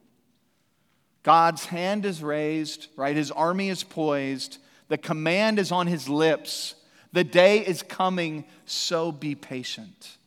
God's 1.29 1.65
hand 1.65 2.05
is 2.05 2.23
raised, 2.23 2.87
right? 2.95 3.15
His 3.15 3.29
army 3.29 3.69
is 3.69 3.83
poised. 3.83 4.57
The 4.87 4.97
command 4.97 5.59
is 5.59 5.71
on 5.71 5.85
his 5.85 6.09
lips. 6.09 6.73
The 7.13 7.23
day 7.23 7.59
is 7.59 7.83
coming, 7.83 8.45
so 8.65 9.11
be 9.11 9.35
patient. 9.35 10.17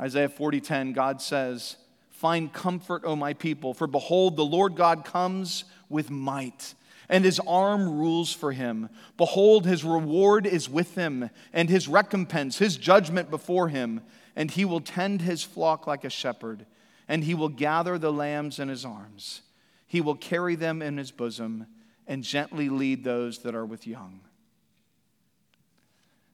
Isaiah 0.00 0.30
40:10 0.30 0.94
God 0.94 1.20
says, 1.20 1.76
"Find 2.08 2.50
comfort, 2.50 3.02
O 3.04 3.14
my 3.14 3.34
people, 3.34 3.74
for 3.74 3.86
behold 3.86 4.36
the 4.36 4.46
Lord 4.46 4.76
God 4.76 5.04
comes 5.04 5.64
with 5.90 6.08
might, 6.08 6.72
and 7.10 7.22
his 7.22 7.38
arm 7.40 7.86
rules 7.98 8.32
for 8.32 8.52
him. 8.52 8.88
Behold 9.18 9.66
his 9.66 9.84
reward 9.84 10.46
is 10.46 10.70
with 10.70 10.94
him, 10.94 11.28
and 11.52 11.68
his 11.68 11.86
recompense, 11.86 12.56
his 12.56 12.78
judgment 12.78 13.28
before 13.28 13.68
him, 13.68 14.00
and 14.34 14.52
he 14.52 14.64
will 14.64 14.80
tend 14.80 15.20
his 15.20 15.42
flock 15.42 15.86
like 15.86 16.02
a 16.02 16.08
shepherd." 16.08 16.64
and 17.10 17.24
he 17.24 17.34
will 17.34 17.48
gather 17.48 17.98
the 17.98 18.12
lambs 18.12 18.60
in 18.60 18.68
his 18.68 18.84
arms. 18.84 19.42
He 19.90 20.00
will 20.00 20.14
carry 20.14 20.54
them 20.54 20.82
in 20.82 20.98
his 20.98 21.10
bosom 21.10 21.66
and 22.06 22.22
gently 22.22 22.68
lead 22.68 23.02
those 23.02 23.40
that 23.40 23.56
are 23.56 23.66
with 23.66 23.88
young. 23.88 24.20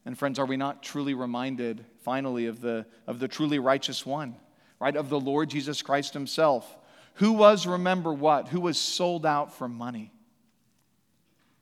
And 0.04 0.16
friends, 0.18 0.38
are 0.38 0.44
we 0.44 0.58
not 0.58 0.82
truly 0.82 1.14
reminded 1.14 1.82
finally 2.02 2.48
of 2.48 2.60
the, 2.60 2.84
of 3.06 3.18
the 3.18 3.28
truly 3.28 3.58
righteous 3.58 4.04
one, 4.04 4.36
right? 4.78 4.94
Of 4.94 5.08
the 5.08 5.18
Lord 5.18 5.48
Jesus 5.48 5.80
Christ 5.80 6.12
himself, 6.12 6.76
who 7.14 7.32
was, 7.32 7.66
remember 7.66 8.12
what? 8.12 8.48
Who 8.48 8.60
was 8.60 8.76
sold 8.76 9.24
out 9.24 9.54
for 9.54 9.68
money. 9.70 10.12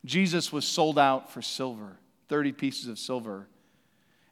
Jesus 0.04 0.52
was 0.52 0.64
sold 0.64 0.98
out 0.98 1.30
for 1.30 1.42
silver, 1.42 1.96
30 2.28 2.50
pieces 2.50 2.88
of 2.88 2.98
silver. 2.98 3.46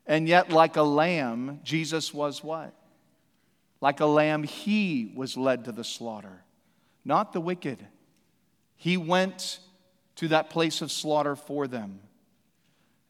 And 0.04 0.26
yet, 0.26 0.50
like 0.50 0.74
a 0.74 0.82
lamb, 0.82 1.60
Jesus 1.62 2.12
was 2.12 2.42
what? 2.42 2.74
Like 3.80 4.00
a 4.00 4.06
lamb, 4.06 4.42
he 4.42 5.12
was 5.14 5.36
led 5.36 5.66
to 5.66 5.72
the 5.72 5.84
slaughter, 5.84 6.42
not 7.04 7.32
the 7.32 7.40
wicked. 7.40 7.84
He 8.76 8.96
went 8.96 9.58
to 10.16 10.28
that 10.28 10.50
place 10.50 10.82
of 10.82 10.92
slaughter 10.92 11.36
for 11.36 11.66
them. 11.66 12.00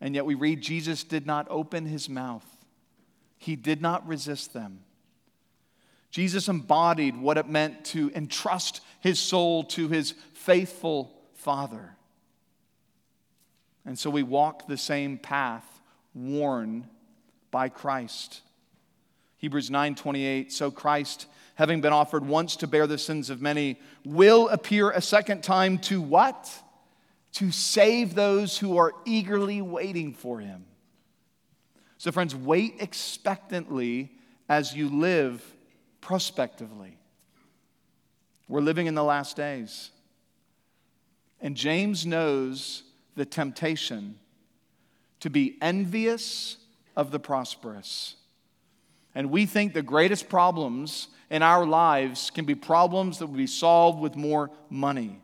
And 0.01 0.15
yet 0.15 0.27
we 0.27 0.35
read 0.35 0.61
Jesus 0.61 1.05
did 1.05 1.27
not 1.27 1.47
open 1.51 1.87
his 1.87 2.09
mouth, 2.09 2.47
he 3.39 3.57
did 3.57 3.81
not 3.81 4.07
resist 4.07 4.53
them. 4.53 4.81
Jesus 6.11 6.47
embodied 6.49 7.17
what 7.17 7.39
it 7.39 7.49
meant 7.49 7.87
to 7.87 8.13
entrust 8.15 8.83
his 9.01 9.19
soul 9.19 9.65
to 9.65 9.89
his 9.89 10.13
faithful 10.35 11.11
Father. 11.33 11.97
And 13.87 13.99
so 13.99 14.11
we 14.11 14.23
walk 14.23 14.67
the 14.67 14.77
same 14.77 15.17
path 15.17 15.65
worn 16.15 16.87
by 17.51 17.69
Christ. 17.69 18.43
Hebrews 19.39 19.71
9:28 19.71 20.53
So 20.53 20.71
Christ 20.71 21.27
having 21.55 21.81
been 21.81 21.93
offered 21.93 22.27
once 22.27 22.57
to 22.57 22.67
bear 22.67 22.87
the 22.87 22.99
sins 22.99 23.31
of 23.31 23.41
many 23.41 23.79
will 24.05 24.49
appear 24.49 24.91
a 24.91 25.01
second 25.01 25.43
time 25.43 25.79
to 25.79 26.01
what? 26.01 26.51
to 27.33 27.51
save 27.51 28.15
those 28.15 28.59
who 28.59 28.77
are 28.77 28.93
eagerly 29.05 29.63
waiting 29.63 30.13
for 30.13 30.39
him. 30.39 30.67
So, 31.99 32.13
friends, 32.13 32.35
wait 32.35 32.77
expectantly 32.81 34.13
as 34.49 34.75
you 34.75 34.89
live 34.89 35.43
prospectively. 36.01 36.99
We're 38.49 38.61
living 38.61 38.87
in 38.87 38.95
the 38.95 39.05
last 39.05 39.37
days. 39.37 39.91
And 41.41 41.57
James 41.57 42.05
knows 42.05 42.83
the 43.15 43.25
temptation 43.25 44.19
to 45.21 45.31
be 45.31 45.57
envious 45.63 46.59
of 46.97 47.11
the 47.13 47.21
prosperous. 47.21 48.17
And 49.15 49.31
we 49.31 49.47
think 49.47 49.73
the 49.73 49.83
greatest 49.83 50.29
problems 50.29 51.09
in 51.33 51.43
our 51.43 51.65
lives 51.65 52.31
can 52.31 52.45
be 52.45 52.55
problems 52.55 53.19
that 53.19 53.27
will 53.27 53.39
be 53.39 53.47
solved 53.47 53.99
with 53.99 54.17
more 54.17 54.51
money. 54.69 55.19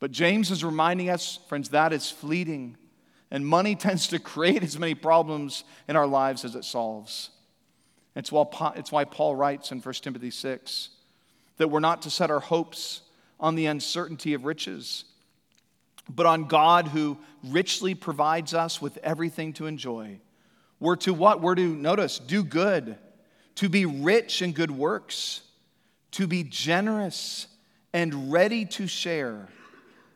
But 0.00 0.10
James 0.10 0.50
is 0.50 0.64
reminding 0.64 1.10
us, 1.10 1.38
friends, 1.48 1.68
that 1.68 1.92
is 1.92 2.10
fleeting. 2.10 2.76
And 3.30 3.46
money 3.46 3.76
tends 3.76 4.08
to 4.08 4.18
create 4.18 4.64
as 4.64 4.76
many 4.76 4.96
problems 4.96 5.62
in 5.86 5.94
our 5.94 6.08
lives 6.08 6.44
as 6.44 6.56
it 6.56 6.64
solves. 6.64 7.30
It's 8.16 8.32
why, 8.32 9.04
Paul 9.04 9.36
writes 9.36 9.70
in 9.70 9.80
1 9.80 9.94
Timothy 9.94 10.30
6 10.30 10.88
that 11.58 11.68
we're 11.68 11.80
not 11.80 12.02
to 12.02 12.10
set 12.10 12.30
our 12.30 12.40
hopes 12.40 13.02
on 13.38 13.54
the 13.54 13.66
uncertainty 13.66 14.34
of 14.34 14.44
riches, 14.44 15.04
but 16.08 16.26
on 16.26 16.46
God 16.46 16.88
who 16.88 17.16
richly 17.44 17.94
provides 17.94 18.54
us 18.54 18.82
with 18.82 18.98
everything 19.04 19.52
to 19.54 19.66
enjoy. 19.66 20.18
We're 20.80 20.96
to 20.96 21.14
what? 21.14 21.40
We're 21.40 21.54
to, 21.54 21.76
notice, 21.76 22.18
do 22.18 22.42
good, 22.42 22.98
to 23.56 23.68
be 23.68 23.84
rich 23.84 24.42
in 24.42 24.52
good 24.52 24.70
works, 24.70 25.42
to 26.12 26.26
be 26.26 26.44
generous 26.44 27.48
and 27.92 28.32
ready 28.32 28.64
to 28.64 28.86
share 28.86 29.48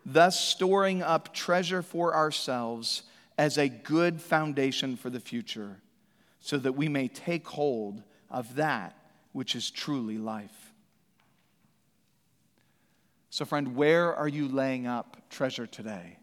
thus 0.05 0.39
storing 0.41 1.03
up 1.03 1.35
treasure 1.35 1.83
for 1.83 2.15
ourselves 2.15 3.03
as 3.39 3.59
a 3.59 3.69
good 3.69 4.21
foundation 4.21 4.97
for 4.97 5.11
the 5.11 5.21
future, 5.21 5.81
so 6.41 6.59
that 6.59 6.73
we 6.73 6.89
may 6.89 7.09
take 7.09 7.47
hold 7.49 8.03
of 8.31 8.57
that 8.57 8.97
which 9.33 9.55
is 9.55 9.71
truly 9.71 10.19
life. 10.19 10.73
So, 13.31 13.45
friend, 13.45 13.77
where 13.77 14.15
are 14.15 14.29
you 14.29 14.49
laying 14.49 14.87
up 14.87 15.17
treasure 15.31 15.67
today? 15.67 16.19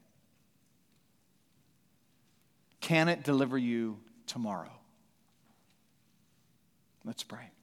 Can 2.81 3.07
it 3.07 3.23
deliver 3.23 3.57
you 3.57 3.97
tomorrow? 4.27 4.76
Let's 7.07 7.23
pray. 7.23 7.56